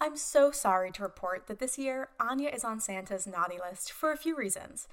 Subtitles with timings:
[0.00, 4.12] I'm so sorry to report that this year Aine is on Santa's naughty list for
[4.12, 4.88] a few reasons.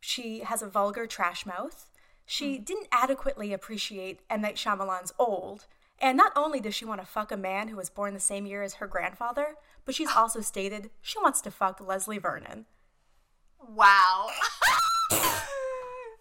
[0.00, 1.90] She has a vulgar trash mouth.
[2.24, 2.62] She hmm.
[2.62, 4.42] didn't adequately appreciate M.
[4.42, 5.66] Night Shyamalan's Old.
[5.98, 8.46] And not only does she want to fuck a man who was born the same
[8.46, 12.66] year as her grandfather, but she's also stated she wants to fuck Leslie Vernon.
[13.60, 14.28] Wow.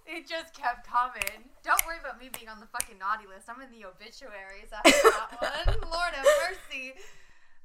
[0.05, 1.49] it just kept coming.
[1.63, 3.47] Don't worry about me being on the fucking naughty list.
[3.49, 5.89] I'm in the obituaries after that one.
[5.91, 6.93] Lord have mercy.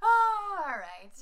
[0.08, 1.16] Oh, all right.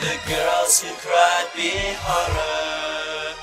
[0.00, 3.34] The girls who cried B horror.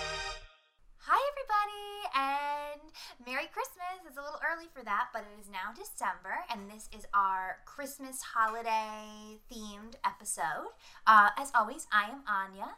[0.99, 2.81] Hi, everybody, and
[3.25, 3.99] Merry Christmas.
[4.07, 7.57] It's a little early for that, but it is now December, and this is our
[7.65, 10.71] Christmas holiday themed episode.
[11.05, 12.69] Uh, as always, I am Aine.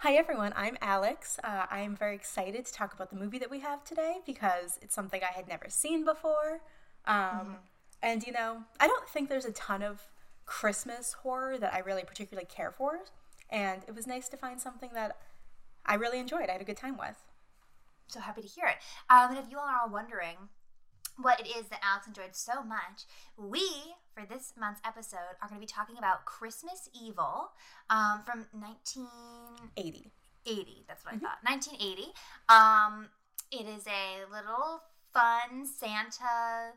[0.00, 1.38] Hi everyone, I'm Alex.
[1.42, 4.78] Uh, I am very excited to talk about the movie that we have today because
[4.82, 6.60] it's something I had never seen before.
[7.06, 7.56] Um,
[8.02, 10.02] And you know, I don't think there's a ton of
[10.44, 13.00] Christmas horror that I really particularly care for.
[13.50, 15.16] And it was nice to find something that
[15.86, 16.48] I really enjoyed.
[16.50, 17.16] I had a good time with.
[18.08, 18.76] So happy to hear it.
[19.08, 20.36] Um, and if you all are all wondering
[21.16, 23.04] what it is that Alex enjoyed so much,
[23.36, 23.66] we,
[24.14, 27.52] for this month's episode, are going to be talking about Christmas Evil
[27.90, 30.12] um, from 1980.
[30.46, 30.84] 80.
[30.86, 31.38] That's what I thought.
[31.42, 32.12] 1980.
[32.48, 33.08] Um,
[33.50, 36.74] it is a little fun Santa,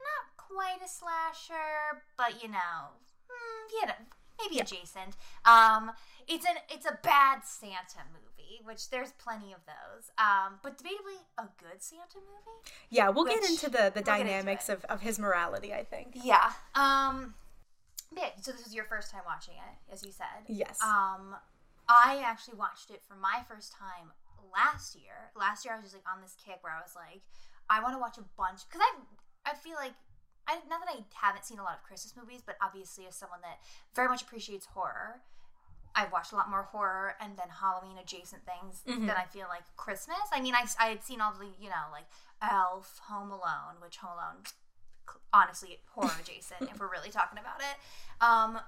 [0.00, 2.96] not quite a slasher, but you know,
[3.28, 4.06] hmm, you know
[4.40, 5.16] maybe adjacent.
[5.44, 5.92] Um,
[6.28, 8.25] it's an it's a bad Santa movie,
[8.64, 10.10] which there's plenty of those.
[10.18, 12.70] Um, but debatably a good Santa movie.
[12.90, 16.16] Yeah, we'll get into the, the we'll dynamics of, of his morality, I think.
[16.22, 16.52] Yeah.
[16.74, 17.34] Um.
[18.16, 18.30] Yeah.
[18.40, 20.46] So this was your first time watching it, as you said.
[20.48, 20.78] Yes.
[20.82, 21.36] Um,
[21.88, 24.10] I actually watched it for my first time
[24.52, 25.30] last year.
[25.38, 27.22] Last year, I was just like on this kick where I was like,
[27.68, 29.94] I want to watch a bunch because I I feel like
[30.48, 33.40] I not that I haven't seen a lot of Christmas movies, but obviously as someone
[33.42, 33.58] that
[33.94, 35.20] very much appreciates horror.
[35.96, 39.62] I've watched a lot more horror and then Halloween adjacent things than I feel like
[39.76, 40.18] Christmas.
[40.30, 42.04] I mean, I, I had seen all the, you know, like
[42.42, 44.42] Elf, Home Alone, which Home Alone,
[45.32, 47.76] honestly, horror adjacent, if we're really talking about it.
[48.20, 48.60] Um,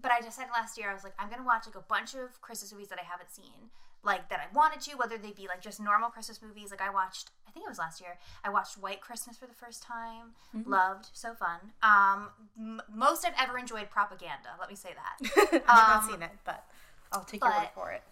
[0.00, 2.40] but I decided last year I was like, I'm gonna watch like a bunch of
[2.40, 3.70] Christmas movies that I haven't seen,
[4.04, 6.70] like that I wanted to, whether they be like just normal Christmas movies.
[6.70, 8.18] Like I watched, I think it was last year.
[8.44, 10.32] I watched White Christmas for the first time.
[10.66, 11.58] Loved, so fun.
[11.82, 14.50] Um, m- most I've ever enjoyed propaganda.
[14.58, 15.62] Let me say that.
[15.68, 16.64] I've not seen it, but
[17.12, 18.02] I'll take your word Um, for it.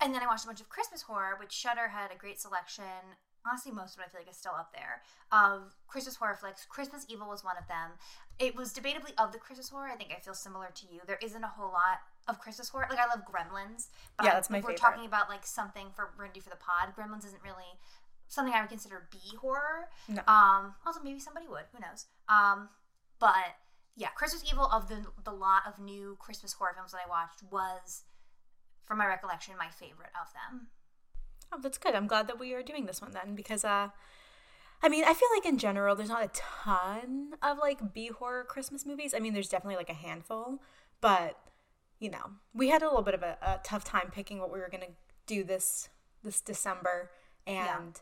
[0.00, 2.84] And then I watched a bunch of Christmas horror, which Shudder had a great selection.
[3.46, 5.02] Honestly, most of it I feel like is still up there
[5.32, 6.64] of Christmas horror flicks.
[6.68, 7.92] Christmas Evil was one of them.
[8.38, 9.88] It was debatably of the Christmas horror.
[9.88, 11.00] I think I feel similar to you.
[11.06, 12.86] There isn't a whole lot of Christmas horror.
[12.88, 16.10] Like I love Gremlins, but Yeah, that's my if we're talking about like something for
[16.16, 16.94] we're gonna do for the pod.
[16.96, 17.78] Gremlins isn't really
[18.28, 19.88] something I would consider B horror.
[20.08, 20.22] No.
[20.26, 21.64] Um, also maybe somebody would.
[21.72, 22.06] Who knows?
[22.28, 22.68] Um,
[23.18, 23.56] but
[23.96, 27.42] yeah, Christmas Evil of the the lot of new Christmas horror films that I watched
[27.50, 28.04] was,
[28.84, 30.68] from my recollection, my favorite of them.
[31.52, 31.94] Oh, that's good.
[31.94, 33.88] I'm glad that we are doing this one then because uh
[34.82, 38.44] I mean, I feel like in general there's not a ton of like B horror
[38.44, 39.12] Christmas movies.
[39.12, 40.62] I mean, there's definitely like a handful,
[41.00, 41.36] but
[42.00, 44.58] you know, we had a little bit of a, a tough time picking what we
[44.58, 44.92] were going to
[45.26, 45.88] do this
[46.22, 47.10] this December
[47.46, 48.00] and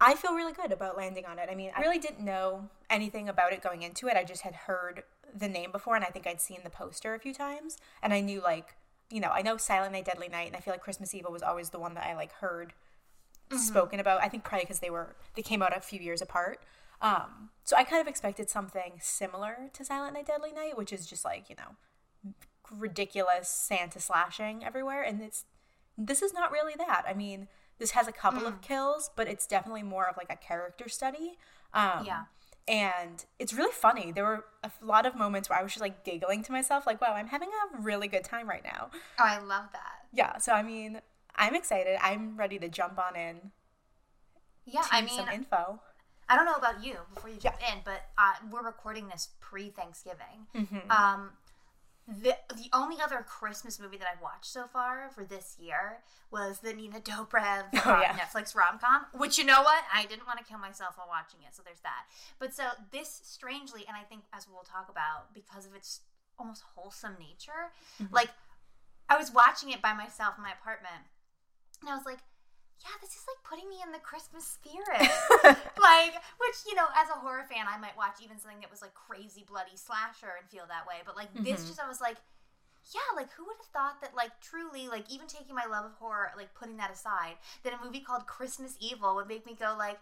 [0.00, 1.48] I feel really good about landing on it.
[1.50, 4.16] I mean, I really didn't know anything about it going into it.
[4.16, 5.02] I just had heard
[5.36, 8.20] the name before and I think I'd seen the poster a few times and I
[8.20, 8.76] knew like,
[9.10, 11.42] you know, I know Silent Night Deadly Night and I feel like Christmas Evil was
[11.42, 12.72] always the one that I like heard
[13.56, 14.22] spoken about.
[14.22, 16.60] I think probably because they were they came out a few years apart.
[17.02, 21.06] Um, so I kind of expected something similar to Silent Night Deadly Night, which is
[21.06, 21.76] just like you know
[22.70, 25.44] ridiculous Santa slashing everywhere, and it's
[25.98, 27.04] this is not really that.
[27.06, 27.48] I mean,
[27.78, 31.38] this has a couple of kills, but it's definitely more of like a character study.
[31.74, 32.24] Um, Yeah.
[32.68, 34.12] And it's really funny.
[34.12, 37.00] There were a lot of moments where I was just like giggling to myself, like,
[37.00, 38.90] wow, I'm having a really good time right now.
[39.18, 40.06] Oh, I love that.
[40.12, 40.36] Yeah.
[40.38, 41.00] So, I mean,
[41.34, 41.98] I'm excited.
[42.00, 43.50] I'm ready to jump on in
[44.66, 45.80] Yeah, I mean, some info.
[46.28, 49.70] I don't know about you before you jump in, but uh, we're recording this pre
[49.70, 50.46] Thanksgiving.
[50.90, 51.30] Um,
[52.22, 55.98] the the only other Christmas movie that I've watched so far for this year
[56.30, 58.16] was the Nina Dobrev uh, Oh, yeah.
[58.18, 59.06] Netflix rom com.
[59.14, 61.80] Which you know what, I didn't want to kill myself while watching it, so there's
[61.80, 62.04] that.
[62.38, 66.00] But so this strangely, and I think as we'll talk about, because of its
[66.38, 67.70] almost wholesome nature,
[68.10, 68.30] like
[69.08, 71.04] I was watching it by myself in my apartment,
[71.80, 72.18] and I was like,
[72.80, 75.04] yeah, this is like putting me in the Christmas spirit.
[75.76, 78.80] like, which, you know, as a horror fan, I might watch even something that was
[78.80, 81.04] like crazy bloody slasher and feel that way.
[81.04, 81.68] But like this mm-hmm.
[81.68, 82.16] just I was like,
[82.94, 85.94] yeah, like who would have thought that like truly, like even taking my love of
[86.00, 89.76] horror, like putting that aside, that a movie called Christmas Evil would make me go
[89.76, 90.00] like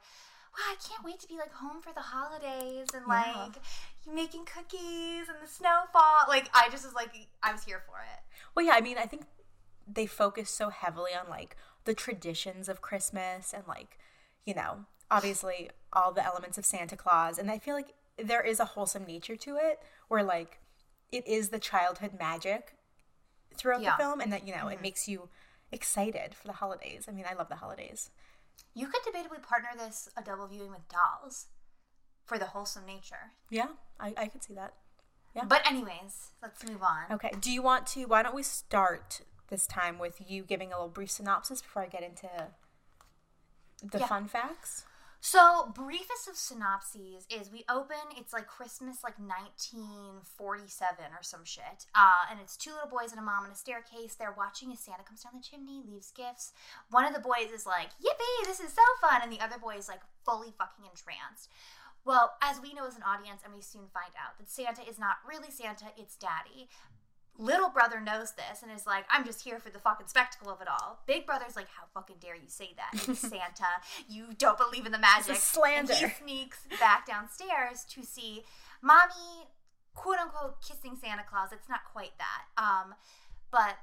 [0.55, 3.47] wow, I can't wait to be like home for the holidays and Yeah.
[3.47, 3.57] like
[4.07, 6.27] making cookies and the snowfall.
[6.29, 7.11] Like I just was like
[7.43, 8.21] I was here for it.
[8.55, 9.25] Well, yeah, I mean, I think
[9.87, 13.99] they focus so heavily on like the traditions of Christmas and like,
[14.45, 17.39] you know, obviously all the elements of Santa Claus.
[17.39, 20.61] And I feel like there is a wholesome nature to it where like
[21.11, 22.75] it is the childhood magic
[23.57, 23.97] throughout Yeah.
[23.97, 24.83] the film and that, you know, it mm-hmm.
[24.83, 25.29] makes you
[25.73, 27.07] excited for the holidays.
[27.09, 28.11] I mean, I love the holidays.
[28.75, 31.47] You could debatably partner this a double viewing with dolls
[32.25, 33.33] for the wholesome nature.
[33.51, 34.75] Yeah, I, I could see that.
[35.35, 35.45] Yeah.
[35.45, 37.13] But anyways, let's move on.
[37.13, 37.31] Okay.
[37.41, 38.05] Do you want to?
[38.05, 41.87] Why don't we start this time with you giving a little brief synopsis before I
[41.89, 42.29] get into
[43.83, 44.07] the Yeah.
[44.07, 44.85] fun facts?
[45.21, 51.87] So, briefest of synopses is we open, it's like Christmas, like 1947 or some shit.
[51.93, 54.15] Uh, and it's two little boys and a mom in a staircase.
[54.15, 56.53] They're watching as Santa comes down the chimney, leaves gifts.
[56.91, 59.21] One of the boys is like, Yippee, this is so fun.
[59.23, 61.51] And the other boy is like fully fucking entranced.
[62.05, 64.99] Well, as we know as an audience, and we soon find out that Santa is
[64.99, 66.69] not really Santa, it's Daddy.
[67.41, 70.61] Little brother knows this and is like, I'm just here for the fucking spectacle of
[70.61, 70.99] it all.
[71.07, 73.09] Big brother's like, How fucking dare you say that?
[73.09, 73.81] It's Santa.
[74.09, 75.37] You don't believe in the magic.
[75.37, 75.93] It's slander.
[75.93, 78.43] And he sneaks back downstairs to see
[78.83, 79.47] mommy,
[79.95, 81.51] quote unquote, kissing Santa Claus.
[81.53, 82.61] It's not quite that.
[82.61, 82.95] Um,
[83.53, 83.77] but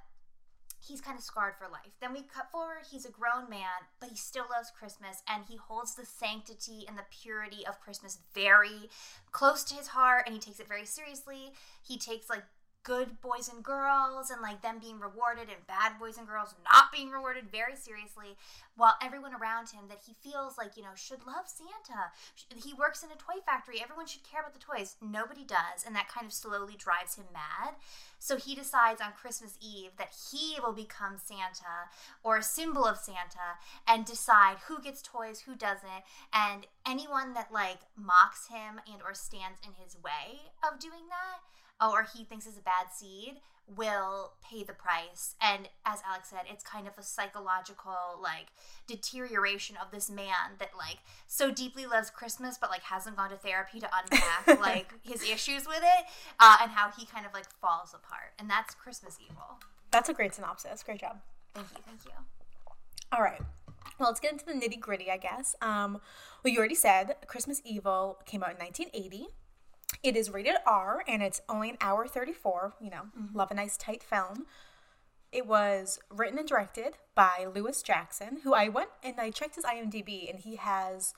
[0.86, 1.94] he's kind of scarred for life.
[2.00, 5.58] Then we cut forward, he's a grown man, but he still loves Christmas and he
[5.58, 8.90] holds the sanctity and the purity of Christmas very
[9.32, 11.54] close to his heart and he takes it very seriously.
[11.82, 12.44] He takes like
[12.86, 16.92] good boys and girls and like them being rewarded and bad boys and girls not
[16.94, 18.38] being rewarded very seriously
[18.78, 22.14] while everyone around him that he feels like you know should love santa.
[22.56, 23.82] He works in a toy factory.
[23.82, 24.96] Everyone should care about the toys.
[25.02, 25.84] Nobody does.
[25.86, 27.74] And that kind of slowly drives him mad.
[28.20, 31.90] So he decides on christmas eve that he will become santa
[32.24, 36.06] or a symbol of santa and decide who gets toys who doesn't.
[36.32, 41.42] And anyone that like mocks him and or stands in his way of doing that
[41.82, 43.38] or he thinks is a bad seed
[43.68, 48.48] will pay the price and as alex said it's kind of a psychological like
[48.86, 53.36] deterioration of this man that like so deeply loves christmas but like hasn't gone to
[53.36, 56.06] therapy to unpack like his issues with it
[56.40, 59.60] uh, and how he kind of like falls apart and that's christmas evil
[59.92, 60.84] That's a great synopsis.
[60.84, 61.18] Great job.
[61.54, 62.12] thank you thank you
[63.12, 63.42] All right.
[63.98, 65.56] Well, let's get into the nitty gritty, I guess.
[65.62, 66.02] Um,
[66.44, 69.28] well, you already said Christmas Evil came out in 1980.
[70.04, 72.74] It is rated R and it's only an hour 34.
[72.82, 73.38] You know, mm-hmm.
[73.38, 74.46] love a nice tight film.
[75.32, 79.66] It was written and directed by Lewis Jackson, who I went and I checked his
[79.66, 81.14] IMDb and he has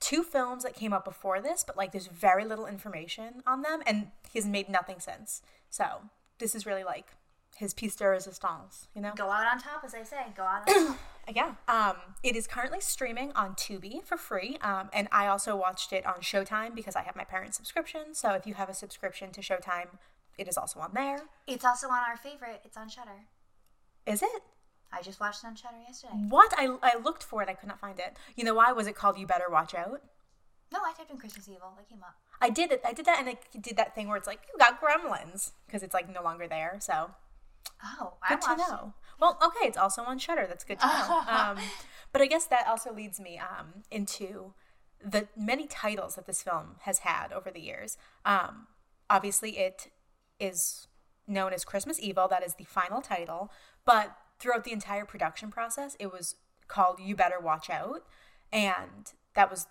[0.00, 3.82] two films that came out before this, but like there's very little information on them
[3.86, 5.42] and he's made nothing since.
[5.70, 6.02] So
[6.38, 7.12] this is really like
[7.56, 9.12] his piece de resistance, you know?
[9.16, 10.98] go out on top as i say go out on top
[11.34, 11.54] Yeah.
[11.68, 14.58] Um, it is currently streaming on Tubi for free.
[14.60, 18.14] Um, and I also watched it on Showtime because I have my parents' subscription.
[18.14, 19.98] So if you have a subscription to Showtime,
[20.38, 21.22] it is also on there.
[21.46, 23.24] it's also on our favorite it's on Shudder
[24.04, 24.42] Is it?
[24.92, 26.52] i just watched it on Shudder yesterday What?
[26.58, 27.48] I, I looked for it.
[27.48, 28.18] I could not find it.
[28.36, 28.70] You know why?
[28.72, 30.02] Was it called You Better Watch Out?
[30.72, 32.82] no i typed in christmas evil it came up I did it.
[32.84, 35.82] I did that and I did that thing where it's like, you got gremlins because
[35.82, 36.76] it's like no longer there.
[36.80, 37.12] So
[37.82, 38.92] oh i good to know.
[38.98, 39.05] it.
[39.20, 40.46] Well, okay, it's also on Shudder.
[40.48, 41.22] That's good to know.
[41.28, 41.58] um,
[42.12, 44.54] but I guess that also leads me um, into
[45.04, 47.96] the many titles that this film has had over the years.
[48.24, 48.66] Um,
[49.08, 49.88] obviously, it
[50.40, 50.88] is
[51.26, 52.28] known as Christmas Evil.
[52.28, 53.50] That is the final title.
[53.84, 56.36] But throughout the entire production process, it was
[56.68, 58.02] called You Better Watch Out,
[58.52, 59.66] and that was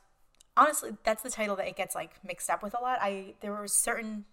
[0.58, 3.00] honestly that's the title that it gets like mixed up with a lot.
[3.02, 4.26] I there were certain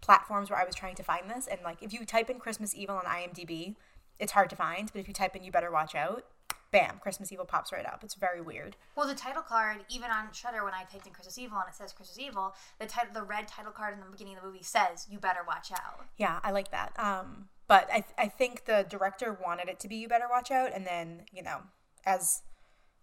[0.00, 2.74] platforms where I was trying to find this, and like if you type in Christmas
[2.74, 3.76] Evil on IMDb,
[4.20, 4.90] it's hard to find.
[4.92, 6.24] But if you type in "You Better Watch Out,"
[6.70, 8.04] bam, Christmas Evil pops right up.
[8.04, 8.76] It's very weird.
[8.94, 11.74] Well, the title card, even on Shudder, when I typed in Christmas Evil and it
[11.74, 14.62] says Christmas Evil, the title, the red title card in the beginning of the movie
[14.62, 16.92] says, "You better watch out." Yeah, I like that.
[16.98, 20.70] Um, but I I think the director wanted it to be "You Better Watch Out,"
[20.74, 21.62] and then you know,
[22.04, 22.42] as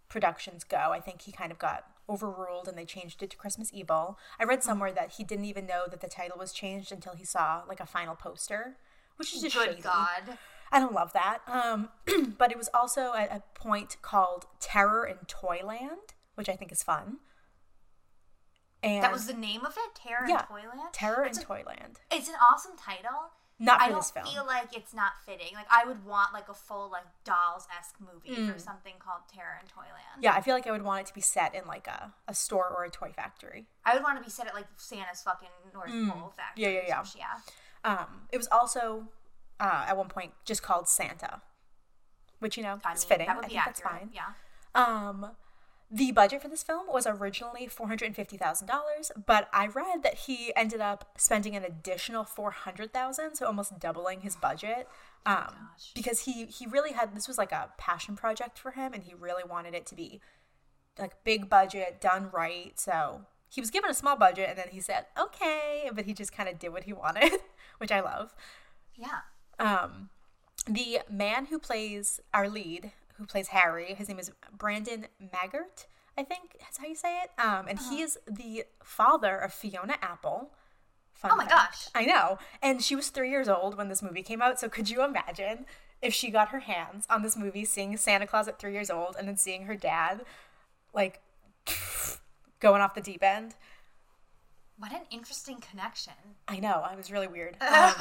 [0.10, 3.70] productions go, I think he kind of got overruled and they changed it to Christmas
[3.74, 4.18] Evil.
[4.40, 7.26] I read somewhere that he didn't even know that the title was changed until he
[7.26, 8.78] saw like a final poster,
[9.18, 9.82] which is just Good shady.
[9.82, 10.38] God!
[10.72, 11.40] I don't love that.
[11.48, 11.90] Um,
[12.38, 16.84] but it was also at a point called Terror in Toyland, which I think is
[16.84, 17.18] fun.
[18.84, 20.94] And That was the name of it, Terror yeah, in Toyland.
[20.94, 22.00] Terror in a- Toyland.
[22.12, 23.32] It's an awesome title.
[23.60, 25.56] Not I don't feel like it's not fitting.
[25.56, 28.54] Like I would want like a full like dolls esque movie Mm.
[28.54, 30.22] for something called Terror in Toyland.
[30.22, 32.36] Yeah, I feel like I would want it to be set in like a, a
[32.36, 33.66] store or a toy factory.
[33.84, 36.66] I would want it to be set at like Santa's fucking North Pole factory.
[36.66, 36.68] Mm.
[36.68, 37.02] Yeah, yeah, yeah.
[37.04, 37.92] shit, yeah.
[37.92, 39.08] Um, it was also
[39.60, 41.42] uh, at one point just called Santa,
[42.40, 43.28] which you know I is mean, fitting.
[43.28, 44.10] That would I be think that's fine.
[44.14, 44.34] Yeah.
[44.76, 45.32] Um,
[45.90, 51.14] The budget for this film was originally $450,000, but I read that he ended up
[51.18, 54.90] spending an additional 400,000, so almost doubling his budget.
[55.26, 59.04] Um, because he he really had this was like a passion project for him and
[59.04, 60.22] he really wanted it to be
[61.00, 62.80] like big budget, done right.
[62.80, 66.32] So, he was given a small budget and then he said, "Okay," but he just
[66.34, 67.32] kind of did what he wanted,
[67.78, 68.36] which I love.
[68.96, 69.20] Yeah.
[69.68, 70.10] Um,
[70.66, 75.86] the man who plays our lead, who plays Harry, his name is Brandon Maggart,
[76.18, 77.30] I think that's how you say it.
[77.40, 80.50] Um, and he is the father of Fiona Apple.
[81.14, 81.52] Fun Oh my fact.
[81.74, 81.88] gosh.
[81.94, 82.40] I know.
[82.62, 84.60] And she was three years old when this movie came out.
[84.60, 85.66] So could you imagine
[86.02, 89.16] if she got her hands on this movie, seeing Santa Claus at three years old,
[89.18, 90.22] and then seeing her dad,
[90.94, 91.22] like,
[92.60, 93.56] going off the deep end?
[94.80, 96.14] What an interesting connection.
[96.48, 96.84] I know.
[96.88, 97.58] I was really weird.
[97.68, 97.94] Um,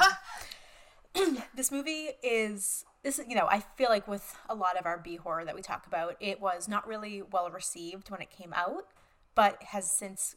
[1.55, 4.97] this movie is this is you know I feel like with a lot of our
[4.97, 8.53] B horror that we talk about, it was not really well received when it came
[8.53, 8.87] out,
[9.35, 10.35] but has since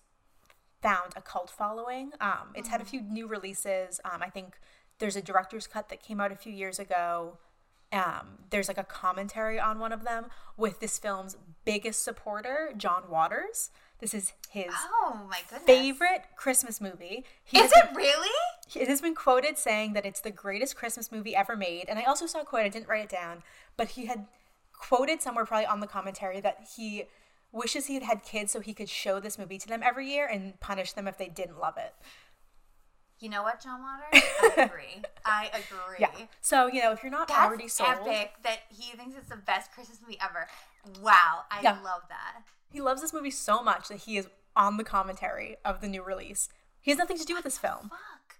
[0.82, 2.12] found a cult following.
[2.20, 4.00] Um, it's had a few new releases.
[4.04, 4.58] Um, I think
[4.98, 7.38] there's a director's cut that came out a few years ago.
[7.92, 13.10] Um, there's like a commentary on one of them with this film's biggest supporter, John
[13.10, 13.70] Waters.
[14.00, 15.66] This is his Oh my goodness.
[15.66, 17.24] favorite Christmas movie.
[17.44, 18.30] He Is it really?
[18.74, 21.86] it has been quoted saying that it's the greatest Christmas movie ever made.
[21.88, 23.42] And I also saw a quote, I didn't write it down,
[23.76, 24.26] but he had
[24.72, 27.04] quoted somewhere probably on the commentary that he
[27.52, 30.26] wishes he had had kids so he could show this movie to them every year
[30.26, 31.94] and punish them if they didn't love it.
[33.18, 34.22] You know what, John Waters?
[34.40, 35.02] I agree.
[35.26, 35.98] I agree.
[35.98, 36.10] Yeah.
[36.40, 39.36] So, you know, if you're not That's already sold, epic that he thinks it's the
[39.36, 40.46] best Christmas movie ever.
[41.02, 41.42] Wow.
[41.50, 41.76] I Yeah.
[41.84, 42.44] love that.
[42.70, 46.02] He loves this movie so much that he is on the commentary of the new
[46.02, 46.48] release.
[46.80, 47.90] He has nothing to do with this film.
[47.90, 48.36] Fuck.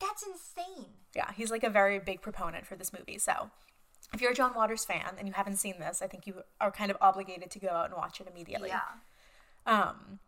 [0.00, 0.86] That's insane.
[1.14, 3.18] yeah, he's like a very big proponent for this movie.
[3.18, 3.50] So,
[4.14, 6.70] if you're a John Waters fan and you haven't seen this, I think you are
[6.70, 8.68] kind of obligated to go out and watch it immediately.
[8.68, 8.80] Yeah.
[9.66, 10.20] Um,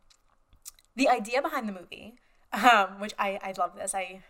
[0.96, 2.14] the idea behind the movie,
[2.52, 3.94] um, which I I love this.
[3.94, 4.22] I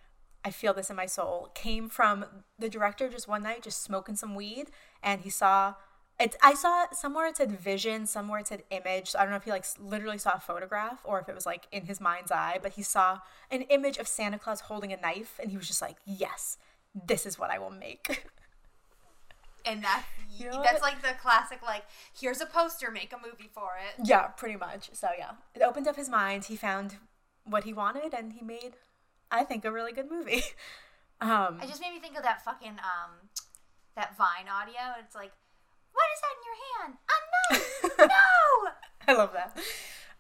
[0.45, 1.51] I feel this in my soul.
[1.55, 2.25] Came from
[2.59, 4.71] the director just one night just smoking some weed,
[5.03, 5.75] and he saw.
[6.21, 9.11] It's, I saw somewhere it said vision, somewhere it said image.
[9.11, 11.47] So I don't know if he like literally saw a photograph or if it was
[11.47, 14.99] like in his mind's eye, but he saw an image of Santa Claus holding a
[14.99, 16.59] knife, and he was just like, "Yes,
[16.95, 18.27] this is what I will make."
[19.67, 20.07] And that's
[20.39, 21.85] You know that's like the classic like
[22.19, 24.07] here's a poster, make a movie for it.
[24.07, 24.89] Yeah, pretty much.
[24.95, 26.47] So yeah, it opened up his mind.
[26.47, 26.97] He found
[27.45, 28.77] what he wanted, and he made,
[29.31, 30.43] I think, a really good movie.
[31.23, 33.29] Um, It just made me think of that fucking um
[33.95, 34.97] that Vine audio.
[35.05, 35.33] It's like,
[35.93, 36.93] what is that in your hand?
[37.09, 37.17] A
[37.53, 37.99] knife.
[37.99, 38.71] no.
[39.09, 39.59] I love that.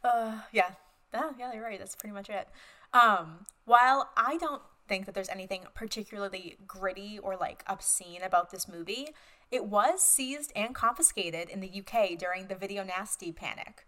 [0.03, 0.71] Uh, yeah,
[1.15, 1.79] oh, yeah, you're right.
[1.79, 2.49] That's pretty much it.
[2.93, 8.67] Um, while I don't think that there's anything particularly gritty or like obscene about this
[8.67, 9.09] movie,
[9.51, 13.87] it was seized and confiscated in the UK during the Video Nasty panic,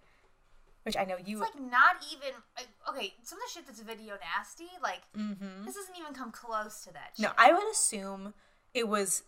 [0.85, 1.43] which I know you.
[1.43, 3.15] It's like not even like, okay.
[3.23, 7.13] Some of the shit that's video nasty, like this doesn't even come close to that.
[7.17, 7.25] Shit.
[7.25, 8.35] No, I would assume
[8.75, 9.25] it was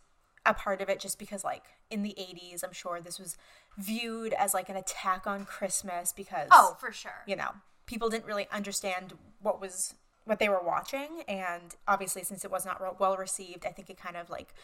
[0.46, 3.36] a part of it just because, like, in the 80s, I'm sure this was
[3.78, 7.22] viewed as like an attack on Christmas because, Oh, for sure.
[7.26, 7.50] you know,
[7.86, 11.22] people didn't really understand what was what they were watching.
[11.28, 14.54] And obviously, since it was not well received, I think it kind of like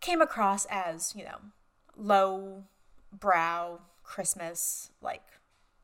[0.00, 1.38] came across as, you know,
[1.96, 2.64] low
[3.12, 5.22] brow Christmas, like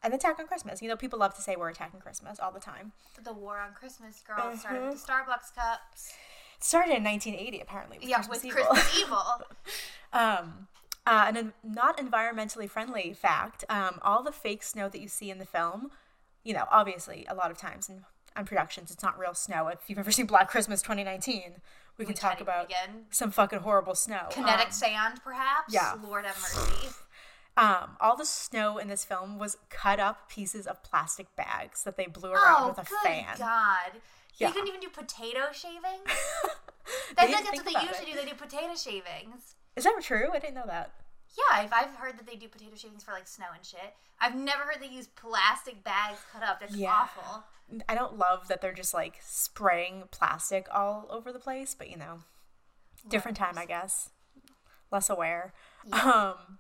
[0.03, 0.83] an attack on Christmas.
[0.83, 2.93] You know, people love to say we're attacking Christmas all the time.
[3.23, 4.91] The war on Christmas, girl, it started Mm-hmm.
[4.91, 6.13] with the Starbucks cups.
[6.61, 7.99] Started in 1980, apparently.
[7.99, 8.65] With Yeah, Christmas with Evil.
[8.65, 9.23] Christmas Evil.
[10.13, 10.69] Um,
[11.07, 15.31] uh, and a not environmentally friendly fact: um, all the fake snow that you see
[15.31, 15.91] in the film,
[16.45, 18.05] you know, obviously a lot of times in
[18.37, 19.69] on productions, it's not real snow.
[19.69, 21.55] If you've ever seen Black Christmas 2019,
[21.97, 23.05] we can talk about begin.
[23.11, 24.27] some fucking horrible snow.
[24.31, 25.73] Kinetic Um, sand, perhaps.
[25.73, 25.95] yeah.
[26.07, 26.89] Lord have mercy.
[27.57, 31.97] um, all the snow in this film was cut up pieces of plastic bags that
[31.97, 32.93] they blew around Oh, with a fan.
[32.93, 33.39] Oh, good fan.
[33.39, 34.01] God.
[34.37, 34.49] Yeah.
[34.49, 36.05] They couldn't even do potato shavings.
[37.17, 38.15] That's like that's what they usually it.
[38.15, 38.21] do.
[38.21, 39.55] They do potato shavings.
[39.75, 40.29] Is that true?
[40.33, 40.93] I didn't know that.
[41.37, 43.95] Yeah, I've, I've heard that they do potato shavings for like snow and shit.
[44.21, 46.61] I've never heard they use plastic bags cut up.
[46.61, 46.93] That's Yeah.
[46.93, 47.45] awful.
[47.89, 51.97] I don't love that they're just like spraying plastic all over the place, but you
[51.97, 52.21] know,
[53.09, 54.11] different time, I guess.
[54.93, 55.53] Less aware.
[55.93, 56.59] Um,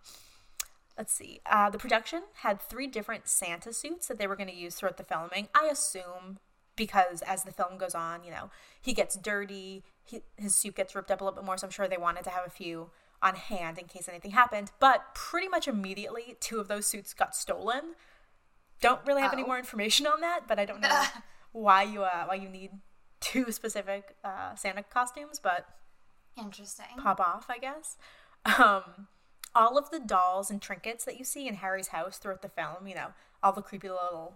[0.98, 1.40] let's see.
[1.46, 4.96] Uh, the production had three different Santa suits that they were going to use throughout
[4.96, 5.48] the filming.
[5.54, 6.38] I assume
[6.76, 10.94] because as the film goes on, you know, he gets dirty, he, his suit gets
[10.94, 11.56] ripped up a little bit more.
[11.58, 12.90] So I'm sure they wanted to have a few
[13.22, 14.70] on hand in case anything happened.
[14.78, 17.94] But pretty much immediately, two of those suits got stolen
[18.82, 19.46] don't really have any Oh.
[19.46, 21.02] more information on that, but I don't know
[21.52, 22.72] why you uh, why you need
[23.20, 25.66] two specific uh, Santa costumes, but
[26.36, 26.84] Interesting.
[26.98, 27.96] pop off, I guess.
[28.44, 29.08] Um,
[29.54, 32.86] all of the dolls and trinkets that you see in Harry's house throughout the film,
[32.86, 33.08] you know,
[33.42, 34.34] all the creepy little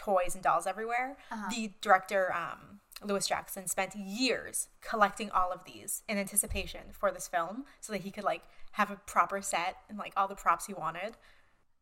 [0.00, 1.16] toys and dolls everywhere.
[1.50, 7.28] The director, um, Lewis Jackson, spent years collecting all of these in anticipation for this
[7.28, 8.42] film so that he could like
[8.72, 11.16] have a proper set and like all the props he wanted.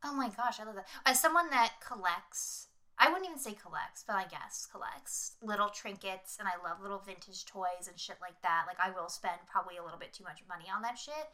[0.04, 0.86] Oh my gosh, I love that.
[1.06, 6.36] As someone that collects, I wouldn't even say collects, but I guess collects little trinkets,
[6.38, 8.64] and I love little vintage toys and shit like that.
[8.66, 11.26] Like I will spend probably a little bit too much money on that shit.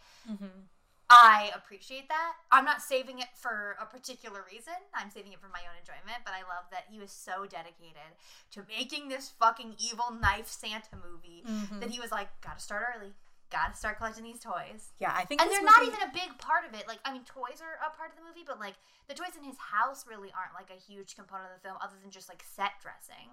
[1.14, 2.32] I appreciate that.
[2.50, 4.74] I'm not saving it for a particular reason.
[4.94, 6.24] I'm saving it for my own enjoyment.
[6.24, 8.18] But I love that he was so dedicated
[8.52, 11.80] to making this fucking evil knife Santa movie mm-hmm.
[11.80, 13.12] that he was like, gotta start early.
[13.50, 14.90] Gotta start collecting these toys.
[14.98, 16.88] Yeah, I think And they're not even a big part of it.
[16.88, 18.74] Like, I mean, toys are a part of the movie, but like
[19.06, 21.94] the toys in his house really aren't like a huge component of the film, other
[22.02, 23.30] than just like set dressing.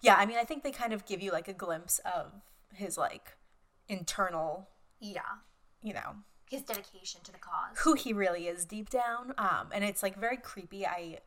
[0.00, 2.32] Yeah, I mean, I think they kind of give you like a glimpse of
[2.72, 3.36] his like
[3.88, 4.68] internal,
[5.00, 5.42] Yeah,
[5.82, 6.16] you know,
[6.50, 7.78] his dedication to the cause.
[7.78, 9.34] who he really is deep down.
[9.38, 10.86] Um, and it's like very creepy.
[10.86, 11.18] I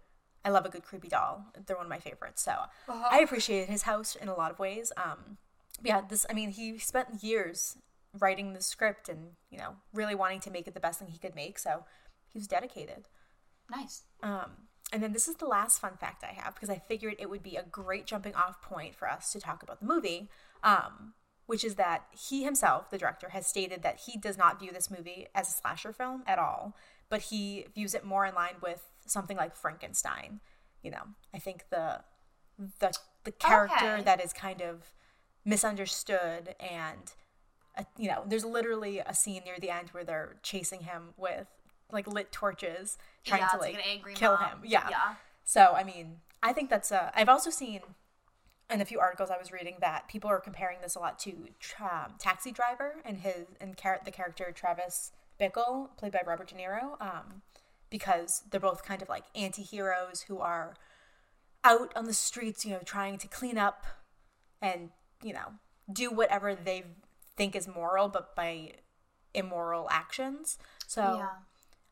[0.43, 1.45] I love a good creepy doll.
[1.65, 2.41] They're one of my favorites.
[2.41, 2.53] So
[2.89, 4.91] I appreciated his house in a lot of ways.
[4.97, 5.37] Um,
[5.83, 6.25] yeah, this.
[6.29, 7.77] I mean, he spent years
[8.19, 11.17] writing the script and you know really wanting to make it the best thing he
[11.19, 11.59] could make.
[11.59, 11.85] So
[12.31, 13.07] he was dedicated.
[13.69, 14.03] Nice.
[14.23, 17.29] Um, and then this is the last fun fact I have because I figured it
[17.29, 20.29] would be a great jumping off point for us to talk about the movie,
[20.63, 21.13] um,
[21.45, 24.89] which is that he himself, the director, has stated that he does not view this
[24.89, 26.75] movie as a slasher film at all,
[27.09, 30.39] but he views it more in line with something like Frankenstein.
[30.81, 32.01] You know, I think the
[32.79, 32.91] the
[33.23, 34.03] the character Okay.
[34.03, 34.93] that is kind of
[35.45, 37.13] misunderstood and
[37.77, 41.47] uh, you know, there's literally a scene near the end where they're chasing him with
[41.91, 44.41] like lit torches, trying yeah, to like, like kill mom.
[44.49, 44.59] him.
[44.65, 44.87] Yeah.
[44.89, 45.15] Yeah.
[45.43, 47.11] So I mean, I think that's a.
[47.15, 47.81] I've also seen
[48.71, 51.31] in a few articles I was reading that people are comparing this a lot to
[51.79, 56.55] um, Taxi Driver and his and char- the character Travis Bickle, played by Robert De
[56.55, 57.41] Niro, um,
[57.89, 60.75] because they're both kind of like anti-heroes who are
[61.63, 63.85] out on the streets, you know, trying to clean up
[64.61, 64.89] and
[65.21, 65.53] you know
[65.91, 66.83] do whatever they
[67.35, 68.71] think is moral, but by
[69.33, 70.57] immoral actions.
[70.87, 71.01] So.
[71.01, 71.29] Yeah.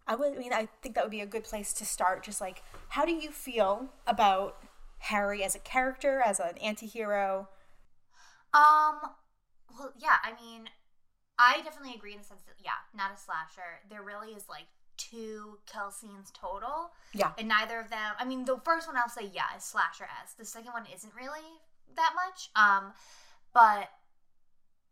[0.08, 2.24] I would I mean I think that would be a good place to start.
[2.24, 4.58] Just like how do you feel about
[5.00, 7.50] Harry as a character, as an anti-hero?
[8.54, 9.00] Um.
[9.78, 10.18] Well, yeah.
[10.24, 10.70] I mean,
[11.38, 13.82] I definitely agree in the sense that yeah, not a slasher.
[13.90, 14.66] There really is like
[14.98, 17.32] two kill scenes total, Yeah.
[17.38, 18.14] and neither of them.
[18.20, 20.34] I mean, the first one I'll say yeah is slasher s.
[20.38, 21.46] The second one isn't really
[21.96, 22.50] that much.
[22.56, 22.94] Um,
[23.54, 23.90] but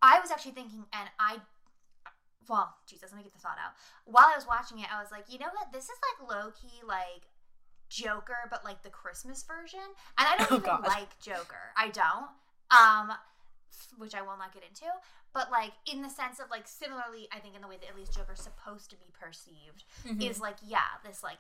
[0.01, 1.37] I was actually thinking, and I.
[2.47, 3.73] Well, Jesus, let me get the thought out.
[4.05, 5.73] While I was watching it, I was like, you know what?
[5.73, 7.27] This is like low key, like
[7.89, 9.79] Joker, but like the Christmas version.
[10.17, 10.87] And I don't Oh, even God.
[10.87, 11.71] like Joker.
[11.75, 12.29] I don't.
[12.71, 13.13] Um,
[13.97, 14.85] which I will not get into.
[15.33, 17.95] But like in the sense of like similarly, I think in the way that at
[17.95, 19.83] least Joker's supposed to be perceived
[20.21, 21.39] is like yeah, this like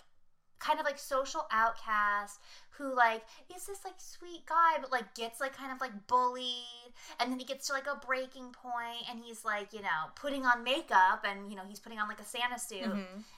[0.59, 2.39] kind of like social outcast
[2.71, 3.23] who like
[3.55, 7.39] is this like sweet guy but like gets like kind of like bullied and then
[7.39, 11.25] he gets to like a breaking point and he's like you know putting on makeup
[11.27, 12.83] and you know he's putting on like a santa suit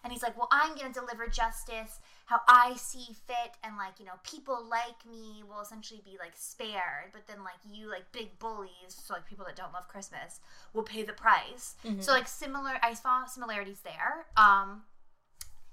[0.03, 4.05] and he's like well i'm gonna deliver justice how i see fit and like you
[4.05, 8.37] know people like me will essentially be like spared but then like you like big
[8.39, 10.41] bullies so like people that don't love christmas
[10.73, 11.75] will pay the price.
[12.01, 14.83] So like similar i saw similarities there um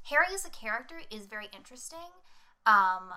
[0.09, 2.11] Harry as a character is very interesting
[2.65, 3.11] um,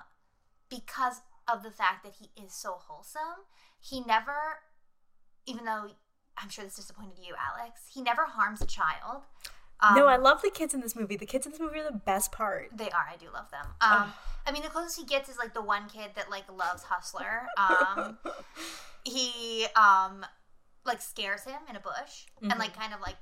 [0.68, 3.46] because of the fact that he is so wholesome.
[3.80, 4.60] He never,
[5.46, 5.90] even though
[6.36, 9.22] I'm sure this disappointed you, Alex, he never harms a child.
[9.80, 11.16] Um, no, I love the kids in this movie.
[11.16, 12.70] The kids in this movie are the best part.
[12.76, 13.08] they are.
[13.10, 13.66] I do love them.
[13.80, 14.12] Um,
[14.46, 17.46] I mean, the closest he gets is like the one kid that like loves Hustler.
[17.56, 18.18] Um,
[19.04, 20.26] he um,
[20.84, 23.16] like scares him in a bush and like kind of like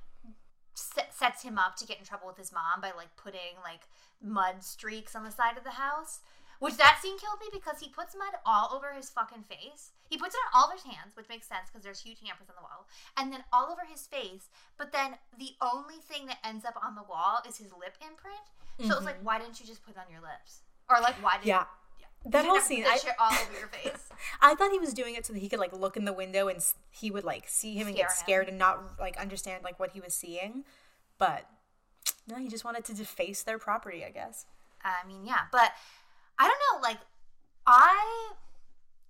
[0.78, 3.88] sets him up to get in trouble with his mom by like putting like
[4.22, 6.20] mud streaks on the side of the house.
[6.58, 9.92] Which that scene killed me because he puts mud all over his fucking face.
[10.10, 12.50] He puts it on all of his hands, which makes sense because there's huge handprints
[12.50, 14.50] on the wall, and then all over his face.
[14.76, 18.42] But then the only thing that ends up on the wall is his lip imprint.
[18.90, 19.24] So it's like, mm-hmm.
[19.24, 20.62] why didn't you just put it on your lips?
[20.90, 21.62] Or like, why did Yeah.
[21.62, 21.64] yeah.
[22.26, 24.08] That whole didn't have to scene, I- all over your face.
[24.40, 26.48] I thought he was doing it so that he could like look in the window
[26.48, 28.16] and he would like see him and Scare get him.
[28.18, 30.64] scared and not like understand like what he was seeing.
[31.18, 31.46] But
[32.26, 34.46] no, he just wanted to deface their property, I guess.
[34.84, 35.72] I mean, yeah, but
[36.38, 36.88] I don't know.
[36.88, 36.98] Like,
[37.66, 38.32] I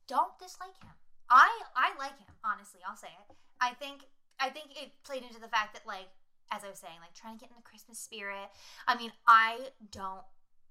[0.07, 0.91] don't dislike him.
[1.31, 2.35] I I like him.
[2.45, 3.37] Honestly, I'll say it.
[3.61, 4.03] I think
[4.41, 6.09] I think it played into the fact that like
[6.51, 8.49] as I was saying, like trying to get in the Christmas spirit.
[8.87, 9.59] I mean, I
[9.91, 10.23] don't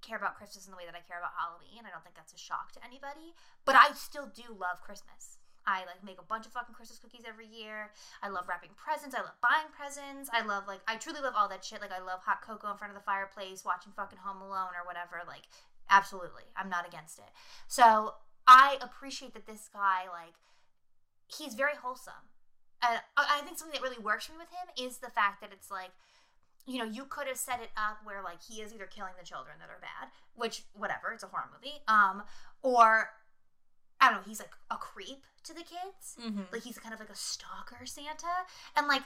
[0.07, 1.83] care about Christmas in the way that I care about Halloween.
[1.83, 3.35] I don't think that's a shock to anybody.
[3.67, 5.43] But I still do love Christmas.
[5.67, 7.91] I like make a bunch of fucking Christmas cookies every year.
[8.23, 9.11] I love wrapping presents.
[9.11, 10.31] I love buying presents.
[10.31, 11.83] I love like I truly love all that shit.
[11.83, 14.87] Like I love hot cocoa in front of the fireplace, watching fucking Home Alone or
[14.87, 15.27] whatever.
[15.27, 15.43] Like
[15.91, 17.27] absolutely, I'm not against it.
[17.67, 18.15] So
[18.47, 20.39] I appreciate that this guy like
[21.27, 22.31] he's very wholesome.
[22.81, 25.49] And I think something that really works for me with him is the fact that
[25.51, 25.91] it's like
[26.67, 29.25] you know, you could have set it up where like he is either killing the
[29.25, 32.23] children that are bad, which whatever, it's a horror movie, um,
[32.61, 33.09] or
[33.99, 36.51] I don't know, he's like a creep to the kids, Mhm.
[36.51, 39.03] like he's kind of like a stalker Santa, and like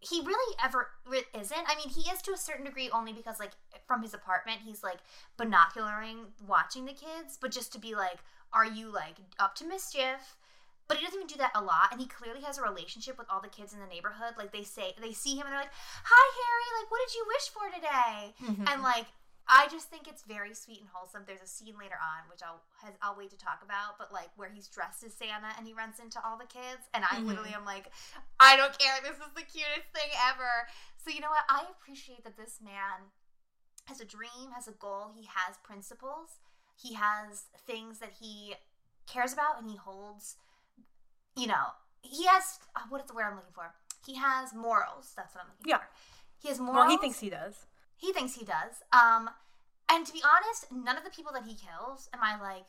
[0.00, 0.90] he really ever
[1.32, 1.68] isn't.
[1.68, 3.52] I mean, he is to a certain degree only because like
[3.86, 4.98] from his apartment, he's like
[5.38, 8.18] binocularing, watching the kids, but just to be like,
[8.52, 10.36] are you like up to mischief?
[10.92, 13.26] But he doesn't even do that a lot, and he clearly has a relationship with
[13.32, 14.34] all the kids in the neighborhood.
[14.36, 15.72] Like they say, they see him and they're like,
[16.04, 16.68] "Hi, Harry!
[16.82, 18.68] Like, what did you wish for today?" Mhm.
[18.68, 19.06] And like,
[19.48, 21.24] I just think it's very sweet and wholesome.
[21.26, 24.28] There's a scene later on which I'll has, I'll wait to talk about, but like
[24.36, 27.24] where he's dressed as Santa and he runs into all the kids, and I Mhm.
[27.26, 27.90] literally am like,
[28.38, 29.00] I don't care.
[29.00, 30.68] This is the cutest thing ever.
[30.98, 31.44] So you know what?
[31.48, 33.10] I appreciate that this man
[33.86, 35.12] has a dream, has a goal.
[35.16, 36.38] He has principles.
[36.76, 38.56] He has things that he
[39.06, 40.36] cares about, and he holds.
[41.36, 41.66] You know,
[42.02, 43.72] he has uh, what is the word I'm looking for?
[44.06, 45.12] He has morals.
[45.16, 45.78] That's what I'm looking Yeah.
[45.78, 45.88] for.
[46.40, 46.76] He has morals.
[46.76, 47.66] Well, he thinks he does.
[47.96, 48.82] He thinks he does.
[48.92, 49.30] Um,
[49.88, 52.64] and to be honest, none of the people that he kills am I like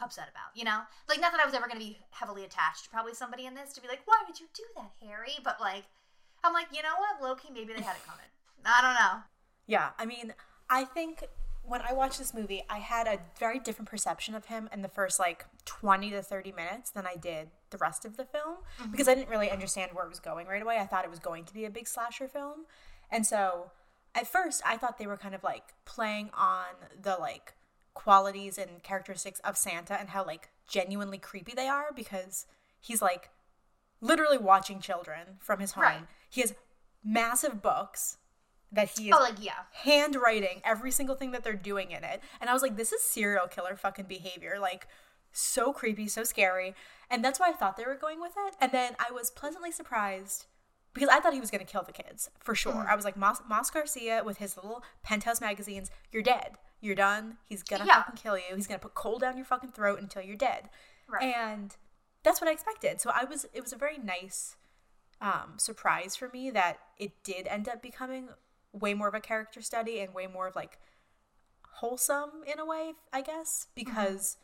[0.00, 0.56] upset about.
[0.56, 3.14] You know, like not that I was ever going to be heavily attached to probably
[3.14, 5.36] somebody in this to be like, why would you do that, Harry?
[5.44, 5.84] But like,
[6.44, 8.24] I'm like, you know what, low key, maybe they had it coming.
[8.64, 9.22] I don't know.
[9.66, 10.32] Yeah, I mean,
[10.70, 11.24] I think
[11.66, 14.88] when I watched this movie, I had a very different perception of him in the
[14.88, 18.90] first like 20 to 30 minutes than I did the rest of the film mm-hmm.
[18.90, 20.78] because I didn't really understand where it was going right away.
[20.78, 22.66] I thought it was going to be a big slasher film.
[23.10, 23.70] And so
[24.14, 26.66] at first, I thought they were kind of like playing on
[27.00, 27.54] the like
[27.94, 32.46] qualities and characteristics of Santa and how like genuinely creepy they are because
[32.80, 33.30] he's like
[34.00, 35.84] literally watching children from his home.
[35.84, 36.06] Right.
[36.28, 36.54] He has
[37.04, 38.18] massive books
[38.72, 42.20] that he is Oh, like yeah, handwriting every single thing that they're doing in it.
[42.40, 44.56] And I was like, this is serial killer fucking behavior.
[44.60, 44.86] Like,
[45.32, 46.74] so creepy, so scary.
[47.10, 48.54] And that's why I thought they were going with it.
[48.60, 50.46] And then I was pleasantly surprised
[50.94, 52.86] because I thought he was going to kill the kids for sure.
[52.88, 56.52] I was like, Moss, Moss Garcia with his little penthouse magazines, you're dead.
[56.80, 57.36] You're done.
[57.46, 58.02] He's going to Yeah.
[58.02, 58.44] fucking kill you.
[58.54, 60.68] He's going to put coal down your fucking throat until you're dead.
[61.08, 61.34] Right.
[61.34, 61.76] And
[62.22, 63.00] that's what I expected.
[63.00, 64.56] So I was, it was a very nice
[65.20, 68.28] um, surprise for me that it did end up becoming
[68.72, 70.78] way more of a character study and way more of like
[71.76, 74.36] wholesome in a way, I guess, because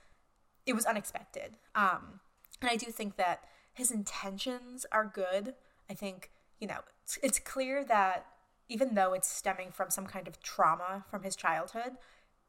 [0.66, 1.54] it was unexpected.
[1.74, 2.20] Um,
[2.60, 5.54] and I do think that his intentions are good.
[5.90, 6.30] I think,
[6.60, 8.26] you know, it's, it's clear that
[8.68, 11.92] even though it's stemming from some kind of trauma from his childhood,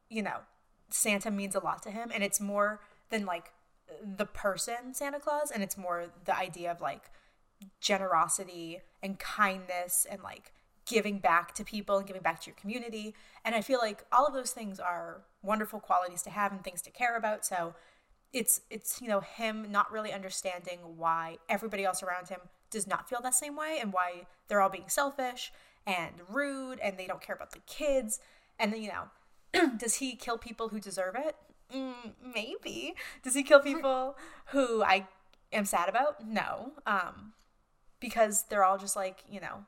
[0.08, 0.38] you know,
[0.90, 2.10] Santa means a lot to him.
[2.14, 3.52] And it's more than like
[4.02, 7.10] the person Santa Claus, and it's more the idea of like
[7.80, 10.52] generosity and kindness and like
[10.86, 13.14] giving back to people and giving back to your community.
[13.44, 16.82] And I feel like all of those things are wonderful qualities to have and things
[16.82, 17.44] to care about.
[17.44, 17.74] So
[18.32, 23.08] it's it's you know him not really understanding why everybody else around him does not
[23.08, 25.52] feel that same way and why they're all being selfish
[25.86, 28.18] and rude and they don't care about the kids.
[28.58, 31.36] And then you know, does he kill people who deserve it?
[31.74, 32.94] Mm, maybe.
[33.22, 34.16] Does he kill people
[34.46, 35.06] who I
[35.52, 36.26] am sad about?
[36.26, 36.72] No.
[36.86, 37.32] Um,
[38.00, 39.64] because they're all just like, you know,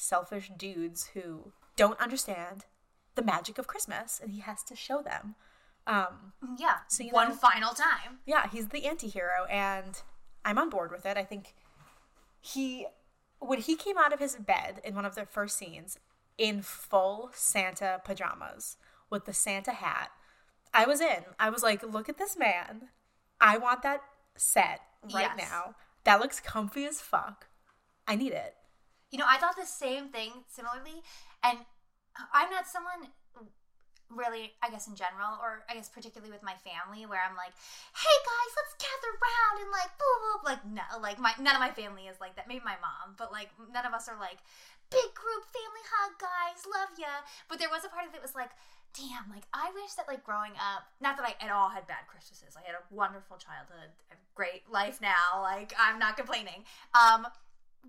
[0.00, 2.64] selfish dudes who don't understand
[3.14, 5.34] the magic of Christmas and he has to show them.
[5.86, 6.78] Um, yeah.
[6.88, 8.20] So, you one know- final time.
[8.26, 10.00] yeah, he's the anti-hero and
[10.44, 11.16] I'm on board with it.
[11.16, 11.54] I think
[12.40, 12.86] he
[13.38, 15.98] when he came out of his bed in one of the first scenes
[16.36, 18.76] in full Santa pajamas
[19.08, 20.10] with the Santa hat,
[20.74, 21.24] I was in.
[21.38, 22.88] I was like, look at this man.
[23.40, 24.02] I want that
[24.36, 24.80] set
[25.14, 25.50] right Yes.
[25.50, 25.74] now.
[26.04, 27.46] That looks comfy as fuck.
[28.06, 28.54] I need it.
[29.10, 31.02] You know, I thought the same thing similarly,
[31.42, 31.58] and
[32.32, 33.10] I'm not someone
[34.10, 37.54] really, I guess in general, or I guess particularly with my family, where I'm like,
[37.94, 41.54] "Hey guys, let's gather around and like, blah, blah, blah." like no, like my none
[41.54, 42.46] of my family is like that.
[42.50, 44.42] Maybe my mom, but like none of us are like
[44.90, 47.26] big group family hug, guys, love ya.
[47.48, 48.50] But there was a part of it was like.
[48.90, 52.10] Damn, like I wish that like growing up, not that I at all had bad
[52.10, 52.58] Christmases.
[52.58, 55.38] I had a wonderful childhood, a great life now.
[55.42, 56.66] Like I'm not complaining.
[56.90, 57.28] Um,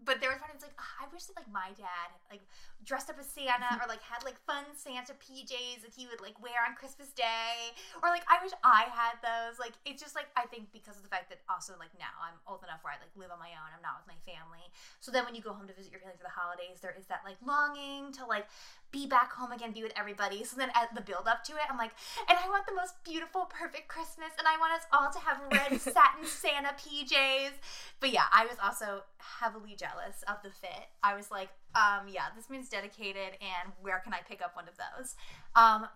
[0.06, 2.42] but there was one who's like, "Ah, I wish that like my dad like
[2.82, 6.34] dressed up as Santa or like had like fun Santa PJs that he would like
[6.42, 9.60] wear on Christmas Day, or like I wish I had those.
[9.60, 12.40] Like it's just like I think because of the fact that also like now I'm
[12.50, 13.70] old enough where I like live on my own.
[13.70, 14.66] I'm not with my family.
[15.00, 17.06] So then when you go home to visit your family for the holidays, there is
[17.12, 18.48] that like longing to like
[18.92, 20.44] be back home again, be with everybody.
[20.44, 21.92] So then at the build up to it, I'm like,
[22.28, 25.40] and I want the most beautiful, perfect Christmas, and I want us all to have
[25.52, 27.56] red satin Santa PJs.
[28.00, 30.86] But yeah, I was also heavily jealous of the fit.
[31.02, 34.68] I was like, um, yeah, this means dedicated, and where can I pick up one
[34.70, 35.16] of those?
[35.56, 35.88] Um,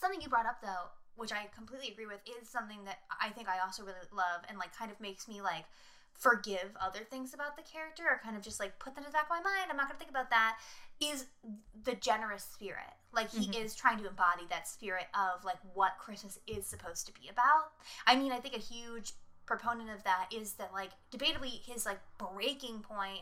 [0.00, 3.48] something you brought up though, which I completely agree with, is something that I think
[3.48, 5.64] I also really love, and like kind of makes me like
[6.14, 9.12] forgive other things about the character or kind of just like put them in the
[9.12, 9.68] back of my mind.
[9.68, 10.58] I'm not going to think about that.
[11.00, 11.26] Is
[11.84, 12.94] the generous spirit.
[13.12, 17.12] Like he is trying to embody that spirit of like what Christmas is supposed to
[17.12, 17.72] be about.
[18.06, 19.12] I mean, I think a huge
[19.46, 23.20] proponent of that is that like debatably his like breaking point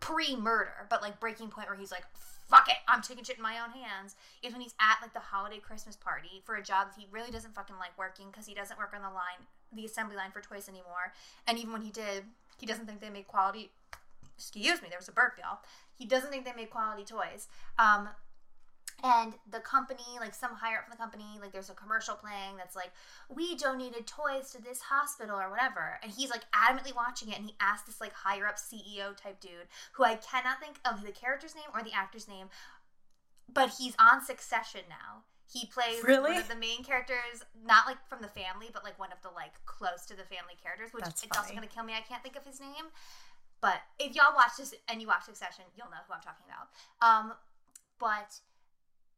[0.00, 2.04] pre-murder, but like breaking point where he's like,
[2.48, 5.20] "Fuck it, I'm taking shit in my own hands." Is when he's at like the
[5.20, 8.54] holiday Christmas party for a job that he really doesn't fucking like working because he
[8.54, 11.12] doesn't work on the line, the assembly line for toys anymore.
[11.46, 12.24] And even when he did,
[12.58, 13.70] he doesn't think they made quality.
[14.36, 15.58] Excuse me, there was a burp, y'all.
[15.98, 17.48] He doesn't think they made quality toys.
[17.78, 18.08] Um,
[19.02, 22.56] and the company like some higher up from the company like there's a commercial playing
[22.56, 22.90] that's like
[23.28, 25.98] we donated toys to this hospital or whatever.
[26.02, 29.40] And he's like adamantly watching it and he asked this like higher up ceo type
[29.40, 32.48] dude who i cannot think of the character's name or the actor's name
[33.52, 35.22] but he's on succession now.
[35.52, 36.30] He plays Really?
[36.32, 39.30] one of the main characters not like from the family but like one of the
[39.34, 41.94] like close to the family characters which That's it's also going to kill me.
[41.94, 42.94] I can't think of his name.
[43.60, 46.70] But if y'all watch this and you watch succession you'll know who i'm talking about.
[47.02, 47.32] Um
[47.98, 48.38] but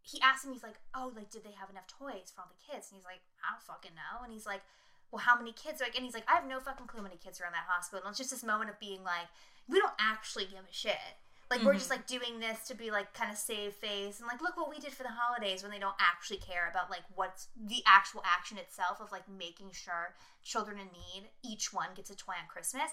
[0.02, 2.58] he asked him, he's like, oh, like, did they have enough toys for all the
[2.58, 2.90] kids?
[2.90, 4.22] And he's like, I don't fucking know.
[4.22, 4.62] And he's like,
[5.10, 5.80] well, how many kids?
[5.80, 7.70] Like, and he's like, I have no fucking clue how many kids are in that
[7.70, 8.02] hospital.
[8.04, 9.30] And it's just this moment of being like,
[9.68, 11.16] we don't actually give a shit.
[11.52, 12.00] Like, we're just mm-hmm.
[12.00, 14.80] like doing this to be like kind of save face and like, look what we
[14.80, 18.56] did for the holidays when they don't actually care about like what's the actual action
[18.56, 22.90] itself of like making sure children in need, each one gets a toy on Christmas.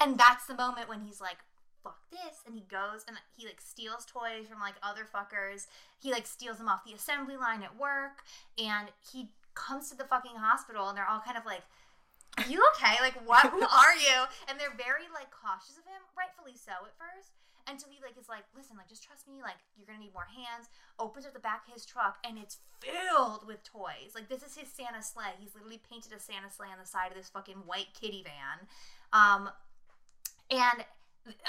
[0.00, 1.38] And that's the moment when he's like,
[1.84, 5.68] fuck this and he goes and he like steals toys from like other fuckers.
[6.00, 8.24] He like steals them off the assembly line at work
[8.58, 11.62] and he comes to the fucking hospital and they're all kind of like
[12.34, 12.98] are you okay?
[13.00, 13.46] Like what?
[13.46, 14.26] Who are you?
[14.48, 17.30] And they're very like cautious of him rightfully so at first
[17.66, 20.28] until he like is like listen like just trust me like you're gonna need more
[20.28, 20.68] hands.
[20.98, 24.14] Opens up the back of his truck and it's filled with toys.
[24.14, 25.38] Like this is his santa sleigh.
[25.38, 28.66] He's literally painted a santa sleigh on the side of this fucking white kitty van.
[29.12, 29.50] Um
[30.50, 30.84] and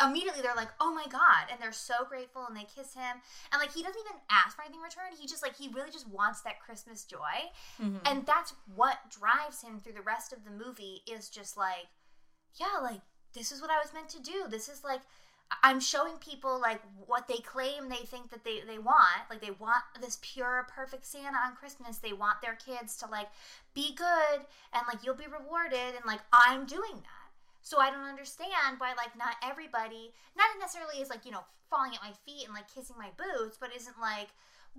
[0.04, 3.60] immediately they're like, "Oh my god!" and they're so grateful and they kiss him and
[3.60, 5.18] like he doesn't even ask for anything in return.
[5.20, 7.98] He just like he really just wants that Christmas joy, mm-hmm.
[8.06, 11.02] and that's what drives him through the rest of the movie.
[11.08, 11.88] Is just like,
[12.56, 13.02] yeah, like
[13.34, 14.46] this is what I was meant to do.
[14.50, 15.02] This is like.
[15.62, 19.30] I'm showing people like what they claim they think that they, they want.
[19.30, 22.00] Like they want this pure, perfect Santa on Christmas.
[22.00, 23.28] They want their kids to like
[23.76, 24.42] be good
[24.74, 27.25] and like you'll be rewarded and like I'm doing that.
[27.66, 31.98] So I don't understand why like not everybody, not necessarily is like, you know, falling
[31.98, 34.30] at my feet and like kissing my boots, but isn't like,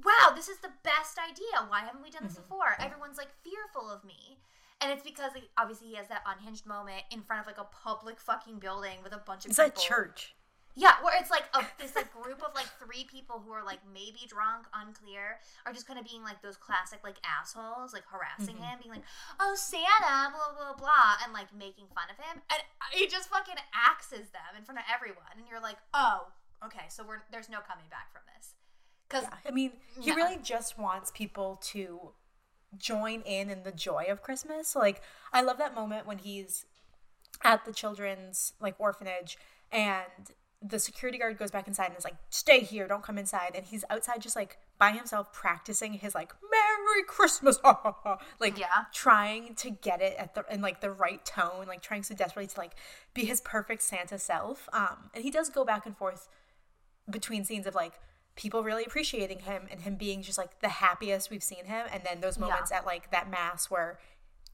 [0.07, 1.66] wow, this is the best idea.
[1.66, 2.42] Why haven't we done this mm-hmm.
[2.42, 2.79] before?
[2.79, 4.38] Everyone's like fearful of me.
[4.81, 7.66] And it's because like, obviously he has that unhinged moment in front of like a
[7.66, 10.37] public fucking building with a bunch of It's a church.
[10.78, 13.80] Yeah, where it's like a this like group of like three people who are like
[13.88, 18.56] maybe drunk, unclear, are just kind of being like those classic like assholes, like harassing
[18.56, 18.76] mm-hmm.
[18.76, 19.08] him, being like,
[19.40, 22.60] "Oh Santa," blah blah blah, and like making fun of him, and
[22.92, 26.28] he just fucking axes them in front of everyone, and you're like, "Oh,
[26.62, 28.52] okay, so we're there's no coming back from this,"
[29.08, 30.16] because I mean, he No.
[30.16, 32.12] really just wants people to
[32.76, 34.76] join in in the joy of Christmas.
[34.76, 35.00] Like,
[35.32, 36.66] I love that moment when he's
[37.42, 39.38] at the children's like orphanage
[39.72, 40.32] and
[40.68, 43.64] the security guard goes back inside and is like, "Stay here, don't come inside." And
[43.66, 47.59] he's outside just like by himself practicing his like "Merry Christmas,"
[48.40, 48.66] like Yeah.
[48.92, 52.48] trying to get it at the in like the right tone, like trying so desperately
[52.48, 52.72] to like
[53.14, 54.68] be his perfect Santa self.
[54.72, 56.29] Um, and he does go back and forth
[57.09, 57.94] between scenes of like
[58.35, 62.02] people really appreciating him and him being just like the happiest we've seen him and
[62.05, 63.98] then those moments at like that mass where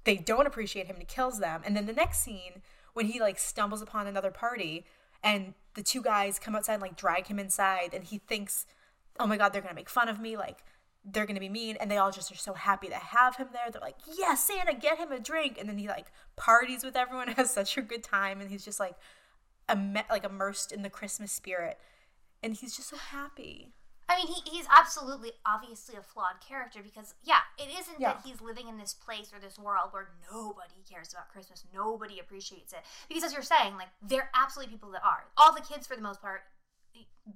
[0.04, 3.18] they don't appreciate him and he kills them and then the next scene when he
[3.20, 4.84] like stumbles upon another party
[5.24, 8.66] and the two guys come outside and like drag him inside and he thinks
[9.18, 10.64] oh my god they're gonna make fun of me like
[11.04, 13.70] they're gonna be mean and they all just are so happy to have him there.
[13.70, 16.06] They're like yes santa get him a drink and then he like
[16.36, 18.94] parties with everyone has such a good time and he's just like
[20.10, 21.78] like immersed in the christmas spirit
[22.42, 23.68] and he's just so happy
[24.12, 28.12] I mean, he, he's absolutely, obviously a flawed character because, yeah, it isn't Yeah.
[28.12, 32.18] that he's living in this place or this world where nobody cares about Christmas, nobody
[32.18, 32.80] appreciates it.
[33.08, 35.24] Because, as you're saying, like, there are absolutely people that are.
[35.38, 36.42] All the kids, for the most part,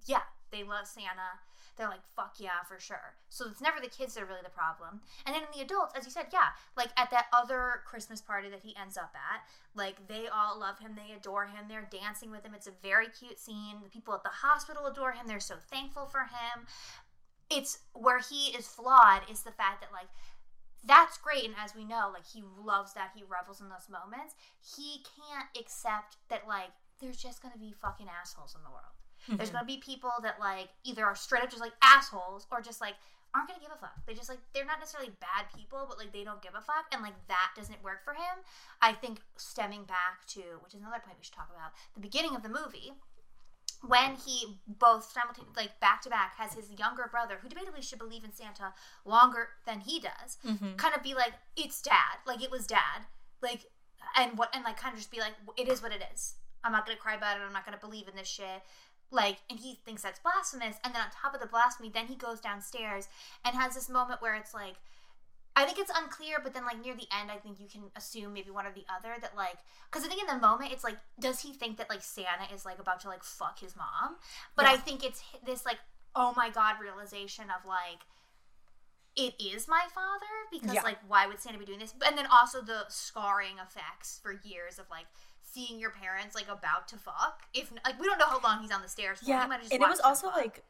[0.05, 1.41] yeah, they love Santa.
[1.77, 3.15] They're like, fuck yeah, for sure.
[3.29, 5.01] So it's never the kids that are really the problem.
[5.27, 8.49] And then in the adults, as you said, yeah, like at that other Christmas party
[8.49, 9.43] that he ends up at,
[9.75, 12.55] like they all love him, they adore him, they're dancing with him.
[12.55, 13.83] It's a very cute scene.
[13.83, 16.67] The people at the hospital adore him, they're so thankful for him.
[17.51, 20.09] It's where he is flawed is the fact that, like,
[20.85, 21.45] that's great.
[21.45, 24.35] And as we know, like, he loves that, he revels in those moments.
[24.61, 28.97] He can't accept that, like, there's just gonna be fucking assholes in the world.
[29.29, 29.57] There's mm-hmm.
[29.59, 32.95] gonna be people that like either are straight up just like assholes or just like
[33.35, 33.95] aren't gonna give a fuck.
[34.07, 36.87] They just like they're not necessarily bad people, but like they don't give a fuck,
[36.93, 38.41] and like that doesn't work for him.
[38.81, 42.35] I think stemming back to which is another point we should talk about the beginning
[42.35, 42.95] of the movie
[43.85, 47.99] when he both simultaneously like back to back has his younger brother who debatably should
[47.99, 48.73] believe in Santa
[49.05, 50.77] longer than he does mm-hmm.
[50.77, 52.25] kind of be like it's dad.
[52.27, 53.05] Like it was dad.
[53.43, 53.67] Like
[54.17, 56.35] and what and like kind of just be like it is what it is.
[56.65, 57.43] I'm not gonna cry about it.
[57.47, 58.63] I'm not gonna believe in this shit
[59.11, 62.17] like and he thinks that's blasphemous and then on top of the blasphemy then he
[62.17, 63.09] goes downstairs
[63.45, 64.75] and has this moment where it's like
[65.59, 68.35] I think it's unclear, but then like near the end, I think you can assume
[68.35, 69.57] maybe one or the other that like
[69.91, 72.67] because I think in the moment it's like does he think that like Santa is
[72.67, 74.17] like about to like fuck his mom?
[74.55, 75.79] But I think it's this like
[76.15, 78.05] oh my god realization of like
[79.17, 80.83] it is my father because Yeah.
[80.83, 81.95] like why would Santa be doing this?
[82.07, 85.07] And then also the scarring effects for years of like
[85.53, 87.43] seeing your parents like about to fuck.
[87.55, 89.21] If like we don't know how long he's on the stairs.
[89.21, 89.27] For.
[89.27, 90.37] Yeah, and it was also fuck.
[90.37, 90.65] like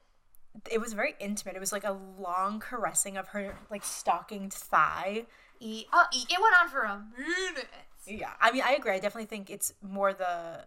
[0.70, 1.56] it was very intimate.
[1.56, 5.26] It was like a long caressing of her like stockinged thigh.
[5.60, 7.68] E- oh, e- it went on for a minute.
[8.06, 8.92] Yeah, I mean, I agree.
[8.92, 10.66] I definitely think it's more the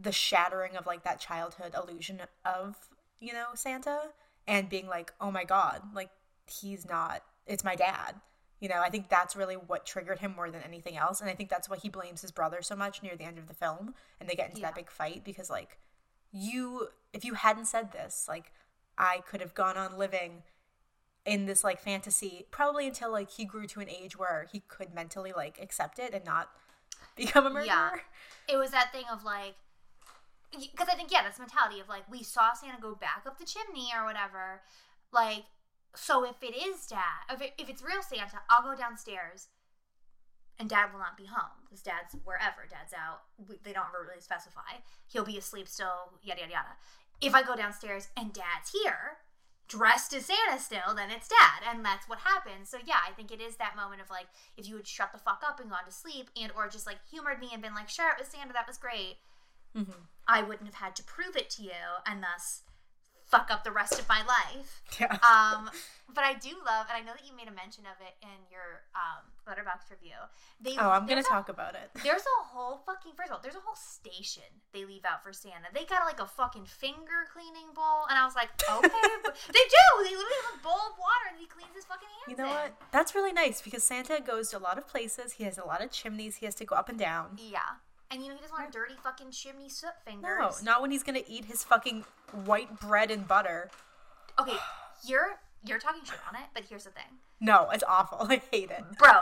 [0.00, 2.76] the shattering of like that childhood illusion of
[3.20, 4.00] you know Santa
[4.46, 6.10] and being like, oh my god, like
[6.46, 7.22] he's not.
[7.46, 8.16] It's my dad.
[8.60, 11.34] You know, I think that's really what triggered him more than anything else, and I
[11.34, 13.94] think that's why he blames his brother so much near the end of the film,
[14.18, 14.68] and they get into Yeah.
[14.68, 15.78] that big fight because like
[16.32, 18.52] you, if you hadn't said this, like
[18.98, 20.42] I could have gone on living
[21.24, 24.94] in this like fantasy probably until like he grew to an age where he could
[24.94, 26.50] mentally like accept it and not
[27.16, 27.66] become a murderer.
[27.66, 27.90] Yeah.
[28.48, 29.54] it was that thing of like
[30.52, 33.38] because i think yeah that's the mentality of like we saw santa go back up
[33.38, 34.62] the chimney or whatever
[35.12, 35.42] like
[35.96, 39.48] so if it is dad if, it, if it's real santa i'll go downstairs
[40.58, 44.20] and dad will not be home because dad's wherever dad's out we, they don't really
[44.20, 46.74] specify he'll be asleep still yada yada yada
[47.20, 49.18] if i go downstairs and dad's here
[49.68, 52.68] dressed as Santa still, then it's dad, and that's what happens.
[52.68, 55.18] So yeah, I think it is that moment of like, if you would shut the
[55.18, 57.88] fuck up and gone to sleep, and or just like humored me and been like,
[57.88, 59.16] sure, it was Santa, that was great.
[59.76, 60.06] Mm-hmm.
[60.26, 62.62] I wouldn't have had to prove it to you, and thus
[63.26, 64.82] fuck up the rest of my life.
[65.00, 65.18] Yeah.
[65.26, 65.70] Um,
[66.14, 68.38] but I do love, and I know that you made a mention of it in
[68.48, 70.14] your um, Letterboxd review.
[70.60, 71.90] They, oh, I'm gonna a- talk about it.
[72.04, 75.32] there's a whole fucking first of all, there's a whole station they leave out for
[75.32, 75.66] Santa.
[75.74, 79.86] They got like a fucking finger cleaning bowl, and I was like, okay, they do.
[80.04, 82.30] They literally have a bowl of water, and he cleans his fucking hands.
[82.30, 82.54] You know in.
[82.54, 82.80] what?
[82.92, 85.32] That's really nice because Santa goes to a lot of places.
[85.34, 86.36] He has a lot of chimneys.
[86.36, 87.36] He has to go up and down.
[87.36, 87.82] Yeah,
[88.16, 90.62] and you know he doesn't want dirty fucking chimney soot fingers.
[90.62, 92.04] No, not when he's gonna eat his fucking
[92.46, 93.70] white bread and butter.
[94.40, 94.56] Okay,
[95.04, 98.18] you're you're talking shit on it, but here's the thing, No, it's awful.
[98.30, 98.82] I hate it.
[98.98, 99.20] bro.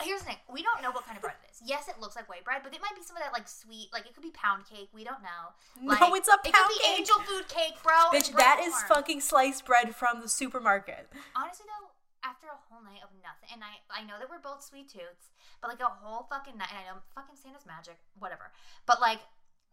[0.00, 0.36] Here's the thing.
[0.52, 1.62] We don't know what kind of bread it is.
[1.64, 3.88] Yes, it looks like white bread, but it might be some of that like sweet,
[3.92, 4.88] like it could be pound cake.
[4.92, 5.52] We don't know.
[5.80, 6.54] No, Like, it's a pound cake.
[6.54, 6.98] It could be cake.
[6.98, 7.94] angel food cake, bro.
[8.10, 8.88] Bitch, that is form.
[8.88, 11.06] fucking sliced bread from the supermarket.
[11.36, 11.91] Honestly though,
[12.22, 15.34] after a whole night of nothing, and I I know that we're both sweet tooths,
[15.60, 18.50] but like a whole fucking night, and I know fucking Santa's magic, whatever.
[18.86, 19.20] But like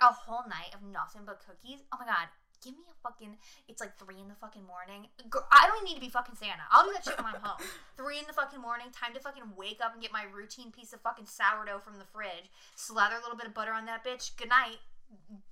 [0.01, 1.83] a whole night of nothing but cookies.
[1.91, 2.31] Oh my god.
[2.59, 3.39] Give me a fucking.
[3.71, 5.07] It's like three in the fucking morning.
[5.29, 6.67] Gr- I don't need to be fucking Santa.
[6.71, 7.63] I'll do that shit when I'm home.
[7.95, 8.87] Three in the fucking morning.
[8.91, 12.03] Time to fucking wake up and get my routine piece of fucking sourdough from the
[12.11, 12.51] fridge.
[12.75, 14.35] Slather a little bit of butter on that bitch.
[14.35, 14.83] Good night.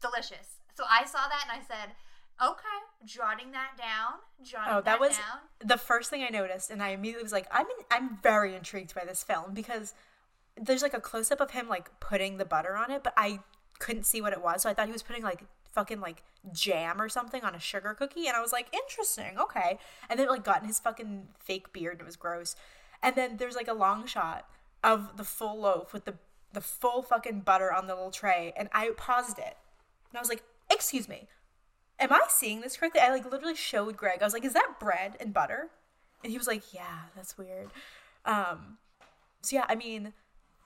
[0.01, 0.59] Delicious.
[0.75, 1.95] So I saw that and I said,
[2.41, 4.19] okay, jotting that down.
[4.43, 5.39] Jotting Oh, that was down.
[5.63, 8.93] the first thing I noticed, and I immediately was like, I'm in, I'm very intrigued
[8.93, 9.93] by this film because
[10.59, 13.39] there's like a close up of him like putting the butter on it, but I
[13.79, 16.99] couldn't see what it was, so I thought he was putting like fucking like jam
[16.99, 19.77] or something on a sugar cookie, and I was like, interesting, okay.
[20.09, 22.55] And then it like got in his fucking fake beard, and it was gross.
[23.03, 24.47] And then there's like a long shot
[24.83, 26.15] of the full loaf with the
[26.53, 29.57] the full fucking butter on the little tray, and I paused it,
[30.09, 31.27] and I was like, excuse me,
[31.99, 33.01] am I seeing this correctly?
[33.01, 34.19] I like literally showed Greg.
[34.21, 35.69] I was like, is that bread and butter?
[36.23, 37.69] And he was like, yeah, that's weird.
[38.25, 38.77] Um,
[39.41, 40.13] so yeah, I mean,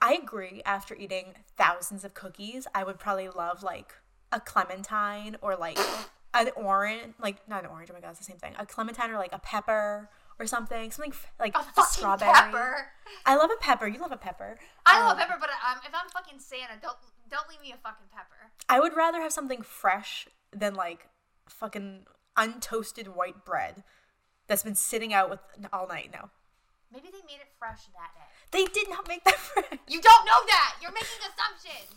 [0.01, 0.61] I agree.
[0.65, 3.93] After eating thousands of cookies, I would probably love like
[4.31, 5.77] a clementine or like
[6.33, 7.89] an orange, like not an orange.
[7.91, 8.53] Oh my god, it's the same thing.
[8.57, 10.09] A clementine or like a pepper
[10.39, 12.31] or something, something f- like A a strawberry.
[12.33, 12.87] pepper.
[13.25, 13.87] I love a pepper.
[13.87, 14.57] You love a pepper.
[14.85, 16.97] I love Um, pepper, but um, if I'm fucking Santa, don't
[17.29, 18.51] don't leave me a fucking pepper.
[18.67, 21.07] I would rather have something fresh than like
[21.51, 22.05] fucking
[22.37, 23.83] untoasted white bread
[24.47, 25.39] that's been sitting out with
[25.71, 26.09] all night.
[26.13, 26.29] No,
[26.91, 28.27] Maybe they made it fresh that day.
[28.51, 29.79] they did not make that fresh.
[29.87, 30.75] You don't know that.
[30.81, 31.95] You're making assumptions.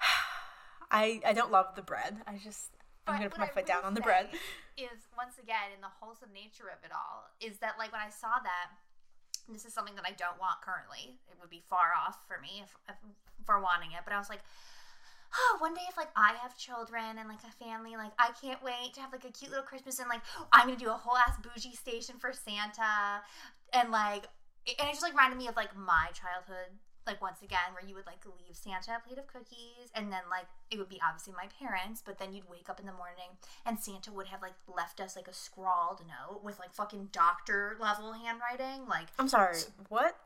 [0.90, 2.16] I I don't love the bread.
[2.26, 2.70] I just
[3.06, 4.28] I'm gonna put my I foot down on the bread.
[4.76, 8.08] Is once again in the wholesome nature of it all is that like when I
[8.10, 8.72] saw that,
[9.48, 11.18] this is something that I don't want currently.
[11.28, 12.96] It would be far off for me if, if
[13.44, 14.00] for wanting it.
[14.04, 14.40] But I was like,
[15.34, 18.62] oh, one day if like I have children and like a family, like I can't
[18.62, 20.22] wait to have like a cute little Christmas and like
[20.52, 23.22] I'm gonna do a whole ass bougie station for Santa,
[23.72, 24.26] and like
[24.66, 27.94] and it just like reminded me of like my childhood like once again where you
[27.94, 31.32] would like leave santa a plate of cookies and then like it would be obviously
[31.36, 33.34] my parents but then you'd wake up in the morning
[33.66, 37.76] and santa would have like left us like a scrawled note with like fucking doctor
[37.80, 39.56] level handwriting like I'm sorry.
[39.88, 40.16] What?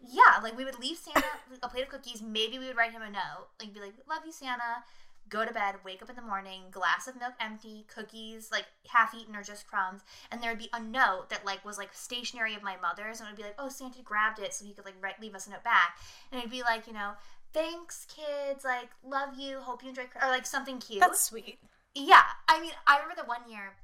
[0.00, 1.24] Yeah like we would leave santa
[1.62, 2.22] a plate of cookies.
[2.22, 3.48] Maybe we would write him a note.
[3.60, 4.84] Like be like love you santa.
[5.28, 9.14] Go to bed wake up in the morning glass of milk empty cookies like half
[9.14, 10.02] eaten or just crumbs.
[10.30, 13.20] And there would be a note that like was like stationary of my mother's.
[13.20, 15.34] And it would be like oh santa grabbed it so he could like write, leave
[15.34, 15.96] us a note back.
[16.30, 17.12] And it'd be like you know
[17.52, 18.64] thanks kids.
[18.64, 19.60] Like love you.
[19.60, 21.00] Hope you enjoy or like something cute.
[21.00, 21.58] That's sweet.
[21.94, 22.22] yeah.
[22.48, 23.74] I mean i remember the one year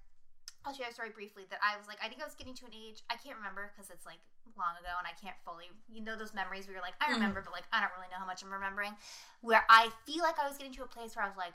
[0.64, 2.66] I'll share a story briefly that I was like, I think I was getting to
[2.66, 4.22] an age, I can't remember because it's like
[4.56, 7.14] long ago and I can't fully, you know, those memories where you're like, I Mhm.
[7.14, 8.96] remember, but like, I don't really know how much I'm remembering.
[9.40, 11.54] Where I feel like I was getting to a place where I was like,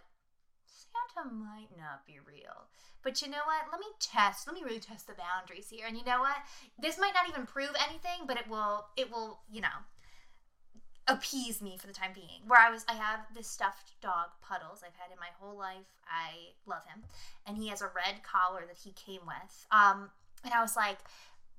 [0.65, 2.67] Santa might not be real.
[3.03, 3.71] But you know what?
[3.71, 4.47] Let me test.
[4.47, 5.85] Let me really test the boundaries here.
[5.87, 6.37] And you know what?
[6.77, 8.87] This might not even prove anything, but it will.
[8.97, 9.39] It will.
[9.49, 9.85] You know,
[11.07, 12.41] appease me for the time being.
[12.47, 14.83] Where I was, I have this stuffed dog, Puddles.
[14.85, 15.87] I've had in my whole life.
[16.09, 17.03] I love him,
[17.45, 19.65] and he has a red collar that he came with.
[19.71, 20.09] Um,
[20.43, 20.97] and I was like,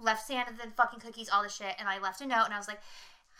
[0.00, 2.58] left Santa the fucking cookies, all the shit, and I left a note, and I
[2.58, 2.80] was like.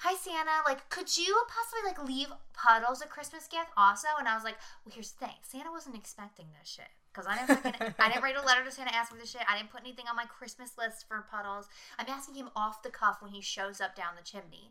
[0.02, 4.06] Hi Santa, like, could you possibly like leave Puddles a Christmas gift also?
[4.16, 4.54] And I was like,
[4.84, 8.22] well, here's the thing, Santa wasn't expecting this shit because I didn't fucking, I didn't
[8.22, 9.42] write a letter to Santa asking for this shit.
[9.48, 11.66] I didn't put anything on my Christmas list for Puddles.
[11.98, 14.70] I'm asking him off the cuff when he shows up down the chimney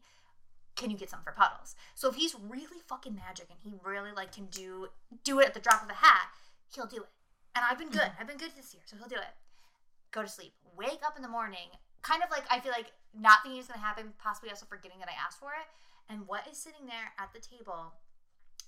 [0.77, 4.11] can you get some for puddles so if he's really fucking magic and he really
[4.15, 4.87] like can do
[5.23, 6.29] do it at the drop of a hat
[6.73, 7.09] he'll do it
[7.55, 8.21] and i've been good mm-hmm.
[8.21, 9.33] i've been good this year so he'll do it
[10.11, 11.69] go to sleep wake up in the morning
[12.01, 14.99] kind of like i feel like not thinking it's going to happen possibly also forgetting
[14.99, 15.67] that i asked for it.
[16.09, 17.93] And what is sitting there at the table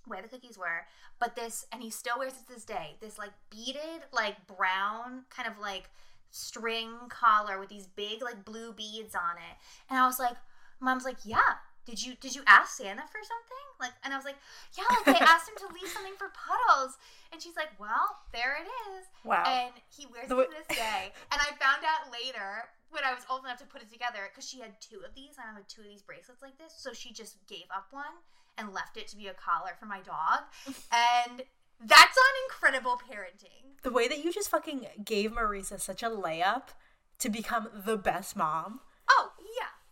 [0.05, 0.85] where the cookies were
[1.19, 5.23] but this and he still wears it to this day this like beaded like brown
[5.29, 5.89] kind of like
[6.31, 9.55] string collar with these big like blue beads on it.
[9.89, 10.37] And i was like
[10.79, 13.65] mom's like yeah did you did you ask santa for something?
[13.80, 14.38] Like and i was like
[14.77, 16.97] yeah like they asked him to leave something for puddles.
[17.32, 19.05] And she's like well there it is.
[19.23, 19.43] Wow.
[19.47, 21.11] and he wears The it to this day.
[21.32, 24.47] And i found out later when i was old enough to put it together because
[24.47, 26.73] she had two of these and i had two of these bracelets like this.
[26.77, 28.19] So she just gave up one
[28.57, 30.43] and left it to be a collar for my dog.
[30.91, 31.43] And
[31.80, 33.80] that's on incredible parenting.
[33.84, 36.75] The way that you just fucking gave Marisa such a layup
[37.19, 38.82] to become the best mom.
[39.09, 39.32] oh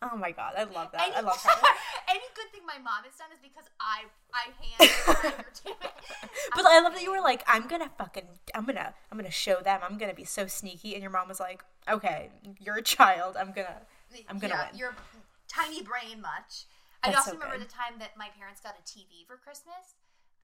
[0.01, 1.01] Oh my god, I love that.
[1.07, 1.67] Any, I love her.
[2.07, 4.91] any good thing my mom has done is because I I hand
[5.37, 5.91] her to it.
[6.55, 8.23] But I love that you were like, I'm gonna fucking,
[8.55, 9.81] I'm gonna, I'm gonna show them.
[9.83, 12.29] I'm gonna be so sneaky, and your mom was like, Okay,
[12.59, 13.37] you're a child.
[13.37, 13.81] I'm gonna,
[14.29, 14.79] I'm gonna yeah, win.
[14.79, 14.95] Your
[15.47, 16.65] tiny brain much.
[17.03, 17.67] I also so remember good.
[17.67, 19.95] the time that my parents got a TV for Christmas.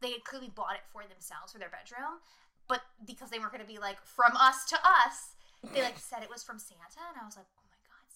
[0.01, 2.19] They had clearly bought it for themselves for their bedroom,
[2.67, 5.35] but because they weren't to be like from us to us,
[5.73, 7.47] they like said it was from Santa, and I was like,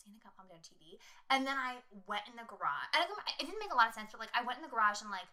[0.08, 0.96] Santa got mom a TV.
[1.30, 3.04] And then I went in the garage, and
[3.36, 5.12] it didn't make a lot of sense, but like I went in the garage and
[5.12, 5.28] like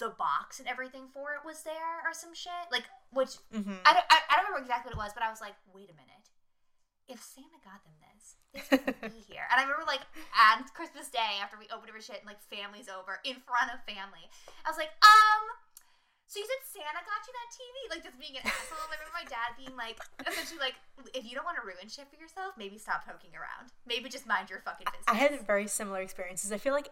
[0.00, 3.80] the box and everything for it was there or some shit, like which Mhm.
[3.84, 5.92] I don't I, I don't remember exactly what it was, but I was like, wait
[5.92, 6.32] a minute.
[7.10, 9.42] If Santa got them this, this would be here.
[9.50, 12.88] And I remember like on Christmas Day after we opened every shit and like family's
[12.88, 14.30] over in front of family.
[14.64, 15.42] I was like, um,
[16.30, 17.74] so you said Santa got you that TV?
[17.90, 18.78] Like just being an asshole.
[18.86, 20.74] I remember my dad being like essentially like,
[21.12, 23.74] if you don't want to ruin shit for yourself, maybe stop poking around.
[23.86, 25.04] Maybe just mind your fucking business.
[25.10, 26.52] I had very similar experiences.
[26.52, 26.88] I feel like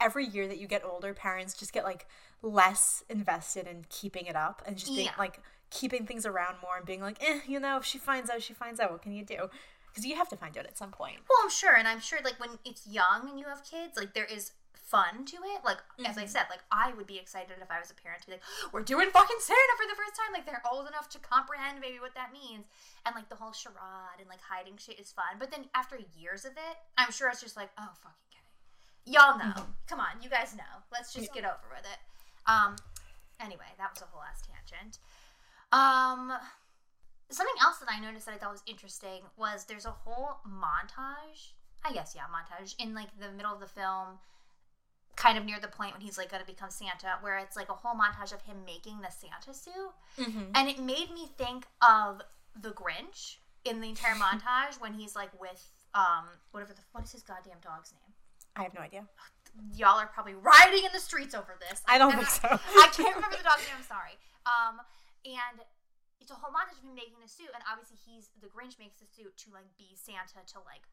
[0.00, 2.06] every year that you get older, parents just get like
[2.40, 5.18] less invested in keeping it up and just being Yeah.
[5.18, 8.42] like keeping things around more and being like, eh, you know, if she finds out,
[8.42, 8.90] she finds out.
[8.90, 9.50] What can you do?
[9.88, 11.16] Because you have to find out at some point.
[11.28, 14.14] Well, I'm sure, and I'm sure like when it's young and you have kids, like
[14.14, 14.52] there is
[14.90, 15.62] fun to it.
[15.64, 18.26] Like as I said, like I would be excited if I was a parent to
[18.26, 20.34] be like, we're doing fucking Santa for the first time.
[20.34, 22.66] Like they're old enough to comprehend maybe what that means,
[23.06, 25.38] and like the whole charade and like hiding shit is fun.
[25.38, 29.10] But then after years of it, I'm sure it's just like, oh fucking it.
[29.10, 29.66] Y'all know.
[29.86, 30.74] Come on, you guys know.
[30.92, 32.00] Let's just get over with it.
[32.46, 32.76] Um.
[33.40, 34.98] Anyway, that was a whole ass tangent.
[35.72, 36.34] Um.
[37.30, 41.54] something else that I noticed that I thought was interesting was there's a whole montage.
[41.84, 44.18] I guess yeah, montage in like the middle of the film,
[45.20, 47.68] kind of near the point when he's like going to become Santa, where it's like
[47.68, 50.52] a whole montage of him making the Santa suit, Mm-hmm.
[50.56, 52.22] and it made me think of
[52.60, 55.62] the Grinch in the entire montage when he's like with
[55.94, 58.12] um whatever the what is his goddamn dog's name.
[58.56, 59.04] I have no idea.
[59.76, 61.82] Y'all are probably rioting in the streets over this.
[61.86, 62.48] I don't And think so.
[62.50, 63.76] I can't remember the dog's name.
[63.78, 64.14] I'm sorry.
[64.46, 64.78] Um,
[65.26, 65.56] and
[66.22, 68.96] it's a whole montage of him making the suit, and obviously he's the Grinch makes
[69.02, 70.86] the suit to like be Santa to like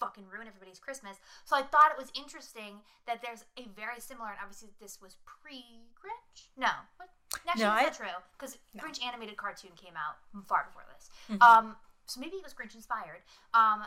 [0.00, 1.18] fucking ruin everybody's Christmas.
[1.44, 5.16] So I thought it was interesting that there's a very similar, and obviously this was
[5.24, 5.64] pre
[5.94, 6.48] Grinch.
[6.56, 7.08] No, what?
[7.48, 8.82] Actually, No, that's I- not true because No.
[8.84, 10.16] Grinch animated cartoon came out
[10.46, 11.08] far before this.
[11.28, 11.42] Mhm.
[11.42, 11.76] Um,
[12.06, 13.22] so maybe it was Grinch inspired.
[13.54, 13.86] Um,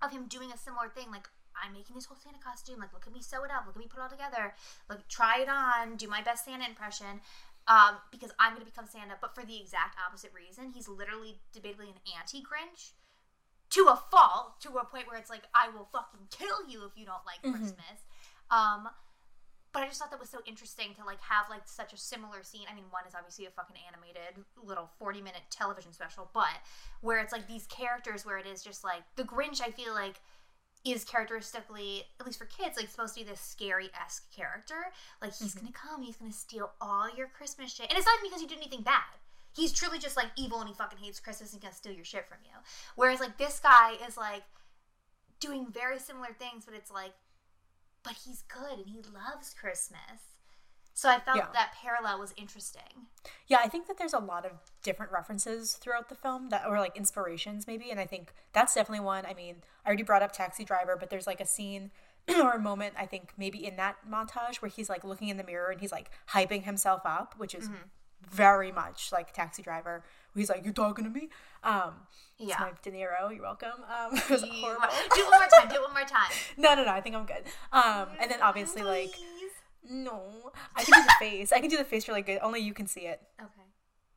[0.00, 1.28] of him doing a similar thing, like
[1.60, 2.78] I'm making this whole Santa costume.
[2.78, 3.66] Like, look at me sew it up.
[3.66, 4.54] Look at me put it all together.
[4.88, 5.96] Like, try it on.
[5.96, 7.20] Do my best Santa impression.
[7.66, 10.70] Um, because I'm gonna become Santa, but for the exact opposite reason.
[10.72, 12.92] He's literally debatably an anti-Grinch
[13.78, 16.92] to a fault, to a point where it's like, I will fucking kill you if
[16.96, 17.54] you don't like Mhm.
[17.56, 18.02] Christmas.
[18.50, 18.88] Um,
[19.72, 22.42] but I just thought that was so interesting to like have like such a similar
[22.42, 22.66] scene.
[22.68, 26.48] I mean, one is obviously a fucking animated little 40 minute television special, but
[27.02, 30.20] where it's like these characters where it is just like the Grinch, I feel like
[30.84, 34.90] is characteristically, at least for kids, like supposed to be this scary esque character.
[35.20, 35.60] Like he's Mhm.
[35.60, 37.88] gonna come, he's gonna steal all your Christmas shit.
[37.90, 39.04] And it's not even because you did anything bad.
[39.54, 42.28] He's truly just like evil and he fucking hates Christmas and gonna steal your shit
[42.28, 42.56] from you.
[42.96, 44.44] Whereas like this guy is like
[45.40, 47.12] doing very similar things, but it's like,
[48.02, 50.28] but he's good and he loves Christmas.
[50.94, 51.46] So I felt Yeah.
[51.52, 53.06] that parallel was interesting.
[53.46, 56.80] Yeah, I think that there's a lot of different references throughout the film that or
[56.80, 59.24] like inspirations maybe, and I think that's definitely one.
[59.24, 61.92] I mean, I already brought up Taxi Driver, but there's like a scene
[62.28, 65.44] or a moment I think maybe in that montage where he's like looking in the
[65.44, 67.84] mirror and he's like hyping himself up, which is mm-hmm.
[68.30, 70.04] Very much like Taxi Driver.
[70.34, 71.30] He's like, you're talking to me?"
[71.64, 71.94] Um,
[72.38, 72.52] yeah.
[72.52, 73.32] it's my De Niro.
[73.34, 73.70] You're welcome.
[73.84, 74.88] Um, it was horrible.
[75.14, 75.68] do it one more time.
[75.68, 76.30] Do it one more time.
[76.56, 76.92] No, no, no.
[76.92, 77.44] I think I'm good.
[77.72, 79.14] Um, and then obviously like
[79.88, 81.52] no, I can do the face.
[81.52, 82.40] I can do the face really good.
[82.42, 83.22] Only you can see it.
[83.40, 83.68] Okay.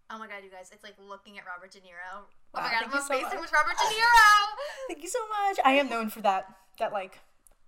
[0.10, 0.70] Oh my god, you guys!
[0.74, 2.26] It's like looking at Robert De Niro.
[2.54, 4.46] Oh my god, thank I'm so facing with Robert De Niro.
[4.90, 5.60] Thank you so much.
[5.64, 7.20] I am known for that that like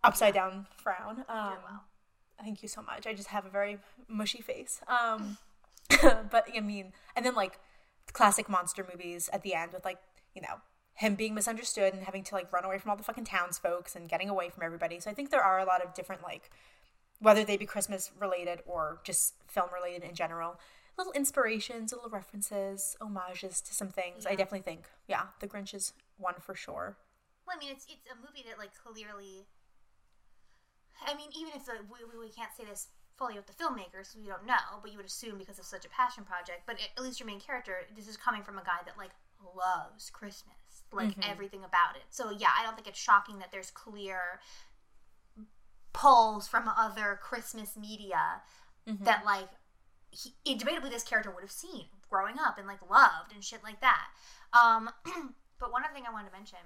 [0.03, 1.23] upside down frown.
[1.29, 1.83] Um, well.
[2.41, 3.07] Thank you so much.
[3.07, 3.77] I just have a very
[4.09, 4.81] mushy face.
[4.87, 5.37] Um,
[6.29, 7.59] but I mean, and then like
[8.11, 9.99] classic monster movies at the end with like
[10.35, 10.61] you know
[10.95, 14.07] him being misunderstood and having to like run away from all the fucking townsfolks and
[14.07, 14.99] getting away from everybody.
[14.99, 16.51] So I think there are a lot of different like
[17.19, 20.59] whether they be Christmas related or just film related in general.
[20.97, 24.27] Little inspirations, little references, homages to some things.
[24.27, 26.97] I definitely think, yeah, The Grinch is one for sure.
[27.47, 29.47] Well, I mean, it's it's a movie that like clearly.
[31.05, 32.87] I mean, even if the, we we can't say this
[33.23, 35.85] fully with the filmmakers, so we don't know, but you would assume because it's such
[35.85, 36.63] a passion project.
[36.65, 39.11] But at least your main character, this is coming from a guy that like
[39.55, 41.29] loves Christmas, like Mhm.
[41.31, 42.03] everything about it.
[42.09, 44.41] So yeah, I don't think it's shocking that there's clear
[45.93, 48.41] pulls from other Christmas media
[48.87, 49.05] Mhm.
[49.05, 49.49] that like
[50.11, 53.79] he, debatably this character would have seen growing up and like loved and shit like
[53.81, 54.09] that.
[54.53, 54.93] Um,
[55.59, 56.59] but one other thing I wanted to mention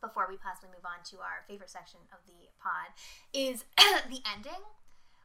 [0.00, 2.92] before we possibly move on to our favorite section of the pod
[3.32, 4.62] is the ending,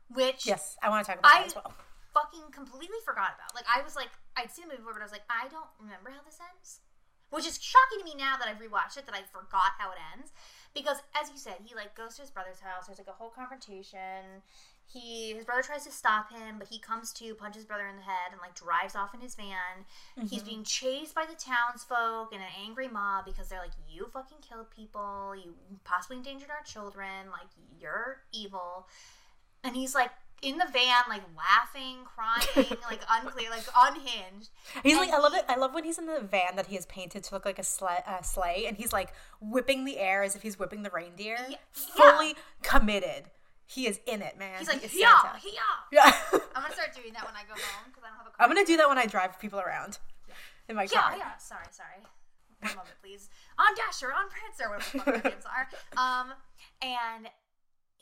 [0.10, 1.74] which Yes, I want to talk about I- that as well.
[2.14, 3.56] fucking completely forgot about.
[3.56, 5.70] Like I was like I'd seen the movie before, but I was like I don't
[5.80, 6.80] remember how this ends,
[7.30, 9.98] which is shocking to me now that I've rewatched it that I forgot how it
[10.16, 10.32] ends.
[10.74, 12.88] Because as you said, he like goes to his brother's house.
[12.88, 14.42] There's like a whole confrontation.
[14.86, 17.96] He his brother tries to stop him, but he comes to punches his brother in
[17.96, 19.86] the head and like drives off in his van.
[20.28, 20.46] He's Mhm.
[20.46, 24.70] being chased by the townsfolk and an angry mob because they're like, "You fucking killed
[24.72, 25.36] people.
[25.36, 27.32] You possibly endangered our children.
[27.32, 27.48] Like
[27.80, 28.88] you're evil."
[29.64, 30.12] And he's like
[30.42, 34.50] in the van, like laughing, crying, like unclear, like unhinged.
[34.84, 35.46] He's and like, I love it.
[35.48, 37.64] I love when he's in the van that he has painted to look like a
[37.64, 41.38] sleigh, uh, sleigh, and he's like whipping the air as if he's whipping the reindeer.
[41.50, 41.56] Yeah.
[41.72, 43.32] Fully committed.
[43.66, 44.60] He is in it, man.
[44.60, 45.40] He's like, yeah, Santa.
[45.46, 45.62] yeah.
[45.94, 46.14] Yeah.
[46.54, 48.36] I'm gonna start doing that when I go home because I don't have a car.
[48.40, 49.98] I'm gonna do that when I drive people around
[50.68, 51.16] in my Yeah, car.
[51.18, 51.38] yeah.
[51.38, 52.04] Sorry, sorry.
[52.62, 53.30] One moment, please.
[53.58, 55.46] On Dasher, on Prancer, whatever the fuck their names
[55.98, 56.22] are.
[56.22, 56.34] Um,
[56.82, 57.28] and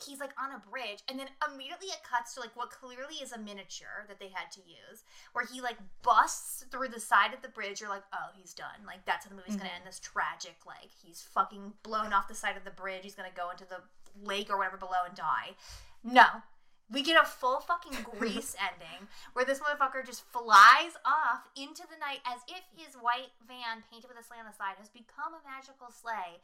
[0.06, 3.32] he's like on a bridge, and then immediately it cuts to like what clearly is
[3.32, 7.42] a miniature that they had to use, where he like busts through the side of
[7.42, 7.80] the bridge.
[7.80, 8.84] You're like, oh, he's done.
[8.86, 9.74] Like that's how the movie's gonna Mhm.
[9.76, 9.86] end.
[9.86, 13.02] This tragic, like he's fucking blown off the side of the bridge.
[13.02, 13.82] He's gonna go into the
[14.22, 15.56] lake or whatever below and die.
[16.02, 16.42] No.
[16.90, 21.96] We get a full fucking Grease ending where this motherfucker just flies off into the
[21.96, 25.32] night as if his white van painted with a sleigh on the side has become
[25.32, 26.42] a magical sleigh.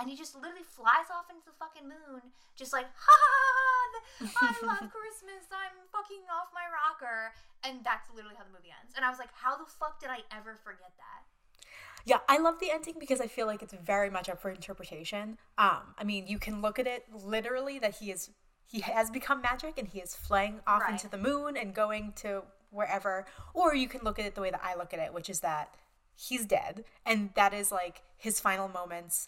[0.00, 3.50] And he just literally flies off into the fucking moon, just like, ha ha ha,
[3.52, 7.36] ha, I love Christmas, I'm fucking off my rocker.
[7.62, 8.94] And and that's literally how the movie ends.
[8.96, 11.68] And I was like, how the fuck did I ever forget that?
[12.04, 15.38] Yeah, I love the ending because I feel like it's very much up for interpretation.
[15.58, 18.30] Um, I mean, you can look at it literally that he is
[18.66, 20.92] he has become magic and he is flying off Right.
[20.92, 24.50] into the moon and going to wherever, or you can look at it the way
[24.50, 25.74] that I look at it, which is that
[26.16, 29.26] he's dead and that is like his final moments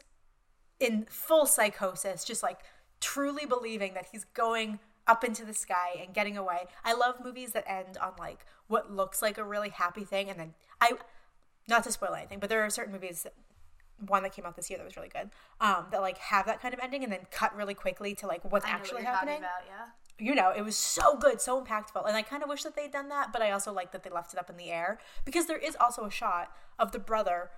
[0.80, 2.60] in full psychosis, just like
[3.00, 6.66] truly believing that he's going up into the sky and getting away.
[6.84, 10.38] I love movies that end on like what looks like a really happy thing, and
[10.38, 10.92] then I,
[11.68, 13.26] not to spoil anything, but there are certain movies.
[14.06, 15.30] One that came out this year that was really good.
[15.60, 18.42] Um, that like have that kind of ending and then cut really quickly to like
[18.50, 19.38] what's what actually you're happening.
[19.38, 20.24] about, yeah.
[20.24, 22.90] You know, it was so good, so impactful, and I kind of wish that they'd
[22.90, 25.46] done that, but I also like that they left it up in the air because
[25.46, 27.50] there is also a shot of the brother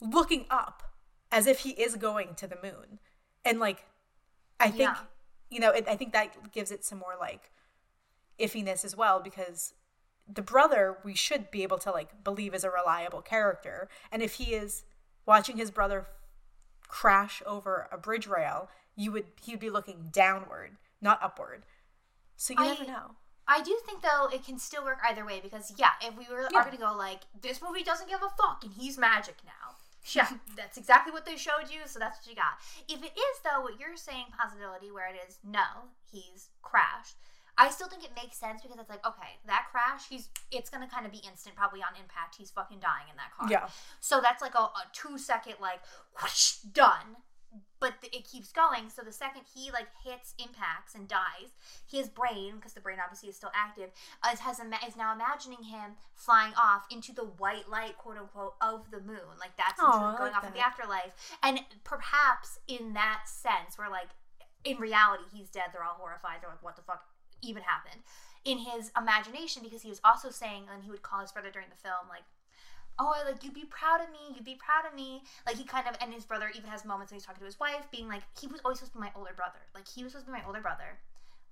[0.00, 0.87] looking up
[1.30, 2.98] as if he is going to the moon,
[3.44, 3.84] and like
[4.60, 4.96] I think Yeah.
[5.50, 7.50] you know, it, I think that gives it some more like
[8.38, 9.74] iffiness as well because
[10.26, 14.34] the brother we should be able to like believe is a reliable character, and if
[14.34, 14.84] he is
[15.26, 16.06] watching his brother
[16.86, 21.64] crash over a bridge rail, you would he would be looking downward, not upward.
[22.36, 23.10] So you I- never know.
[23.50, 26.48] I do think though it can still work either way because yeah, if we were
[26.52, 26.58] Yeah.
[26.60, 29.76] are gonna go like this movie doesn't give a fuck and he's magic now.
[30.14, 32.58] Yeah, that's exactly what they showed you, so that's what you got.
[32.88, 37.16] If it is though what you're saying possibility where it is no, he's crashed.
[37.58, 40.86] I still think it makes sense because it's like, okay, that crash, he's it's gonna
[40.88, 42.36] kind of be instant, probably on impact.
[42.38, 43.48] He's fucking dying in that car.
[43.50, 43.68] Yeah.
[43.98, 45.80] So that's like a, a two second like
[46.20, 47.18] whoosh, done.
[47.80, 48.90] But th- it keeps going.
[48.90, 51.54] So the second he like hits impacts and dies,
[51.86, 53.90] his brain, because the brain obviously is still active,
[54.22, 58.54] uh, has ima- is now imagining him flying off into the white light, quote unquote,
[58.60, 59.38] of the moon.
[59.38, 61.12] Like that's going like off in the afterlife.
[61.42, 64.08] And perhaps in that sense, where like
[64.64, 66.42] in reality he's dead, they're all horrified.
[66.42, 67.04] They're like, what the fuck
[67.42, 68.02] even happened?
[68.44, 71.68] In his imagination, because he was also saying, and he would call his brother during
[71.68, 72.22] the film, like,
[72.98, 75.22] oh, I like you'd be proud of me, you'd be proud of me.
[75.46, 77.60] Like he kind of, and his brother even has moments when he's talking to his
[77.60, 79.60] wife, being like, he was always supposed to be my older brother.
[79.74, 80.98] Like he was supposed to be my older brother,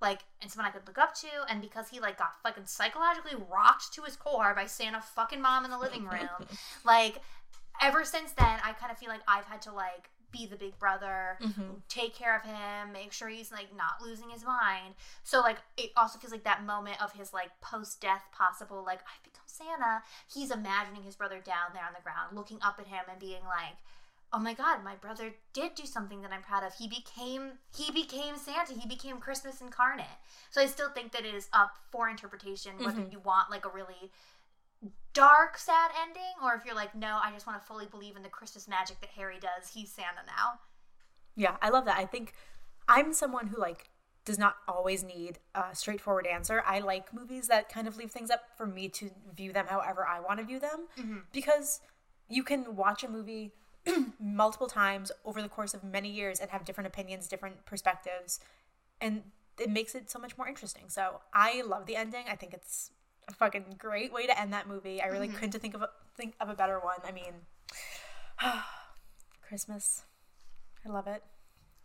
[0.01, 1.27] like and someone I could look up to.
[1.49, 5.65] And because he like got fucking psychologically rocked to his core by Santa fucking mom
[5.65, 6.47] in the living room,
[6.85, 7.21] like
[7.81, 10.77] ever since then, I kind of feel like I've had to like be the big
[10.77, 11.79] brother, mm-hmm.
[11.87, 14.95] take care of him, make sure he's like not losing his mind.
[15.23, 18.99] So like it also feels like that moment of his like post death possible like
[18.99, 20.01] I've become Santa.
[20.31, 23.43] He's imagining his brother down there on the ground, looking up at him and being
[23.45, 23.77] like,
[24.31, 26.75] "Oh my God, my brother did do something that I'm proud of.
[26.75, 28.73] He became he became Santa.
[28.73, 30.19] He became Christmas incarnate."
[30.51, 33.11] So I still think that it is up for interpretation whether mm-hmm.
[33.11, 34.11] you want like a really
[35.13, 38.21] dark, sad ending, or if you're like, no, I just want to fully believe in
[38.21, 39.71] the Christmas magic that Harry does.
[39.73, 40.59] He's Santa now.
[41.35, 41.97] Yeah, I love that.
[41.97, 42.33] I think
[42.87, 43.89] I'm someone who like
[44.27, 46.61] does not always need a straightforward answer.
[46.67, 50.05] I like movies that kind of leave things up for me to view them however
[50.05, 51.19] I want to view them mm-hmm.
[51.31, 51.79] because
[52.27, 53.53] you can watch a movie
[54.19, 58.41] multiple times over the course of many years and have different opinions, different perspectives,
[58.99, 59.23] and
[59.57, 60.89] it makes it so much more interesting.
[60.89, 62.25] So I love the ending.
[62.29, 62.91] I think it's
[63.29, 65.01] a fucking great way to end that movie.
[65.01, 65.37] I really mm-hmm.
[65.37, 66.99] couldn't think of a, think of a better one.
[67.07, 67.33] I mean,
[69.47, 70.03] Christmas.
[70.85, 71.23] I love it.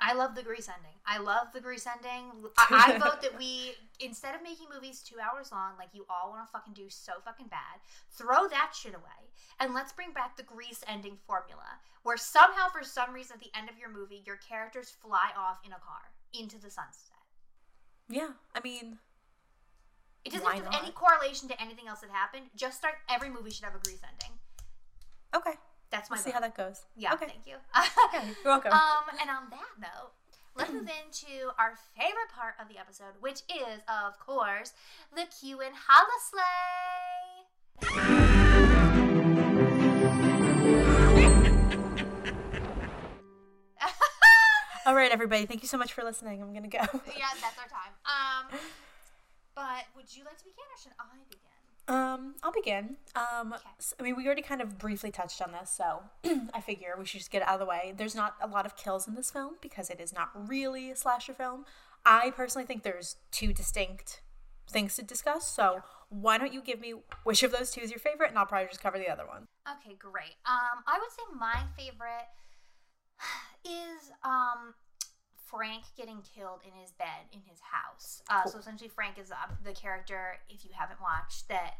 [0.04, 0.98] I love the Grease ending.
[1.06, 2.32] I love the Grease ending.
[2.58, 6.30] I, I vote that we, instead of making movies two hours long, like you all
[6.30, 7.78] want to fucking do so fucking bad,
[8.10, 9.30] throw that shit away
[9.60, 13.56] and let's bring back the Grease ending formula, where somehow, for some reason, at the
[13.56, 17.22] end of your movie, your characters fly off in a car into the sunset.
[18.08, 18.98] Yeah, I mean,
[20.24, 20.82] It doesn't have not?
[20.82, 22.46] any correlation to anything else that happened.
[22.56, 22.94] Just start.
[23.08, 24.36] Every movie should have a Grease ending.
[25.34, 25.54] okay.
[25.92, 26.80] That's my We'll see how that goes.
[26.96, 27.26] Yeah, Okay.
[27.26, 27.54] thank you.
[28.12, 28.72] Yeah, you're welcome.
[28.82, 30.10] Um, and on that note,
[30.56, 34.72] let's move into our favorite part of the episode, which is, of course,
[35.14, 36.42] the Q and Holla Sleigh.
[44.86, 45.46] All right, everybody.
[45.46, 46.42] Thank you so much for listening.
[46.42, 46.78] I'm gonna go.
[47.16, 47.94] yeah, that's our time.
[48.04, 48.58] Um,
[49.54, 51.41] but would you like to begin, or should I begin?
[51.88, 52.96] Um, I'll begin.
[53.16, 53.62] Um, Okay.
[53.98, 56.02] I mean, we already kind of briefly touched on this, so
[56.54, 57.92] I figure we should just get it out of the way.
[57.96, 60.96] There's not a lot of kills in this film because it is not really a
[60.96, 61.64] slasher film.
[62.06, 64.22] I personally think there's two distinct
[64.68, 65.46] things to discuss.
[65.48, 68.46] So why don't you give me which of those two is your favorite, and I'll
[68.46, 69.46] probably just cover the other one.
[69.68, 70.36] Okay, great.
[70.46, 72.28] Um, I would say my favorite
[73.64, 74.74] is um
[75.54, 78.22] Frank getting killed in his bed in his house.
[78.28, 79.34] Uh, So essentially, Frank is uh,
[79.64, 81.74] the character, if you haven't watched, that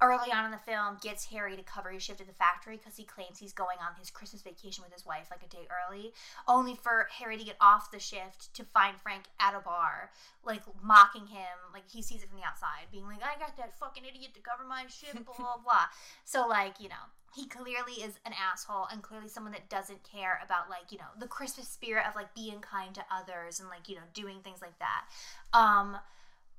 [0.00, 2.96] early on in the film gets Harry to cover his shift at the factory because
[2.96, 6.12] he claims he's going on his Christmas vacation with his wife like a day early,
[6.48, 10.10] only for Harry to get off the shift to find Frank at a bar,
[10.44, 13.78] like mocking him, like he sees it from the outside, being like, I got that
[13.78, 15.86] fucking idiot to cover my shift, blah, blah, blah.
[16.24, 20.40] So, like, you know, he clearly is an asshole and clearly someone that doesn't care
[20.44, 23.88] about, like, you know, the Christmas spirit of, like, being kind to others and, like,
[23.88, 25.04] you know, doing things like that.
[25.52, 25.96] Um,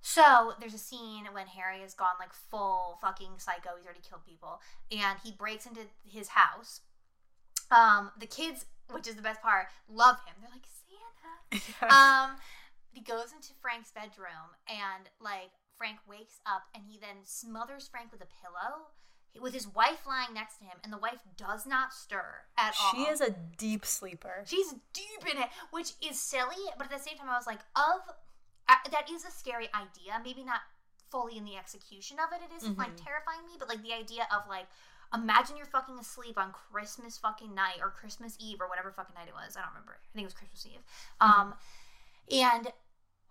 [0.03, 3.69] so there's a scene when Harry has gone like full fucking psycho.
[3.77, 4.59] He's already killed people,
[4.91, 6.81] and he breaks into his house.
[7.71, 10.35] Um, the kids, which is the best part, love him.
[10.41, 11.95] They're like Santa.
[11.95, 12.35] um,
[12.91, 18.11] he goes into Frank's bedroom, and like Frank wakes up, and he then smothers Frank
[18.11, 18.91] with a pillow.
[19.41, 22.91] With his wife lying next to him, and the wife does not stir at all.
[22.91, 24.43] She is a deep sleeper.
[24.45, 27.61] She's deep in it, which is silly, but at the same time, I was like,
[27.75, 28.01] of
[28.69, 30.21] uh, that is a scary idea.
[30.23, 30.61] Maybe not
[31.09, 32.43] fully in the execution of it.
[32.43, 34.67] It isn't, like terrifying me, but like the idea of like,
[35.13, 39.27] imagine you're fucking asleep on Christmas fucking night or Christmas Eve or whatever fucking night
[39.27, 39.55] it was.
[39.57, 39.97] I don't remember.
[39.97, 40.81] I think it was Christmas Eve.
[41.21, 41.53] Um,
[42.31, 42.67] and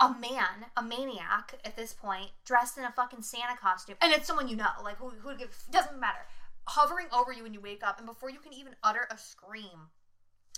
[0.00, 4.26] a man, a maniac at this point, dressed in a fucking Santa costume, and it's
[4.26, 6.26] someone you know, like who who gives doesn't matter,
[6.66, 9.90] hovering over you when you wake up, and before you can even utter a scream,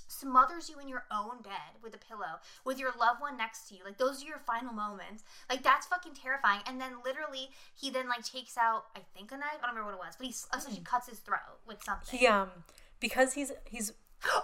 [0.08, 3.74] smothers you in your own bed with a pillow with your loved one next to
[3.74, 7.90] you like those are your final moments like that's fucking terrifying and then literally he
[7.90, 10.26] then like takes out i think a knife i don't remember what it was but
[10.26, 12.18] he essentially cuts his throat with something.
[12.18, 12.50] He um
[13.00, 13.92] because he's he's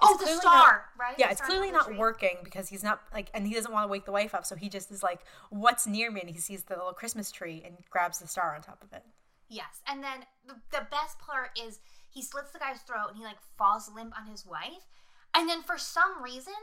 [0.03, 3.31] oh the star not- right yeah, The it's clearly not working because he's not like,
[3.35, 5.21] and he doesn't want to wake the wife up, so he just is like,
[5.51, 8.63] "What's near me?" And he sees the little Christmas tree and grabs the star on
[8.63, 9.05] top of it.
[9.49, 13.25] yes and then the, the best part is he slits the guy's throat and he
[13.25, 14.87] like falls limp on his wife
[15.35, 16.55] and then for some reason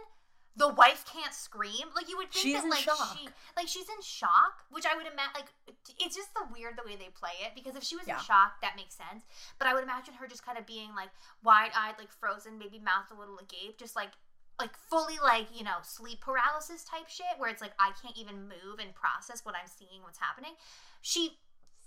[0.58, 1.88] the wife can't scream.
[1.96, 3.16] Like you would think She's that like shock.
[3.18, 5.52] she like she's in shock, which I would imagine like
[6.02, 8.18] it's just the weird the way they play it because if she was Yeah.
[8.18, 9.24] in shock that makes sense.
[9.60, 11.10] But I would imagine her just kind of being like
[11.44, 14.12] wide-eyed, like frozen, maybe mouth a little agape, just like
[14.60, 18.50] like fully like, you know, sleep paralysis type shit where it's like I can't even
[18.50, 20.54] move and process what I'm seeing, what's happening.
[21.02, 21.38] She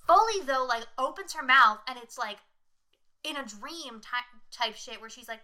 [0.06, 2.38] fully though like opens her mouth and it's like
[3.24, 5.40] in a dream type type shit where she's like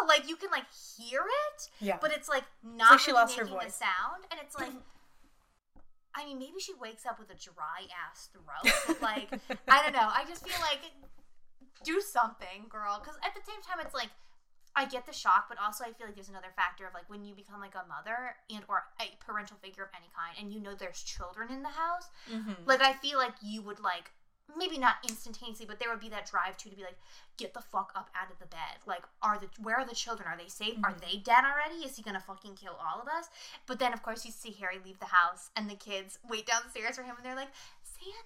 [0.08, 0.66] like you can like
[0.98, 1.98] hear it Yeah.
[2.00, 3.74] but it's like not like she lost her voice.
[3.74, 4.72] sound and it's like
[6.14, 9.28] i mean maybe she wakes up with a dry ass throat but like
[9.68, 10.80] i don't know i just feel like
[11.84, 14.08] do something girl because at the same time it's like
[14.74, 17.22] i get the shock but also i feel like there's another factor of like when
[17.24, 20.60] you become like a mother and or a parental figure of any kind and you
[20.60, 22.56] know there's children in the house Mhm.
[22.66, 24.10] like I feel like you would like
[24.56, 26.98] maybe not instantaneously, but there would be that drive too to be like,
[27.36, 28.78] get the fuck up out of the bed.
[28.86, 30.28] Like, are the where are the children?
[30.28, 30.76] Are they safe?
[30.84, 31.00] Are mm-hmm.
[31.00, 31.84] they dead already?
[31.84, 33.28] Is he gonna fucking kill all of us?
[33.66, 36.96] But then of course you see Harry leave the house and the kids wait downstairs
[36.96, 38.18] for him and they're like, Santa,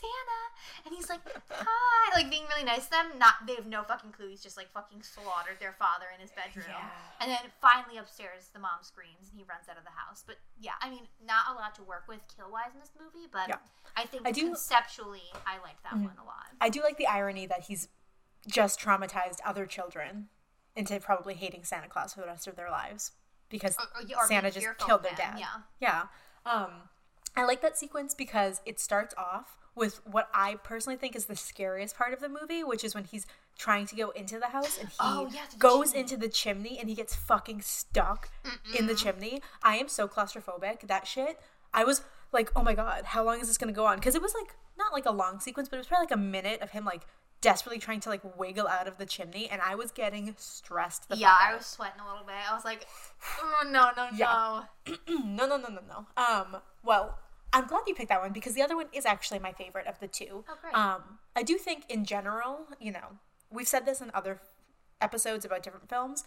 [0.00, 0.42] Santa,
[0.86, 1.20] and he's like,
[1.50, 3.18] hi, like being really nice to them.
[3.18, 4.28] Not they have no fucking clue.
[4.28, 6.66] He's just like fucking slaughtered their father in his bedroom.
[6.68, 6.88] Yeah.
[7.20, 10.24] And then finally upstairs, the mom screams and he runs out of the house.
[10.26, 13.28] But yeah, I mean, not a lot to work with kill wise in this movie,
[13.30, 13.56] but Yeah.
[13.96, 16.48] I think I do- conceptually I like that one a lot.
[16.60, 17.88] I do like the irony that he's
[18.46, 20.28] just traumatized other children
[20.76, 23.12] into probably hating Santa Claus for the rest of their lives
[23.50, 25.38] because Or- or- Santa just killed their dad.
[25.38, 25.56] yeah.
[25.80, 26.06] Yeah.
[26.46, 26.88] Um,
[27.36, 31.36] I like that sequence because it starts off with what I personally think is the
[31.36, 33.26] scariest part of the movie, which is when he's
[33.58, 36.00] trying to go into the house and he Oh, yeah, goes chimney.
[36.00, 38.30] into the chimney and he gets fucking stuck
[38.78, 39.42] in the chimney.
[39.62, 40.86] I am so claustrophobic.
[40.88, 41.38] That shit.
[41.72, 42.02] I was
[42.32, 43.96] like, oh my god, how long is this gonna go on?
[43.96, 46.16] Because it was like not like a long sequence, but it was probably like a
[46.16, 47.02] minute of him like
[47.42, 51.08] desperately trying to like wiggle out of the chimney, and I was getting stressed.
[51.08, 52.34] The Yeah, I was sweating a little bit.
[52.50, 52.86] I was like,
[53.40, 54.62] oh, no, no, Yeah.
[54.86, 54.94] no.
[55.24, 56.06] no, no, no, no, no.
[56.22, 57.18] Um, well,
[57.52, 59.98] I'm glad you picked that one because the other one is actually my favorite of
[60.00, 60.44] the two.
[60.48, 60.80] Oh.
[60.80, 61.02] Um,
[61.34, 63.18] I do think in general, you know,
[63.50, 64.40] we've said this in other
[65.00, 66.24] episodes about different films.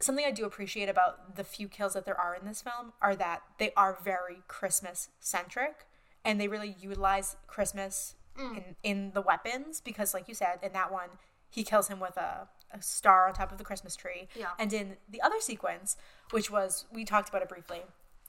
[0.00, 3.14] Something I do appreciate about the few kills that there are in this film are
[3.16, 5.86] that they are very Christmas centric
[6.24, 8.56] and they really utilize Christmas Mm.
[8.56, 11.08] in, in the weapons because, like you said, in that one,
[11.50, 14.26] he kills him with a, a star on top of the Christmas tree.
[14.34, 14.48] Yeah.
[14.58, 15.96] And in the other sequence,
[16.32, 17.82] which was, we talked about it briefly,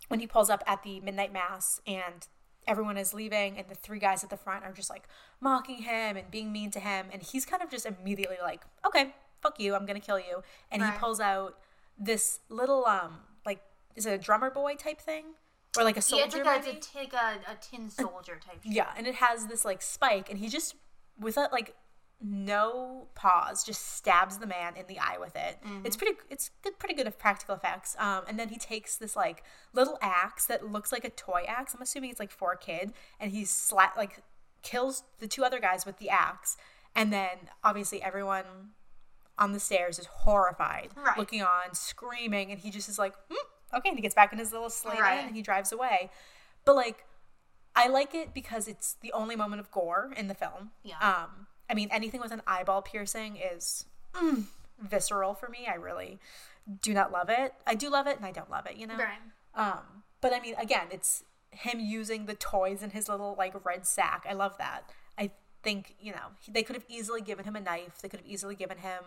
[0.08, 2.28] when he pulls up at the midnight mass and
[2.68, 5.04] everyone is leaving and the three guys at the front are just like
[5.40, 9.14] mocking him and being mean to him and he's kind of just immediately like okay
[9.42, 10.42] fuck you i'm gonna kill you
[10.72, 10.94] and Right.
[10.94, 11.58] he pulls out
[12.00, 13.62] this little um like
[13.96, 15.26] is it a drummer boy type thing
[15.78, 18.40] or like a soldier Yeah, it's like, a, it's a, like a, a tin soldier
[18.44, 18.60] type.
[18.64, 20.74] Yeah, and it has this like spike, and he just
[21.20, 21.76] without like
[22.22, 25.58] no pause just stabs the man in the eye with it.
[25.66, 25.86] Mm-hmm.
[25.86, 26.18] It's pretty.
[26.30, 27.96] It's good, pretty good of practical effects.
[28.00, 29.44] Um, and then he takes this like
[29.74, 31.74] little axe that looks like a toy axe.
[31.74, 34.24] I'm assuming it's like for a kid, and he's slat like
[34.62, 36.58] kills the two other guys with the axe,
[36.96, 38.46] and then obviously everyone
[39.38, 41.18] on the stairs is horrified, Right.
[41.18, 44.40] looking on, screaming, and he just is like, "Hmm, okay, and he gets back in
[44.40, 45.26] his little sleigh Right.
[45.26, 46.10] and he drives away.
[46.64, 47.06] But like,
[47.76, 50.72] I like it because it's the only moment of gore in the film.
[50.84, 50.98] Yeah.
[51.00, 54.46] Um, I mean, anything with an eyeball piercing is mm,
[54.80, 55.68] visceral for me.
[55.72, 56.20] I really
[56.82, 57.54] do not love it.
[57.66, 58.78] I do love it, and I don't love it.
[58.78, 58.96] You know.
[58.98, 59.18] Right.
[59.56, 63.86] Um, but I mean, again, it's him using the toys in his little like red
[63.86, 64.26] sack.
[64.30, 64.90] I love that.
[65.18, 65.32] I
[65.64, 68.02] think you know he- they could have easily given him a knife.
[68.02, 69.04] They could have easily given him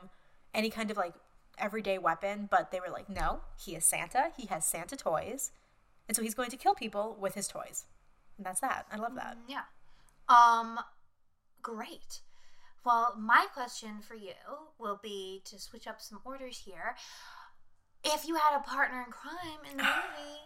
[0.55, 1.15] any kind of like
[1.59, 4.31] everyday weapon, but they were like, no, he is Santa.
[4.37, 5.51] He has Santa toys,
[6.09, 7.85] and so he's going to kill people with his toys.
[8.37, 8.87] And that's that.
[8.93, 9.37] I love that.
[9.49, 9.63] Yeah.
[10.29, 10.79] Um,
[11.61, 12.21] great.
[12.89, 14.33] Well, my question for you
[14.79, 16.97] will be to switch up some orders here.
[18.03, 20.39] If you had a partner in crime in the movie,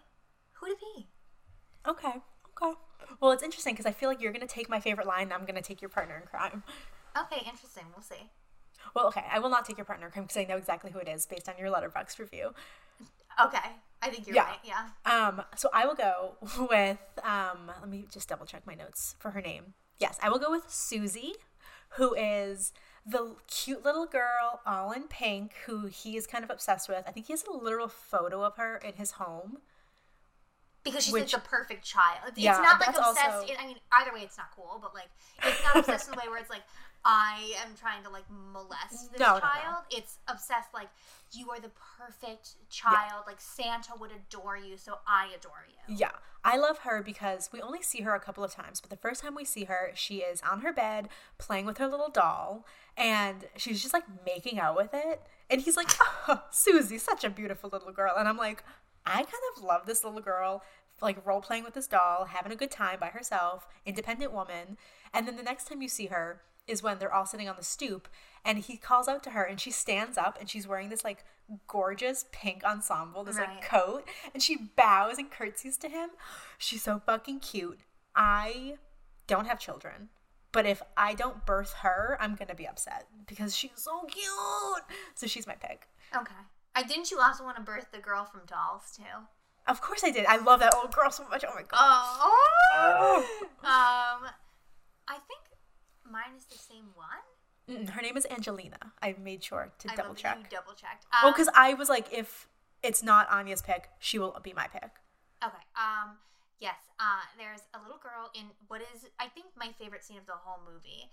[0.55, 1.07] who'd it be?
[1.87, 2.15] Okay.
[2.61, 2.77] Okay.
[3.21, 5.33] Well, it's interesting because I feel like you're going to take my favorite line, and
[5.35, 6.65] I'm going to take your partner in crime.
[7.17, 7.85] Okay, interesting.
[7.95, 8.29] We'll see.
[8.97, 10.99] Well, okay, I will not take your partner in crime because I know exactly who
[10.99, 12.55] it is based on your Letterboxd review.
[13.41, 13.69] Okay,
[14.03, 14.47] I think you're Yeah.
[14.47, 14.59] right.
[14.65, 14.89] Yeah.
[15.07, 16.35] Um, so I will go
[16.69, 19.75] with um, let me just double check my notes for her name.
[20.01, 21.35] Yes, I will go with Susie,
[21.97, 22.73] who is
[23.05, 27.05] the cute little girl all in pink who he is kind of obsessed with.
[27.07, 29.59] I think he has a literal photo of her in his home.
[30.85, 32.19] Because she's Which- like the perfect child.
[32.29, 33.25] It's Yeah, not like obsessed.
[33.25, 34.79] also- I mean, either way, it's not cool.
[34.83, 35.11] But like,
[35.43, 36.63] it's not obsessed in the way where it's like
[37.05, 39.41] I am trying to like molest this No, no, no.
[39.41, 39.85] child.
[39.91, 40.89] It's obsessed like
[41.33, 43.25] you are the perfect child.
[43.27, 45.97] Like Santa would adore you, so I adore you.
[45.97, 46.13] Yeah,
[46.45, 49.23] I love her because we only see her a couple of times, but the first
[49.23, 53.47] time we see her, she is on her bed playing with her little doll, and
[53.57, 55.23] she's just like making out with it.
[55.51, 55.91] And he's like,
[56.29, 58.15] oh, Susie, such a beautiful little girl.
[58.17, 58.65] And I'm like,
[59.05, 60.63] I kind of love this little girl,
[61.01, 64.77] like role playing with this doll, having a good time by herself, independent woman.
[65.13, 67.65] And then the next time you see her is when they're all sitting on the
[67.65, 68.09] stoop,
[68.45, 71.25] and he calls out to her, and she stands up, and she's wearing this like
[71.67, 73.49] gorgeous pink ensemble, this Right.
[73.49, 76.11] like coat, and she bows and curtsies to him.
[76.59, 77.81] She's so fucking cute.
[78.15, 78.79] I
[79.27, 80.09] don't have children,
[80.53, 84.85] but if I don't birth her, I'm gonna be upset because she's so cute.
[85.15, 85.89] So she's my pick.
[86.15, 86.35] Okay.
[86.75, 89.03] I didn't you also want to birth the girl from Dolls too?
[89.67, 90.27] Of course I did.
[90.27, 91.45] I love that old girl so much.
[91.47, 91.71] Oh my god.
[91.75, 93.27] Oh.
[93.63, 94.31] um,
[95.09, 95.41] I think
[96.13, 97.25] mine is the same one.
[97.69, 98.93] Mm, Her name is Angelina.
[99.01, 100.37] I made sure to I double check.
[100.39, 101.07] You double checked.
[101.13, 102.49] Well, Um, because I was like, if
[102.83, 104.91] it's not Aine's pick, she will be my pick.
[105.43, 105.65] Okay.
[105.77, 106.19] Um.
[106.61, 106.77] Yes.
[107.01, 107.23] Uh.
[107.39, 110.61] There's a little girl in what is I think my favorite scene of the whole
[110.71, 111.11] movie,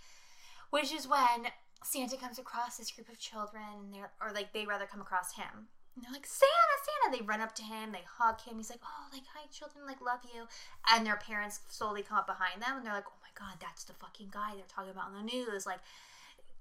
[0.71, 1.47] which is when
[1.83, 5.33] Santa comes across this group of children, and they're or like they rather come across
[5.35, 5.67] him.
[5.99, 7.17] And they're like Santa, Santa.
[7.17, 8.55] They run up to him, they hug him.
[8.55, 10.47] He's like, oh, like hi, children, like love you.
[10.87, 13.83] And their parents slowly come up behind them, and they're like, oh my god, that's
[13.83, 15.65] the fucking guy they're talking about on the news.
[15.65, 15.79] Like,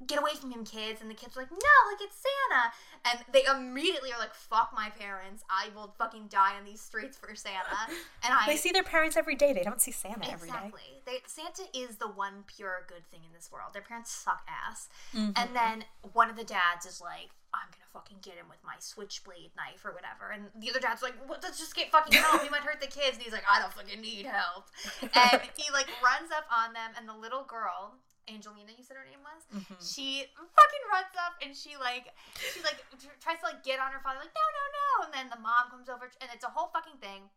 [0.06, 1.00] get away from him, kids.
[1.00, 2.72] And the kids are like, no, like it's Santa.
[3.04, 5.44] And they immediately are like, fuck my parents.
[5.50, 7.86] I will fucking die on these streets for Santa.
[8.22, 9.52] And I They see their parents every day.
[9.52, 10.54] They don't see Santa every day.
[10.54, 10.82] exactly.
[11.26, 13.72] Santa is the one pure good thing in this world.
[13.72, 14.88] Their parents suck ass.
[15.14, 15.30] Mm-hmm.
[15.36, 18.76] And then one of the dads is like, I'm gonna fucking get him with my
[18.78, 20.30] switchblade knife or whatever.
[20.32, 22.42] And the other dad's like, well, let's just get fucking help.
[22.44, 23.16] He might hurt the kids.
[23.16, 24.68] And he's like, I don't fucking need help.
[25.00, 27.96] And he like runs up on them, and the little girl.
[28.28, 29.40] Angelina, you said her name was.
[29.48, 29.80] Mm-hmm.
[29.80, 33.88] She fucking runs up and she like she like tr- tries to like get on
[33.88, 36.52] her father like no no no, and then the mom comes over and it's a
[36.52, 37.32] whole fucking thing.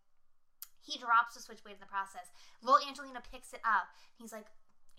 [0.83, 2.27] He drops the switchblade in the process.
[2.59, 3.87] Little Angelina picks it up.
[4.19, 4.51] He's like,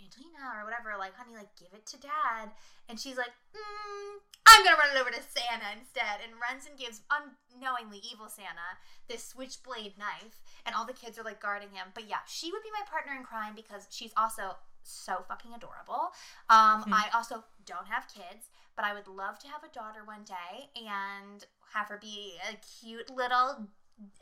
[0.03, 2.51] Angelina or whatever, like, honey, like, give it to dad.
[2.89, 6.19] And she's like, mm, I'm gonna run it over to Santa instead.
[6.27, 8.77] And runs and gives unknowingly evil Santa
[9.09, 10.43] this switchblade knife.
[10.67, 11.95] And all the kids are like guarding him.
[11.95, 16.11] But yeah, she would be my partner in crime because she's also so fucking adorable.
[16.51, 20.25] Um, I also don't have kids, but I would love to have a daughter one
[20.25, 23.69] day and have her be a cute little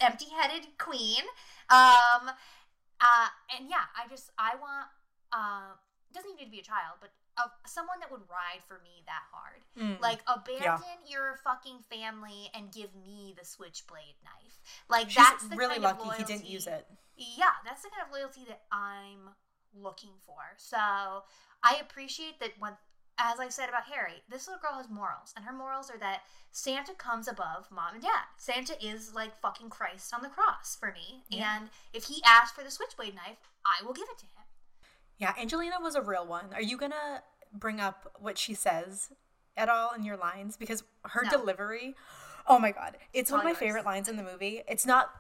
[0.01, 1.25] empty-headed queen.
[1.71, 2.31] Um,
[3.01, 4.89] uh, and yeah, I just I want
[5.33, 5.75] uh,
[6.13, 9.03] doesn't even need to be a child, but uh, someone that would ride for me
[9.07, 9.63] that hard.
[9.79, 10.01] Mm.
[10.01, 14.59] Like abandon your fucking family and give me the switchblade knife.
[14.89, 16.87] Like She's that's the really kind of lucky he didn't use it.
[17.17, 19.31] yeah, that's the kind of loyalty that I'm
[19.73, 20.41] looking for.
[20.57, 20.77] So
[21.63, 22.73] I appreciate that when,
[23.19, 26.23] as I said about Harry, this little girl has morals, and her morals are that
[26.51, 28.27] Santa comes above mom and dad.
[28.37, 31.57] Santa is like fucking Christ on the cross for me, Yeah.
[31.57, 34.43] and if he asks for the switchblade knife, I will give it to him.
[35.21, 36.47] Yeah, Angelina was a real one.
[36.55, 39.11] Are you gonna bring up what she says
[39.57, 40.57] at all in your lines?
[40.57, 41.31] Because her No.
[41.31, 41.95] delivery,
[42.47, 43.59] oh my god, it's one of my yours.
[43.59, 44.63] favorite lines in the movie.
[44.67, 45.15] It's not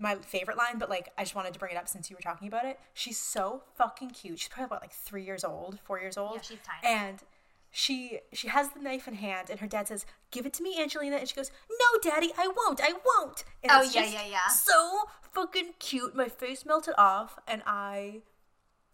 [0.00, 2.20] my favorite line, but like I just wanted to bring it up since you were
[2.22, 2.78] talking about it.
[2.92, 4.40] She's so fucking cute.
[4.40, 6.34] She's probably about like three years old, four years old.
[6.36, 6.94] Yeah, she's tiny.
[6.94, 7.22] And
[7.70, 10.76] she she has the knife in hand, and her dad says, "Give it to me,
[10.82, 14.26] Angelina," and she goes, "No, Daddy, I won't, I won't." And Oh, it's yeah, yeah,
[14.26, 14.48] yeah.
[14.48, 16.16] So fucking cute.
[16.16, 18.22] My face melted off, and I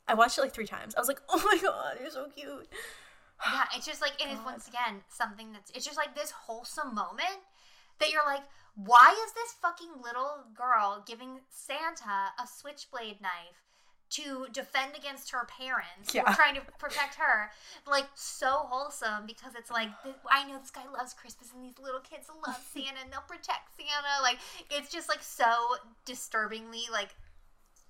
[0.09, 0.95] I watched it like three times.
[0.95, 2.69] I was like, "Oh my god, you're so cute."
[3.45, 6.95] Yeah, it's just like it is once again something that's it's just like this wholesome
[6.95, 7.41] moment
[7.99, 8.43] that you're like,
[8.77, 13.63] why is this fucking little girl giving Santa a switchblade knife
[14.09, 16.25] to defend against her parents who Yeah.
[16.27, 17.51] are trying to protect her?
[17.87, 19.89] Like so wholesome because it's like
[20.31, 23.77] I know this guy loves Christmas and these little kids love Santa and they'll protect
[23.77, 24.23] Santa.
[24.23, 24.39] Like
[24.71, 25.45] it's just like so
[26.07, 27.15] disturbingly like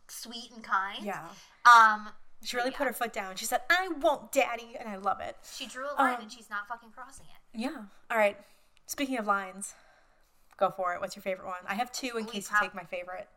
[0.09, 1.05] sweet and kind.
[1.05, 1.27] Yeah.
[1.73, 2.09] Um.
[2.45, 2.77] She really yeah.
[2.77, 3.37] put her foot down.
[3.37, 5.37] She said, "I won't, Daddy," and I love it.
[5.57, 7.59] She drew a line Um, and she's not fucking crossing it.
[7.61, 7.85] Yeah.
[8.11, 8.37] All right.
[8.87, 9.75] Speaking of lines,
[10.57, 11.01] go for it.
[11.01, 11.57] What's your favorite one?
[11.67, 13.29] I have two in We case prob- you take my favorite.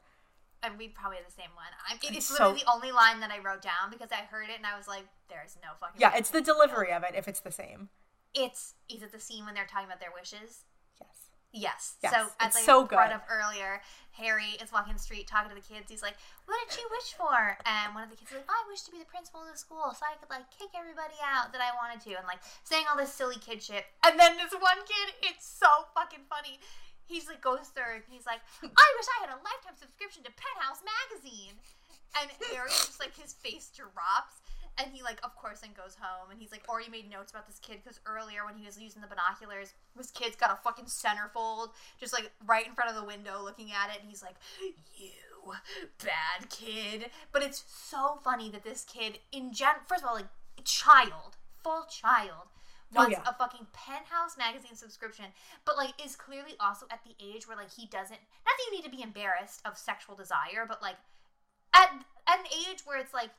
[0.62, 1.66] And we probably have the same one.
[1.90, 4.50] I'm, it's It's literally so- the only line that I wrote down because I heard
[4.50, 7.16] it and I was like, "There's no fucking." Yeah, it's the delivery of it.
[7.16, 7.90] If it's the same.
[8.36, 10.66] It's is it the scene when they're talking about their wishes?
[11.52, 11.98] Yes.
[12.04, 12.14] Yes.
[12.14, 13.16] So as it's I so brought good.
[13.16, 13.82] up earlier,
[14.14, 15.90] Harry is walking the street talking to the kids.
[15.90, 16.14] He's like,
[16.46, 18.92] "What did you wish for?" And one of the kids is like, "I wish to
[18.92, 21.74] be the principal of the school so I could like kick everybody out that I
[21.74, 23.86] wanted to," and like saying all this silly kid shit.
[24.06, 26.60] And then this one kid, it's so fucking funny.
[27.06, 28.06] He's like goes third.
[28.06, 31.58] And he's like, "I wish I had a lifetime subscription to Penthouse magazine."
[32.20, 34.42] And Harry just like his face drops.
[34.82, 37.48] And he like, of course, then goes home, and he's like already made notes about
[37.48, 40.86] this kid because earlier when he was using the binoculars, this kid's got a fucking
[40.86, 41.70] centerfold
[42.00, 44.36] just like right in front of the window, looking at it, and he's like,
[44.98, 45.54] "You
[46.02, 50.28] bad kid." But it's so funny that this kid, in gen, first of all, like
[50.64, 52.48] child, full child,
[52.96, 53.30] Oh, wants yeah.
[53.30, 55.26] a fucking penthouse magazine subscription,
[55.64, 58.18] but like is clearly also at the age where like he doesn't.
[58.46, 60.96] Not that you need to be embarrassed of sexual desire, but like
[61.74, 61.92] at,
[62.28, 63.30] at an age where it's like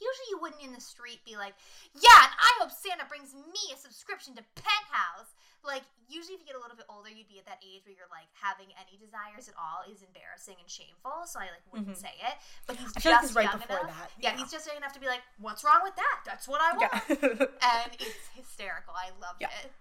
[0.00, 1.54] usually you wouldn't in the street be like,
[1.94, 5.34] yeah, and I hope Santa brings me a subscription to Penthouse.
[5.66, 7.92] Like usually if you get a little bit older, you'd be at that age where
[7.98, 11.26] you're like having any desires at all is embarrassing and shameful.
[11.26, 12.34] So I like wouldn't say it.
[12.70, 13.08] But he's Mm-hmm.
[13.08, 13.98] I like just right young before enough.
[13.98, 14.30] that, Yeah.
[14.32, 14.36] yeah.
[14.38, 16.16] he's just young enough to be like, what's wrong with that?
[16.24, 16.92] That's what I want.
[17.10, 17.46] Yeah.
[17.58, 18.94] And it's hysterical.
[18.94, 19.50] I loved Yeah.
[19.66, 19.72] it.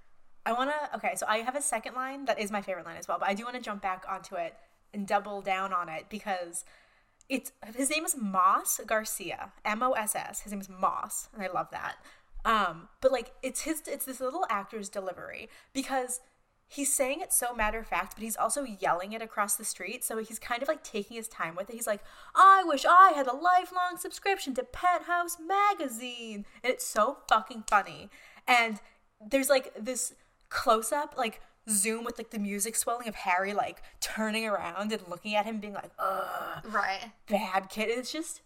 [0.49, 0.95] I want to.
[0.97, 3.27] Okay, so I have a second line that is my favorite line as well, but
[3.29, 4.55] I do want to jump back onto it
[4.93, 6.63] and double down on it because
[7.29, 10.41] it's his name is Moss Garcia, M O S S.
[10.41, 11.95] His name is Moss, and I love that.
[12.45, 16.21] Um, but like it's his, it's this little actor's delivery because
[16.69, 20.03] he's saying it so matter of fact, but he's also yelling it across the street.
[20.03, 21.75] So he's kind of like taking his time with it.
[21.75, 22.03] He's like,
[22.35, 26.45] I wish I had a lifelong subscription to Penthouse magazine.
[26.63, 28.09] And it's so fucking funny.
[28.47, 28.81] And
[29.25, 30.13] there's like this
[30.49, 35.01] close up, like zoom with like the music swelling of Harry like turning around and
[35.07, 37.11] looking at him, being like, ugh, Right.
[37.29, 37.89] bad kid.
[37.89, 38.41] It's just,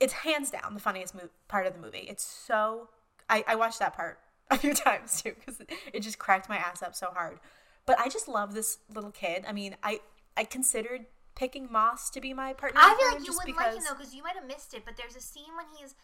[0.00, 2.06] it's hands down the funniest mo- part of the movie.
[2.08, 2.88] It's so,
[3.28, 4.18] I, I watched that part
[4.50, 5.60] a few times too because
[5.92, 7.38] it, just cracked my ass up so hard.
[7.86, 9.44] But I just love this little kid.
[9.48, 10.00] I mean, I
[10.36, 12.80] I considered picking Moss to be my partner.
[12.82, 14.82] I feel like you wouldn't because, like him though because you might have missed it.
[14.84, 15.94] But there's a scene when he's,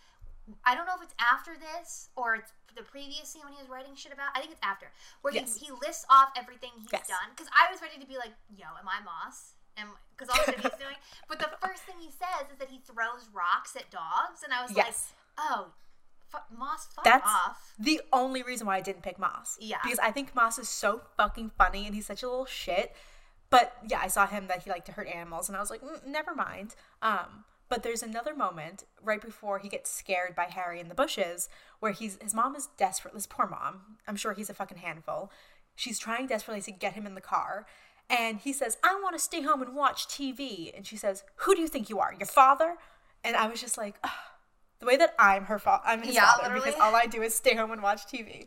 [0.65, 3.69] I don't know if it's after this or it's the previous scene when he was
[3.71, 4.29] writing shit about.
[4.35, 4.87] I think it's after
[5.23, 5.57] where Yes.
[5.57, 7.09] he he lists off everything he's Yes.
[7.09, 7.31] done.
[7.35, 9.55] Because I was ready to be like, yo, am I Moss?
[9.77, 10.97] And because all the shit he's doing.
[11.29, 14.63] But the first thing he says is that he throws rocks at dogs, and I
[14.63, 14.95] was like,
[15.39, 15.69] oh,
[16.57, 17.73] Moss, fuck That's off.
[17.79, 19.57] the only reason why I didn't pick Moss.
[19.61, 19.79] Yeah.
[19.83, 22.95] Because I think Moss is so fucking funny and he's such a little shit.
[23.51, 25.81] But yeah, I saw him that he liked to hurt animals and I was like,
[25.81, 26.75] mm, never mind.
[27.03, 27.45] Um,
[27.75, 31.49] but there's another moment right before he gets scared by Harry in the bushes
[31.81, 33.13] where he's his mom is desperate.
[33.15, 33.97] This poor mom.
[34.07, 35.33] I'm sure he's a fucking handful.
[35.75, 37.67] She's trying desperately to get him in the car.
[38.09, 40.71] And he says, I want to stay home and watch TV.
[40.77, 42.15] And she says, Who do you think you are?
[42.17, 42.77] Your father?
[43.25, 44.11] And I was just like, "Ugh."
[44.79, 47.35] the way that I'm her father, I'm his Yeah, father because all I do is
[47.35, 48.47] stay home and watch TV.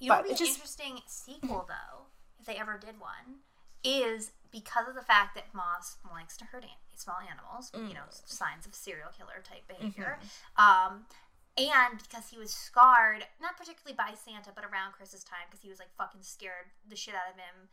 [0.00, 2.06] You know, what would be an just- interesting sequel though,
[2.40, 3.40] if they ever did one,
[3.84, 7.72] is because of the fact that Moss likes to hurt an- small animals.
[7.74, 8.28] You know, Mm.
[8.28, 9.90] signs of serial killer type Mm-hmm.
[9.90, 10.18] behavior.
[10.56, 11.06] Um,
[11.58, 15.68] and because he was scarred, not particularly by Santa, but around Christmas time, because he
[15.70, 17.68] was like fucking scared the shit out of him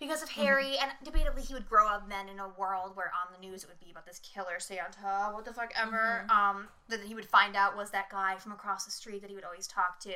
[0.00, 3.32] because of Harry, and debatably he would grow up then in a world where on
[3.32, 6.26] the news it would be about this killer Santa, what the fuck ever.
[6.28, 9.36] Um, that he would find out was that guy from across the street that he
[9.36, 10.12] would always talk to.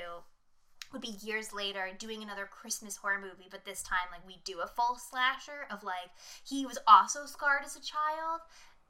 [0.93, 4.61] Would be years later doing another Christmas horror movie, but this time like we do
[4.61, 6.11] a full slasher of like
[6.45, 8.41] he was also scarred as a child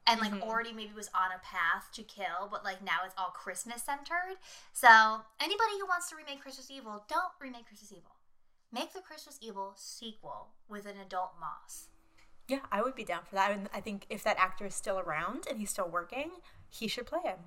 [0.07, 0.49] and like mm-hmm.
[0.49, 4.37] already maybe was on a path to kill, but like now it's all Christmas centered.
[4.73, 4.87] So
[5.39, 8.15] anybody who wants to remake Christmas Evil, don't remake Christmas Evil.
[8.71, 11.89] Make the Christmas Evil sequel with an adult Moss.
[12.47, 13.51] Yeah, I would be down for that.
[13.51, 16.31] And I think if that actor is still around and he's still working,
[16.69, 17.39] he should play him.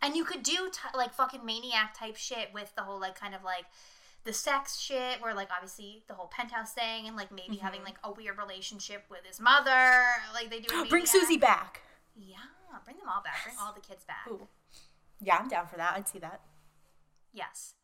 [0.00, 3.34] And you could do t- like fucking maniac type shit with the whole like kind
[3.34, 3.64] of like
[4.24, 7.96] the sex shit, where like obviously the whole penthouse thing, and like maybe having like
[8.04, 10.02] a weird relationship with his mother,
[10.34, 10.82] like they do.
[10.82, 11.82] in Bring Susie back.
[12.16, 12.36] Yeah,
[12.84, 13.42] bring them all back.
[13.44, 14.26] Bring all the kids back.
[14.30, 14.46] Ooh.
[15.20, 15.94] Yeah, I'm down for that.
[15.96, 16.40] I'd see that.
[17.32, 17.74] Yes.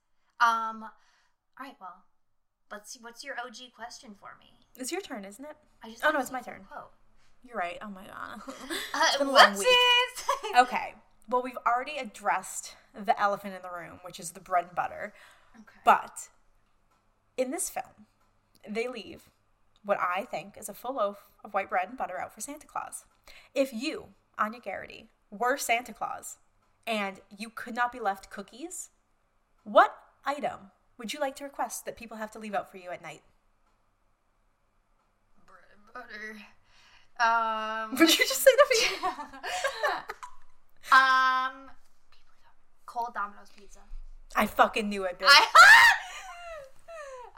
[0.40, 0.82] Um.
[0.84, 1.76] All right.
[1.80, 2.04] Well,
[2.70, 2.98] let's see.
[3.02, 4.52] What's your OG question for me?
[4.76, 5.56] It's your turn, isn't it?
[5.82, 6.64] I just Oh, no, it's my turn.
[6.70, 6.90] Quote.
[7.46, 7.78] You're right.
[7.82, 8.40] Oh my god.
[8.94, 10.56] Uh, it's been a long what's week.
[10.56, 10.94] Okay.
[11.28, 15.14] Well, we've already addressed the elephant in the room, which is the bread and butter.
[15.56, 15.80] Okay.
[15.84, 16.28] But
[17.36, 18.06] in this film,
[18.68, 19.30] they leave
[19.84, 22.66] what I think is a full loaf of white bread and butter out for Santa
[22.66, 23.04] Claus.
[23.54, 24.06] If you,
[24.40, 26.38] Aine Garrity, were Santa Claus
[26.86, 28.90] and you could not be left cookies,
[29.62, 32.90] what item would you like to request that people have to leave out for you
[32.90, 33.22] at night?
[35.46, 36.36] bread and butter.
[37.20, 37.90] Um.
[37.98, 40.04] Would you just say that?
[40.94, 41.70] um.
[42.86, 43.80] Cold Domino's pizza.
[44.36, 45.26] I fucking knew it, bitch.
[45.28, 45.46] I.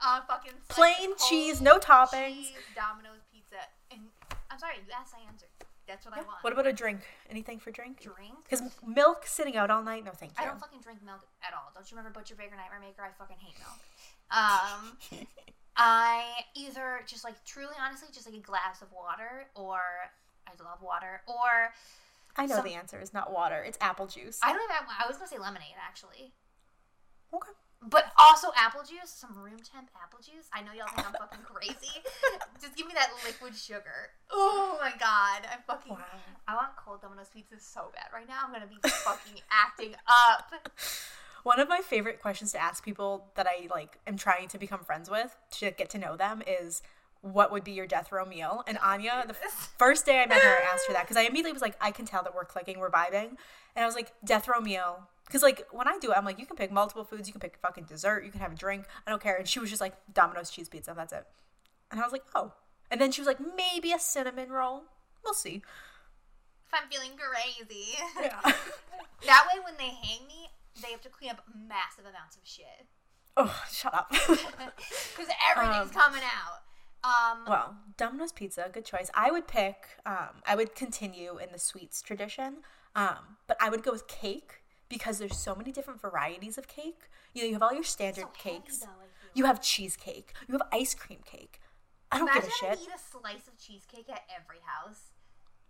[0.04, 2.34] uh, fucking Plain cheese, no toppings.
[2.34, 3.56] cheese Domino's pizza.
[3.90, 4.00] And
[4.50, 5.48] I'm sorry, you asked, I answered.
[5.86, 6.42] That's what I want.
[6.42, 7.00] What about a drink?
[7.30, 8.00] Anything for drink?
[8.00, 8.34] drink?
[8.42, 10.42] Because milk sitting out all night, no thank you.
[10.42, 11.70] I don't fucking drink milk at all.
[11.74, 13.02] Don't you remember Butcher Baker Nightmare Maker?
[13.02, 13.78] I fucking hate milk.
[14.32, 15.26] Um,
[15.76, 16.24] I
[16.56, 19.78] either just like truly, honestly, just like a glass of water, or
[20.46, 21.72] I love water, or
[22.36, 23.62] I know Some- the answer is not water.
[23.62, 24.38] It's apple juice.
[24.42, 24.86] I don't even.
[24.98, 26.32] I was gonna say lemonade actually,
[27.34, 27.52] okay.
[27.82, 30.48] but also apple juice, some room temp apple juice.
[30.52, 32.02] I know y'all think I'm fucking crazy.
[32.60, 34.10] just give me that liquid sugar.
[34.30, 35.92] Oh my god, I'm fucking.
[35.92, 36.04] Wow.
[36.48, 38.40] I want cold Domino's pizza so bad right now.
[38.44, 40.52] I'm gonna be fucking acting up.
[41.42, 44.80] One of my favorite questions to ask people that I like am trying to become
[44.80, 46.82] friends with to get to know them is
[47.32, 48.62] what would be your death row meal?
[48.66, 51.22] And Aine, the f- first day I met her, I asked her that because I
[51.22, 53.30] immediately was like, I can tell that we're clicking, we're vibing,
[53.74, 55.08] and I was like, death row meal.
[55.26, 57.40] Because like when I do it, I'm like, you can pick multiple foods, you can
[57.40, 59.36] pick fucking dessert, you can have a drink, I don't care.
[59.36, 61.26] And she was just like, Domino's cheese pizza, that's it.
[61.90, 62.52] And I was like, oh.
[62.90, 64.84] And then she was like, maybe a cinnamon roll.
[65.24, 65.62] We'll see.
[66.66, 67.94] If I'm feeling crazy.
[68.20, 68.40] Yeah.
[69.26, 70.50] that way, when they hang me,
[70.80, 72.86] they have to clean up massive amounts of shit
[73.36, 74.10] oh, shut up.
[74.10, 76.62] because everything's Um, coming out.
[77.06, 79.10] Um, Well, Domino's Pizza, good choice.
[79.14, 79.86] I would pick.
[80.04, 82.58] Um, I would continue in the sweets tradition,
[82.94, 87.08] um, but I would go with cake because there's so many different varieties of cake.
[87.32, 88.78] You know, you have all your standard so cakes.
[88.80, 88.88] though,
[89.34, 90.32] You have cheesecake.
[90.48, 91.60] You have ice cream cake.
[92.10, 92.78] I don't Imagine give a shit.
[92.78, 95.12] to eat a slice of cheesecake at every house.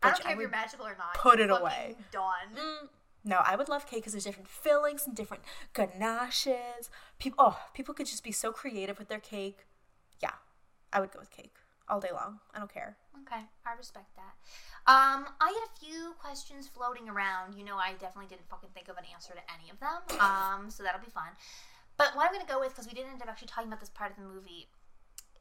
[0.02, 1.14] I don't care I if you're magical or not.
[1.14, 1.96] put it away.
[2.12, 2.54] Done.
[2.54, 2.88] Mm,
[3.24, 6.90] no, I would love cake because there's different fillings and different ganaches.
[7.18, 9.64] People, oh, people could just be so creative with their cake.
[10.22, 10.32] Yeah,
[10.96, 11.52] I would go with cake
[11.90, 12.40] all day long.
[12.54, 12.96] I don't care.
[13.22, 14.32] Okay, I respect that.
[14.90, 17.54] Um, I had a few questions floating around.
[17.54, 20.00] You know, I definitely didn't fucking think of an answer to any of them.
[20.26, 21.36] Um, so that'll be fun.
[21.98, 23.90] But what I'm gonna go with, because we didn't end up actually talking about this
[23.90, 24.68] part of the movie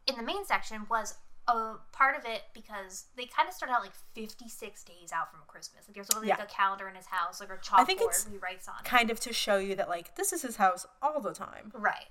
[0.08, 1.16] in the main section, was
[1.48, 5.40] a part of it because they kind of start out like 56 days out from
[5.48, 5.88] Christmas.
[5.88, 8.38] Like there's literally like a calendar in his house, like a chalkboard think it's he
[8.38, 8.84] writes on.
[8.84, 11.72] Kind of to show you that like this is his house all the time.
[11.74, 12.10] Right.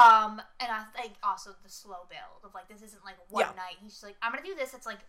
[0.00, 3.52] Um, and I think also the slow build of like this isn't like one Yeah.
[3.56, 3.76] night.
[3.82, 4.72] He's just like, I'm gonna do this.
[4.74, 5.00] It's like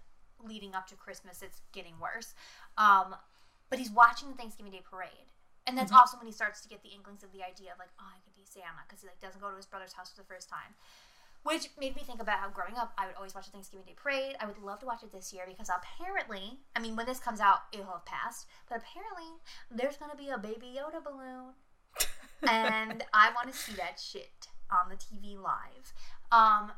[0.44, 1.42] leading up to Christmas.
[1.42, 2.34] It's getting worse.
[2.78, 3.16] Um,
[3.70, 5.32] but he's watching the Thanksgiving Day parade,
[5.66, 7.94] and that's also when he starts to get the inklings of the idea of like,
[8.00, 10.20] oh, I could be Santa because he like doesn't go to his brother's house for
[10.22, 10.76] the first time.
[11.44, 13.96] Which made me think about how growing up, I would always watch the Thanksgiving Day
[13.96, 14.36] parade.
[14.40, 17.40] I would love to watch it this year because apparently, I mean, when this comes
[17.40, 18.46] out, it'll have passed.
[18.70, 19.40] But apparently,
[19.72, 21.56] there's gonna be a Baby Yoda balloon
[22.48, 25.94] and I want to see that shit on the TV live.
[26.32, 26.72] Um,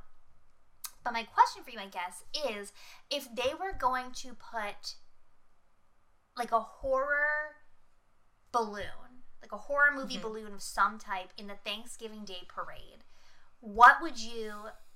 [1.03, 2.71] but my question for you, I guess, is
[3.11, 4.95] if they were going to put
[6.37, 7.55] like a horror
[8.51, 13.03] balloon, like a horror movie balloon of some type in the Thanksgiving Day parade,
[13.59, 14.53] what would you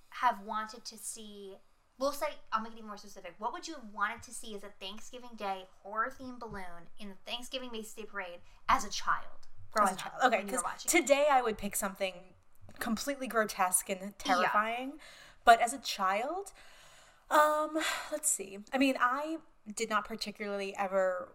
[0.09, 1.55] have wanted to see?
[1.99, 3.33] We'll say, I'll make it even more specific.
[3.39, 7.09] What would you have wanted to see as a Thanksgiving Day horror themed balloon in
[7.09, 8.39] the Thanksgiving Day parade
[8.69, 9.47] as a child?
[9.71, 10.23] growing as a up, child.
[10.25, 12.13] Okay, when you were because today I would pick something
[12.80, 14.93] completely grotesque and terrifying,
[15.45, 16.51] but as a child,
[17.30, 17.78] um,
[18.11, 18.59] let's see.
[18.73, 19.38] I mean, I
[19.75, 21.30] did not particularly ever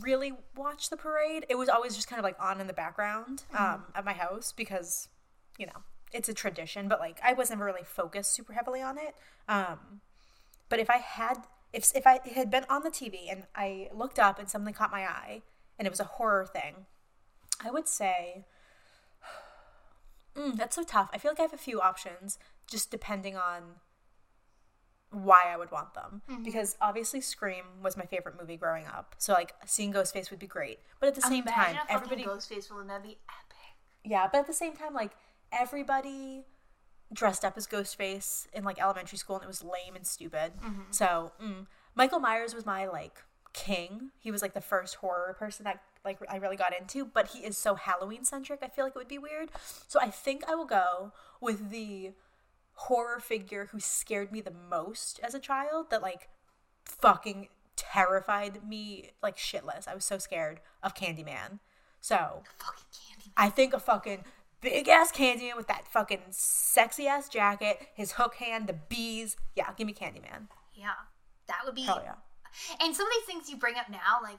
[0.00, 1.46] really watch the parade.
[1.48, 3.74] It was always just kind of like on in the background Mm-hmm.
[3.74, 5.08] um, at my house because,
[5.58, 6.88] you know, it's a tradition.
[6.88, 9.14] But like, I was never really focused super heavily on it.
[9.48, 10.00] Um,
[10.68, 11.38] but if I had,
[11.72, 14.90] if if I had been on the TV and I looked up and something caught
[14.90, 15.42] my eye
[15.78, 16.86] and it was a horror thing,
[17.64, 18.44] I would say.
[20.36, 21.08] Mm, that's so tough.
[21.12, 22.38] I feel like I have a few options,
[22.70, 23.76] just depending on
[25.10, 29.14] why I would want them because obviously Scream was my favorite movie growing up.
[29.18, 30.80] So like seeing Ghostface would be great.
[31.00, 32.88] But at the same time, Imagine a everybody Ghostface villain.
[32.88, 33.76] That'd be epic.
[34.04, 35.12] Yeah, but at the same time like
[35.52, 36.44] everybody
[37.12, 40.52] dressed up as Ghostface in like elementary school and it was lame and stupid.
[40.90, 43.22] So, mm, Michael Myers was my like
[43.56, 44.10] king.
[44.20, 47.40] He was like the first horror person that like I really got into, but he
[47.40, 48.60] is so Halloween centric.
[48.62, 49.48] I feel like it would be weird.
[49.88, 52.12] So I think I will go with the
[52.74, 56.28] horror figure who scared me the most as a child that like
[56.84, 59.88] fucking terrified me like shitless.
[59.88, 61.58] I was so scared of Candyman.
[62.00, 63.32] So Fucking candy.
[63.36, 64.24] I think a fucking
[64.60, 69.36] big ass Candyman with that fucking sexy ass jacket, his hook hand, the bees.
[69.56, 70.48] Yeah, give me Candyman.
[70.74, 70.90] Yeah,
[71.48, 71.82] that would be.
[71.82, 72.14] Hell yeah.
[72.80, 74.38] And some of these things you bring up now, like,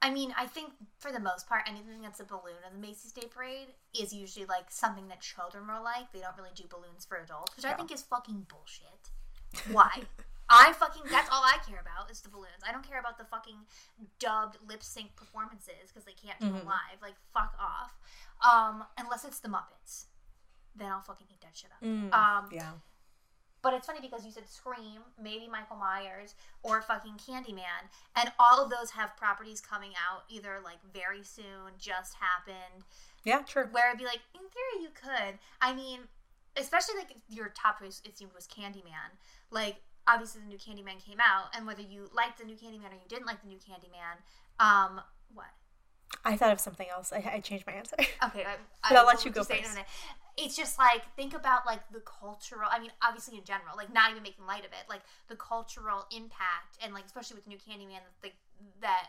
[0.00, 3.10] I mean, I think for the most part, anything that's a balloon in the Macy's
[3.12, 3.68] Day Parade
[3.98, 6.12] is usually like something that children will like.
[6.12, 9.10] They don't really do balloons for adults, which I think is fucking bullshit.
[9.72, 10.02] Why?
[10.50, 12.62] I fucking that's all I care about is the balloons.
[12.66, 13.56] I don't care about the fucking
[14.18, 16.58] dubbed lip sync performances because they can't do Mm-hmm.
[16.58, 17.02] them live.
[17.02, 17.92] Like fuck off.
[18.40, 20.04] Um, unless it's the Muppets,
[20.76, 21.82] then I'll fucking eat that shit up.
[21.82, 22.70] Um, Mm, Yeah.
[23.68, 27.84] But it's funny because you said Scream, maybe Michael Myers, or fucking Candyman,
[28.16, 32.84] and all of those have properties coming out either like very soon, just happened,
[33.24, 33.66] Yeah, true.
[33.70, 35.38] where it'd be like, in theory, you could.
[35.60, 36.00] I mean,
[36.56, 39.12] especially like your top choice, it seemed was Candyman.
[39.50, 39.76] Like,
[40.06, 43.08] obviously, the new Candyman came out, and whether you liked the new Candyman or you
[43.08, 44.16] didn't like the new Candyman,
[44.64, 45.02] um,
[45.34, 45.48] what?
[46.24, 47.12] I thought of something else.
[47.12, 47.96] I, I changed my answer.
[47.98, 48.56] Okay, I,
[48.88, 49.86] But I'll let you go say it in a first.
[50.40, 52.68] It's just like think about like the cultural.
[52.70, 56.06] I mean, obviously in general, like not even making light of it, like the cultural
[56.14, 58.30] impact, and like especially with the new Candyman, the,
[58.80, 59.08] that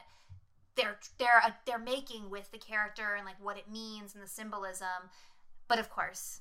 [0.75, 4.27] they're they're uh, they're making with the character and like what it means and the
[4.27, 5.09] symbolism.
[5.67, 6.39] But of course,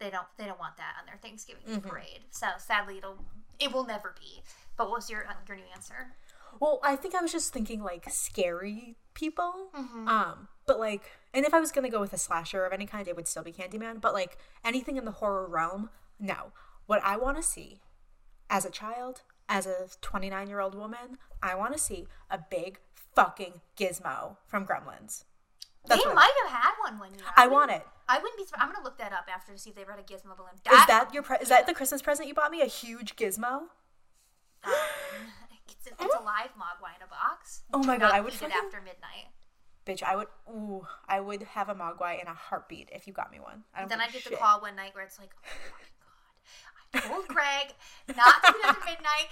[0.00, 1.88] they don't they don't want that on their Thanksgiving Mm-hmm.
[1.88, 2.20] parade.
[2.30, 3.18] So sadly, it'll
[3.60, 4.42] it will never be.
[4.76, 6.08] But what was your uh, your new answer?
[6.60, 9.52] Well, I think I was just thinking like scary people.
[9.74, 11.02] Um, but like,
[11.34, 13.42] and if I was gonna go with a slasher of any kind, it would still
[13.42, 14.00] be Candyman.
[14.00, 16.52] But like anything in the horror realm, no.
[16.86, 17.80] What I want to see,
[18.48, 22.78] as a child, as a 29 year old woman, I want to see a big
[23.14, 25.24] fucking gizmo from Gremlins.
[25.86, 27.24] That's they might have had one one year.
[27.36, 27.86] I want it.
[28.08, 28.44] I wouldn't be.
[28.44, 28.62] surprised.
[28.66, 30.54] I'm gonna look that up after to see if they had a Gizmo balloon.
[30.56, 32.60] Is that your pre- is that the Christmas present you bought me?
[32.62, 33.68] A huge gizmo?
[34.64, 34.72] Um,
[35.68, 37.62] it's, a- it's a live mogwai in a box.
[37.72, 39.28] Oh my God, I would eat it fucking- after midnight.
[39.86, 40.28] Bitch, I would.
[40.48, 43.64] Ooh, I would have a mogwai in a heartbeat if you got me one.
[43.74, 45.50] I Then I get the call one night where it's like, oh
[46.94, 47.74] my god, I told Greg
[48.16, 49.28] not to eat after midnight.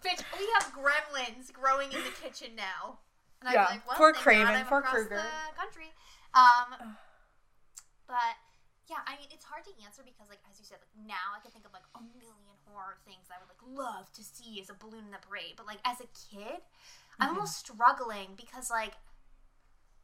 [0.00, 2.98] Bitch, we have gremlins growing in the kitchen now.
[3.40, 5.20] And I'm Yeah, like, well, poor Craven, poor the
[5.56, 5.92] country.
[6.32, 6.96] Um,
[8.06, 8.36] but
[8.88, 11.40] yeah, I mean, it's hard to answer because, like, as you said, like now I
[11.40, 14.70] can think of like a million horror things I would like love to see as
[14.70, 15.54] a balloon in the parade.
[15.56, 16.64] But like as a kid,
[17.20, 17.22] Mm-hmm.
[17.22, 18.94] I'm almost struggling because like,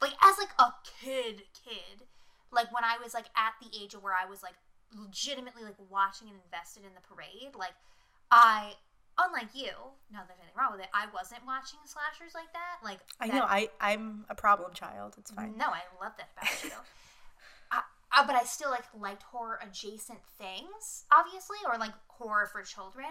[0.01, 2.07] like as like a kid, kid,
[2.53, 4.55] like when I was like at the age of where I was like
[4.95, 7.75] legitimately like watching and invested in the parade, like
[8.31, 8.73] I.
[9.19, 9.73] Unlike you,
[10.13, 12.85] not that there's anything wrong with it, I wasn't watching slashers like that.
[12.85, 13.45] Like I that- know.
[13.49, 15.15] I I'm a problem child.
[15.17, 15.57] It's fine.
[15.57, 16.71] no, I love that about you.
[17.73, 17.81] I,
[18.13, 23.07] I, but I still like liked horror adjacent things, obviously, or like horror for children.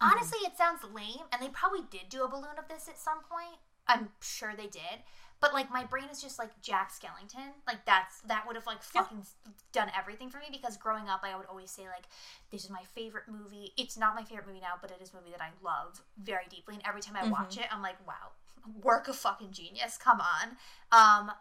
[0.00, 0.06] Mm-hmm.
[0.06, 3.18] Honestly, it sounds lame, and they probably did do a balloon of this at some
[3.28, 3.58] point.
[3.88, 5.02] I'm sure they did.
[5.40, 7.52] But like my brain is just like Jack Skellington.
[7.66, 9.02] Like that's that would have like Yeah.
[9.02, 9.24] fucking
[9.72, 12.04] done everything for me because growing up I would always say like
[12.50, 13.72] this is my favorite movie.
[13.78, 16.44] It's not my favorite movie now, but it is a movie that I love very
[16.50, 16.74] deeply.
[16.74, 17.60] And every time I watch Mm-hmm.
[17.62, 18.32] it, I'm like, wow,
[18.82, 19.96] work of fucking genius.
[19.96, 20.56] Come on.
[20.92, 21.32] Um,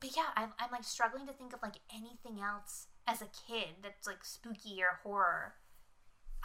[0.00, 3.68] but yeah, I'm, I'm like struggling to think of like anything else as a kid
[3.82, 5.54] that's like spooky or horror.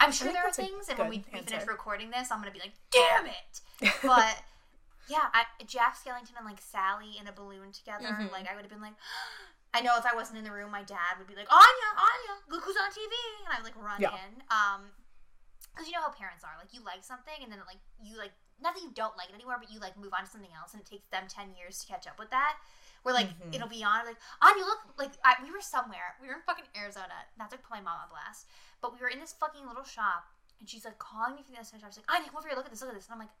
[0.00, 2.58] I'm sure there are things, and when we, we finish recording this, I'm gonna be
[2.60, 3.92] like, damn it.
[4.02, 4.36] But
[5.08, 8.32] yeah, I, Jack Skellington and like Sally in a balloon together, Mm-hmm.
[8.32, 8.94] like I would have been like,
[9.74, 12.36] I know if I wasn't in the room, my dad would be like, Aine, Aine,
[12.52, 13.08] look who's on TV,
[13.44, 14.12] and I would like run Yeah.
[14.14, 14.42] in.
[14.52, 14.92] Um,
[15.72, 18.36] because you know how parents are, like you like something, and then like you like
[18.60, 20.76] not that you don't like it anymore, but you like move on to something else,
[20.76, 22.60] and it takes them ten years to catch up with that.
[23.02, 23.56] Where like Mm-hmm.
[23.56, 26.68] it'll be on, like Aine, look, like I, we were somewhere, we were in fucking
[26.76, 28.46] Arizona, not to put my mom on blast,
[28.84, 30.28] but we were in this fucking little shop,
[30.60, 31.80] and she's like calling me from the other side.
[31.82, 33.32] was like, Aine, come over here, look at this, look at this, and I'm like,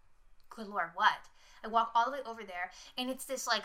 [0.48, 1.20] good lord, what?
[1.64, 3.64] I walk all the way over there, and it's this like,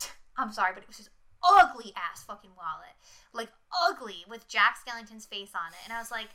[0.36, 1.10] I'm sorry, but it was just
[1.44, 2.96] ugly ass fucking wallet,
[3.32, 3.50] like
[3.88, 6.28] ugly with Jack Skellington's face on it, and I was like,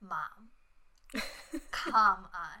[0.00, 0.50] mom,
[1.70, 2.58] come on.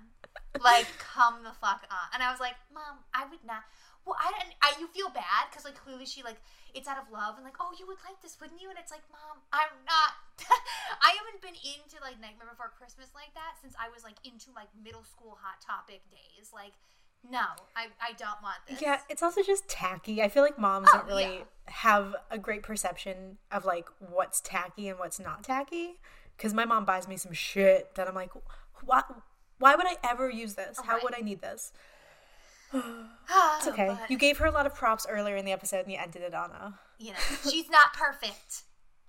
[0.62, 2.06] Like, come the fuck on.
[2.14, 3.66] And I was like, Mom, I would not.
[4.06, 4.54] well, I don't.
[4.62, 6.38] I, you feel bad because like clearly she like
[6.74, 8.70] it's out of love and like oh you would like this wouldn't you?
[8.70, 10.14] And it's like mom, I'm not.
[11.06, 14.54] I haven't been into like Nightmare Before Christmas like that since I was like into
[14.54, 16.54] like middle school Hot Topic days.
[16.54, 16.78] Like
[17.30, 17.40] no,
[17.76, 18.80] I I don't want this.
[18.82, 20.22] Yeah, it's also just tacky.
[20.22, 21.44] I feel like moms Oh, don't really yeah.
[21.66, 25.98] have a great perception of like what's tacky and what's not tacky.
[26.36, 28.30] Because my mom buys me some shit that I'm like,
[28.84, 29.02] why?
[29.58, 30.78] Why would I ever use this?
[30.84, 31.72] How would I need this?
[33.58, 33.86] It's okay.
[33.98, 36.22] But, You gave her a lot of props earlier in the episode, and you ended
[36.22, 36.74] it on a.
[36.98, 37.18] you know,
[37.50, 38.62] she's not perfect.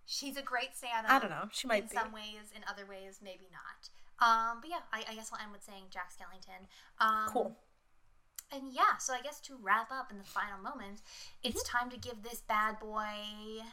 [0.05, 1.11] She's a great Santa.
[1.11, 1.49] I don't know.
[1.51, 1.95] She might in be.
[1.95, 3.89] some ways, in other ways, maybe not.
[4.21, 6.67] Um, but yeah, I, I guess I'll end with saying Jack Skellington.
[7.03, 7.57] Um, Cool.
[8.51, 11.01] And yeah, so I guess to wrap up in the final moments,
[11.43, 11.77] it's Mm-hmm.
[11.77, 13.63] time to give this bad boy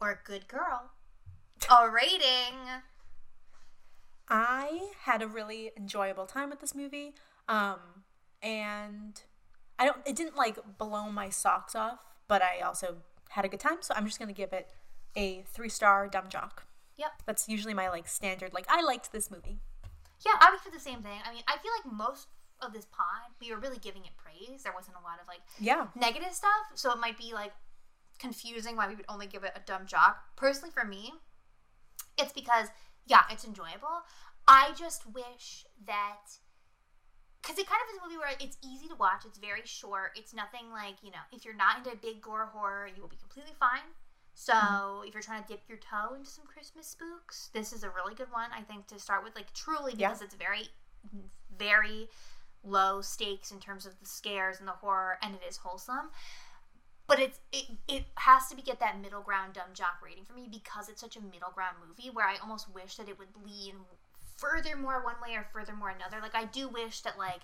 [0.00, 0.90] or good girl
[1.70, 2.56] a rating.
[4.28, 7.14] I had a really enjoyable time with this movie.
[7.48, 7.78] Um,
[8.42, 9.20] and
[9.78, 11.98] I don't it didn't like blow my socks off,
[12.28, 12.96] but I also
[13.30, 14.70] had a good time, so I'm just gonna give it
[15.16, 16.66] a three star dumb jock.
[16.96, 17.10] Yep.
[17.26, 19.58] That's usually my like standard, like I liked this movie.
[20.24, 21.18] Yeah, I would do the same thing.
[21.24, 22.28] I mean, I feel like most
[22.64, 24.62] of this pod, we were really giving it praise.
[24.62, 25.88] There wasn't a lot of like Yeah.
[25.94, 27.52] negative stuff, so it might be like
[28.18, 30.36] confusing why we would only give it a dumb jock.
[30.36, 31.12] Personally, for me,
[32.18, 32.68] it's because
[33.06, 34.02] yeah, it's enjoyable.
[34.46, 36.18] I just wish that
[37.40, 39.24] because it kind of is a movie where it's easy to watch.
[39.26, 40.12] It's very short.
[40.16, 43.16] It's nothing like you know, if you're not into big gore horror, you will be
[43.16, 43.90] completely fine.
[44.34, 45.08] So mm-hmm.
[45.08, 48.14] if you're trying to dip your toe into some Christmas spooks, this is a really
[48.14, 48.50] good one.
[48.56, 50.08] I think to start with, like truly Yeah.
[50.08, 50.68] because it's very,
[51.58, 52.08] very
[52.64, 56.10] low stakes in terms of the scares and the horror, and it is wholesome
[57.12, 60.32] but it's it, it has to be get that middle ground dumb jock rating for
[60.32, 63.28] me because it's such a middle ground movie where I almost wish that it would
[63.44, 63.74] lean
[64.36, 66.22] furthermore one way or furthermore another.
[66.22, 67.40] Like I do wish that like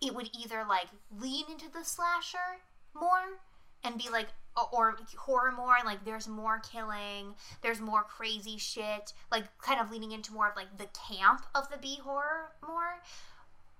[0.00, 0.86] it would either like
[1.18, 2.62] lean into the slasher
[2.94, 3.38] more
[3.84, 8.56] and be like or, or horror more and like there's more killing, there's more crazy
[8.56, 12.52] shit, like kind of leaning into more of like the camp of the B horror
[12.66, 13.02] more.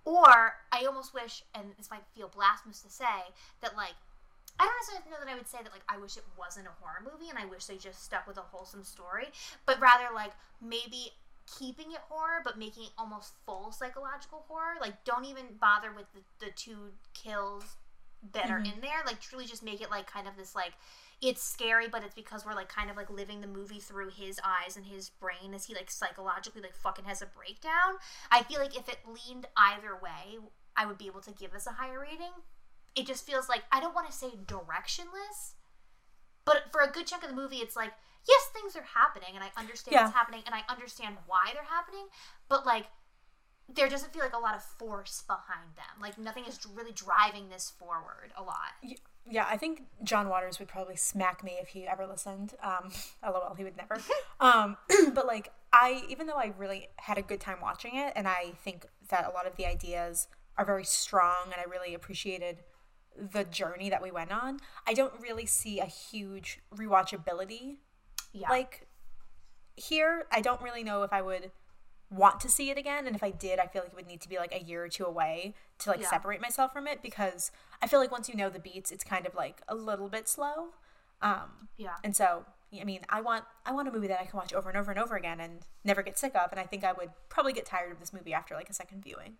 [0.04, 3.94] Or I almost wish, and this might feel blasphemous to say, that like
[4.58, 6.76] I don't necessarily know that I would say that like I wish it wasn't a
[6.80, 9.28] horror movie and I wish they just stuck with a wholesome story,
[9.64, 11.12] but rather like maybe
[11.58, 14.76] keeping it horror but making it almost full psychological horror.
[14.80, 17.64] Like don't even bother with the, the two kills
[18.32, 18.74] that are mm-hmm.
[18.74, 19.00] in there.
[19.06, 20.72] Like truly just make it like kind of this like
[21.22, 24.40] it's scary but it's because we're like kind of like living the movie through his
[24.44, 27.96] eyes and his brain as he like psychologically like fucking has a breakdown.
[28.30, 30.38] I feel like if it leaned either way,
[30.76, 32.32] I would be able to give this a higher rating
[32.96, 35.54] it just feels like I don't want to say directionless,
[36.44, 37.92] but for a good chunk of the movie, it's like
[38.28, 40.04] yes, things are happening, and I understand Yeah.
[40.04, 42.06] what's happening, and I understand why they're happening,
[42.48, 42.86] but like
[43.72, 46.00] there doesn't feel like a lot of force behind them.
[46.02, 48.74] Like nothing is really driving this forward a lot.
[49.30, 52.54] Yeah, I think John Waters would probably smack me if he ever listened.
[52.62, 52.90] Um,
[53.22, 53.98] lol, he would never.
[54.40, 54.76] um,
[55.14, 58.52] but like, I even though I really had a good time watching it, and I
[58.64, 60.26] think that a lot of the ideas
[60.58, 62.64] are very strong, and I really appreciated
[63.16, 64.58] the journey that we went on.
[64.86, 67.76] I don't really see a huge rewatchability
[68.32, 68.88] Yeah, like
[69.76, 70.26] here.
[70.32, 71.50] I don't really know if I would
[72.10, 74.20] want to see it again, and if I did, I feel like it would need
[74.22, 76.10] to be like a year or two away to like Yeah.
[76.10, 77.52] separate myself from it because
[77.82, 80.28] I feel like once you know the beats, it's kind of like a little bit
[80.28, 80.68] slow.
[81.22, 82.44] Um, yeah, and so
[82.80, 84.90] I mean, I want I want a movie that I can watch over and over
[84.90, 86.50] and over again and never get sick of.
[86.52, 89.02] And I think I would probably get tired of this movie after like a second
[89.02, 89.36] viewing.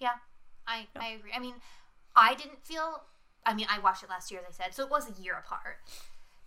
[0.00, 0.16] yeah.
[0.66, 1.32] I I agree.
[1.34, 1.54] I mean,
[2.16, 3.02] I didn't feel.
[3.46, 5.34] I mean, I watched it last year, as I said, so it was a year
[5.34, 5.78] apart.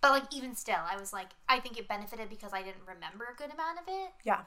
[0.00, 3.26] But like even still, I was like, I think it benefited because I didn't remember
[3.32, 4.10] a good amount of it.
[4.24, 4.42] Yeah,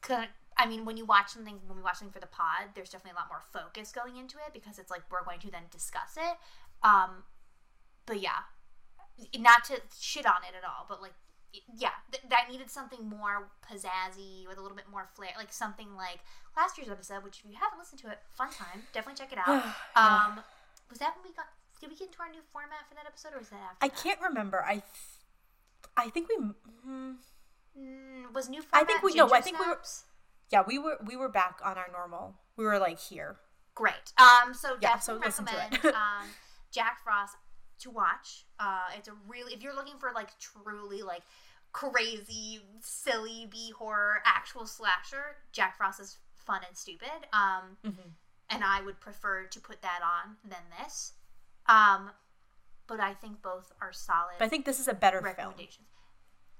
[0.00, 0.26] Cause,
[0.58, 3.12] I mean, when you watch something, when we watch something for the pod, there's definitely
[3.16, 6.16] a lot more focus going into it because it's like we're going to then discuss
[6.16, 6.36] it.
[6.82, 7.24] Um,
[8.06, 8.48] but yeah,
[9.38, 11.12] not to shit on it at all, but like,
[11.76, 15.94] yeah, th- that needed something more pizzazzy with a little bit more flair, like something
[15.96, 16.20] like
[16.56, 17.22] last year's episode.
[17.24, 19.64] Which, if you haven't listened to it, fun time, definitely check it out.
[19.96, 20.40] Um,
[20.90, 21.46] was that when we got?
[21.80, 23.84] Did we get into our new format for that episode, or was that after?
[23.84, 23.96] I that?
[24.02, 24.62] can't remember.
[24.64, 24.84] I th-
[25.96, 26.36] I think we
[26.88, 27.14] mm,
[27.78, 28.86] Mm, was new I format.
[28.86, 30.04] think we- no, I think we were- Snaps?
[30.50, 32.34] Yeah we were we were back on our normal.
[32.56, 33.36] We were like here.
[33.74, 34.12] Great.
[34.18, 35.94] Um, so Yeah, so definitely listen to recommend it.
[35.94, 36.26] um,
[36.72, 37.34] Jack Frost
[37.80, 38.46] to watch.
[38.58, 41.22] Uh, it's a really if you're looking for like truly like
[41.72, 47.08] crazy, silly B horror actual slasher, Jack Frost is fun and stupid.
[47.32, 48.08] Um, Mm-hmm.
[48.50, 51.12] and I would prefer to put that on than this.
[51.66, 52.10] Um,
[52.86, 55.54] but I think both are solid But I think this is a better film.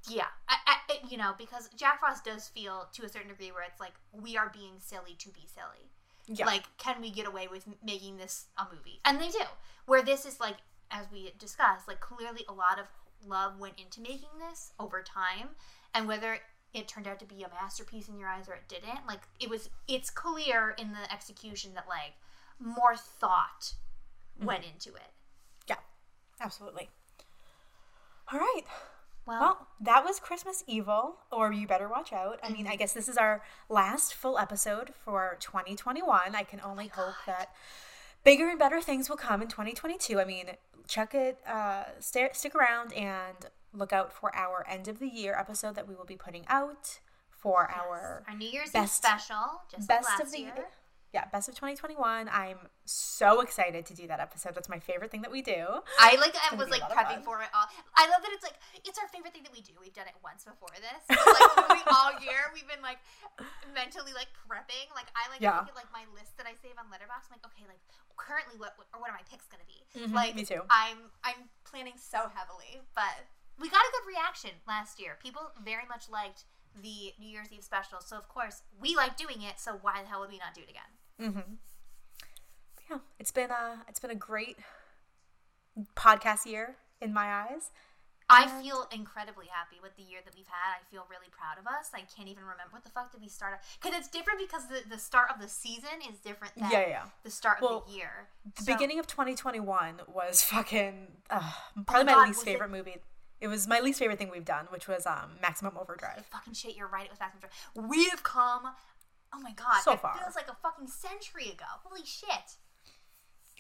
[0.09, 3.51] Yeah, I, I, it- you know, because Jack Frost does feel to a certain degree
[3.53, 5.91] where it's like we are being silly to be silly.
[6.29, 6.47] Yeah.
[6.47, 9.01] Like, can we get away with making this a movie?
[9.05, 9.45] And they do.
[9.87, 10.57] Where this is like,
[10.91, 12.87] as we discussed, like clearly a lot of
[13.27, 15.51] love went into making this over time,
[15.95, 16.39] and whether
[16.75, 19.49] it turned out to be a masterpiece in your eyes or it didn't, like it
[19.49, 19.71] was.
[19.87, 22.15] It's clear in the execution that like
[22.59, 23.75] more thought
[24.37, 24.47] mm-hmm.
[24.47, 25.13] went into it.
[25.69, 25.77] Yeah,
[26.41, 26.89] absolutely.
[28.33, 28.63] All right.
[29.27, 32.39] Well, Well, that was Christmas Evil, or You Better Watch Out.
[32.43, 36.35] I mean, I guess this is our last full episode for 2021.
[36.35, 37.53] I can only hope that
[38.25, 40.21] bigger and better things will come in 2022.
[40.21, 40.47] I mean,
[40.87, 43.37] check it, uh, stay, stick around and
[43.73, 47.01] look out for our end of the year episode that we will be putting out
[47.31, 50.69] for our our New Year's best- special, just best last of the year.
[51.17, 52.29] Yeah best of 2021.
[52.29, 54.53] I'm so excited to do that episode.
[54.53, 55.81] That's my favorite thing that we do.
[55.97, 57.65] I like I was like prepping for it all.
[57.97, 59.73] I love that it's like it's our favorite thing that we do.
[59.81, 61.01] We've done it once before this.
[61.09, 63.01] So, like literally all year we've been like
[63.73, 64.93] mentally like prepping.
[64.93, 65.57] Like I like Yeah.
[65.65, 67.33] look at like my list that I save on Letterboxd.
[67.33, 67.81] I'm like, okay, like
[68.21, 69.81] currently what or what are my picks gonna be?
[69.97, 70.61] Mhm, like me too.
[70.69, 73.25] I'm I'm planning so heavily, but
[73.57, 75.17] we got a good reaction last year.
[75.25, 76.45] People very much liked
[76.77, 78.01] the New Year's Eve special.
[78.05, 79.57] So of course we like doing it.
[79.57, 80.93] So why the hell would we not do it again?
[81.21, 81.55] Mm-hmm.
[82.91, 84.57] Yeah, it's been a it's been a great
[85.95, 87.71] podcast year in my eyes.
[88.29, 90.81] I feel incredibly happy with the year that we've had.
[90.81, 91.91] I feel really proud of us.
[91.95, 94.81] I can't even remember what the fuck did we start because it's different because the,
[94.91, 97.03] the start of the season is different than Yeah, yeah.
[97.23, 98.27] the start Well, of the year.
[98.57, 101.53] The So- beginning of 2021 was fucking uh,
[101.87, 102.97] probably my Oh God, least was it- favorite movie.
[103.41, 106.25] It was my least favorite thing we've done, which was um, Maximum Overdrive.
[106.33, 106.75] fucking shit.
[106.75, 107.05] You're right.
[107.05, 107.89] It was Maximum Drive.
[107.91, 108.63] We have come.
[109.35, 109.83] Oh my god!
[109.83, 110.17] So it far.
[110.19, 111.65] feels like a fucking century ago.
[111.85, 112.57] Holy shit!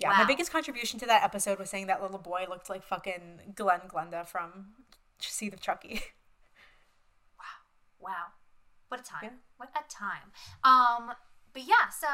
[0.01, 3.55] Yeah, my biggest contribution to that episode was saying that little boy looked like fucking
[3.55, 4.75] Glenn Glenda from
[5.21, 6.01] Seed of Chucky.
[7.39, 8.11] Wow.
[8.11, 8.25] Wow,
[8.89, 9.21] what a time!
[9.23, 9.31] Yeah.
[9.57, 10.33] What a time!
[10.65, 11.15] Um,
[11.53, 12.07] but yeah, so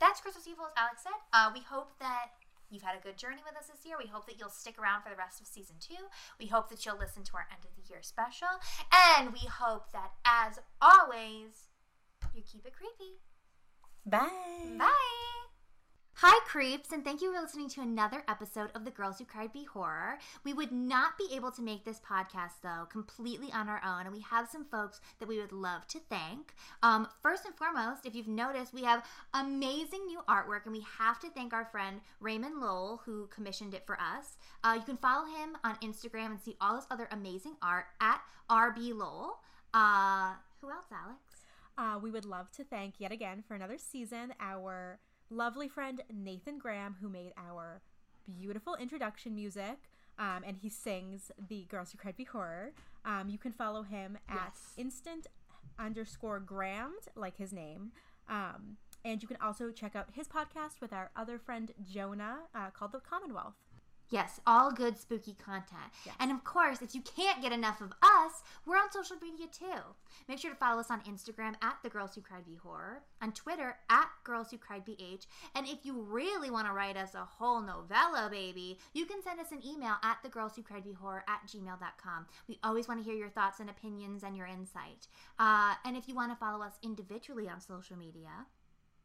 [0.00, 1.16] that's Christmas Evil, as Alex said.
[1.32, 2.26] Uh, we hope that
[2.70, 3.96] you've had a good journey with us this year.
[3.98, 6.08] We hope that you'll stick around for the rest of season two.
[6.38, 8.48] We hope that you'll listen to our end of the year special,
[9.16, 11.71] and we hope that, as always,
[12.34, 13.18] you keep it creepy.
[14.06, 14.28] Bye.
[14.78, 15.32] Bye.
[16.16, 19.52] Hi, creeps, and thank you for listening to another episode of The Girls Who Cried
[19.52, 20.18] B Horror.
[20.44, 24.14] We would not be able to make this podcast, though, completely on our own, and
[24.14, 26.54] we have some folks that we would love to thank.
[26.82, 29.04] Um, first and foremost, if you've noticed, we have
[29.34, 33.84] amazing new artwork, and we have to thank our friend Raymond Lowell, who commissioned it
[33.84, 34.36] for us.
[34.62, 38.20] Uh, you can follow him on Instagram and see all this other amazing art at
[38.48, 39.40] RB Lowell.
[39.74, 41.31] Uh, who else, Alex?
[41.78, 44.98] Uh, we would love to thank yet again for another season our
[45.30, 47.80] lovely friend Nathan Graham, who made our
[48.26, 49.78] beautiful introduction music.
[50.18, 52.72] Um, and he sings the Girls Who Cried B Horror.
[53.04, 54.72] Um, you can follow him at Yes.
[54.76, 55.26] Nathan
[55.78, 57.92] underscore Graham, like his name.
[58.28, 62.70] Um, and you can also check out his podcast with our other friend Jonah uh,
[62.70, 63.54] called The Commonwealth.
[64.12, 65.90] Yes, all good spooky content.
[66.04, 66.14] Yes.
[66.20, 69.80] And of course, if you can't get enough of us, we're on social media too.
[70.28, 73.32] Make sure to follow us on Instagram at The Girls Who Cried B Horror, on
[73.32, 75.24] Twitter at Girls Who Cried B H,
[75.54, 79.40] and if you really want to write us a whole novella, baby, you can send
[79.40, 82.26] us an email at The Girls Who Cried B Horror at gmail.com.
[82.48, 85.06] We always want to hear your thoughts and opinions and your insight.
[85.38, 88.46] Uh, and if you want to follow us individually on social media,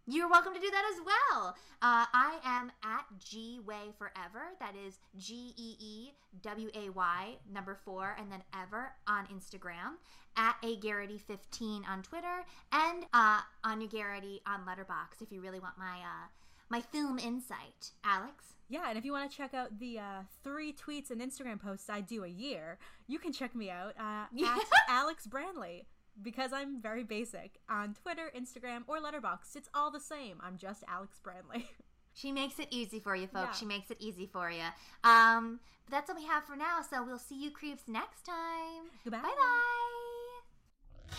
[0.08, 1.56] you're welcome to do that as well.
[1.82, 4.54] Uh, I am at G Way Forever.
[4.60, 6.12] That is G E E
[6.42, 9.96] W A Y number four and then ever on Instagram.
[10.38, 15.60] At A Garrity 15 on Twitter and uh, Aine Garrity on Letterboxd if you really
[15.60, 16.28] want my uh,
[16.70, 17.92] my film insight.
[18.04, 18.54] Alex.
[18.70, 21.90] Yeah, and if you want to check out the uh, three tweets and Instagram posts
[21.90, 22.78] I do a year,
[23.08, 24.60] you can check me out uh, at
[24.90, 25.86] Alex Brandley
[26.22, 29.56] because I'm very basic on Twitter, Instagram, or Letterboxd.
[29.56, 30.38] It's all the same.
[30.42, 31.66] I'm just Alex Brandley.
[32.18, 33.50] She makes it easy for you, folks.
[33.50, 33.52] Yeah.
[33.52, 34.64] She makes it easy for you.
[35.04, 36.80] Um, but that's all we have for now.
[36.82, 38.90] So we'll see you creeps next time.
[39.04, 39.20] Goodbye.
[39.22, 41.18] Bye bye.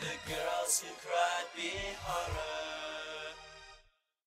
[0.00, 1.70] The girls who cried B
[2.02, 3.21] horror.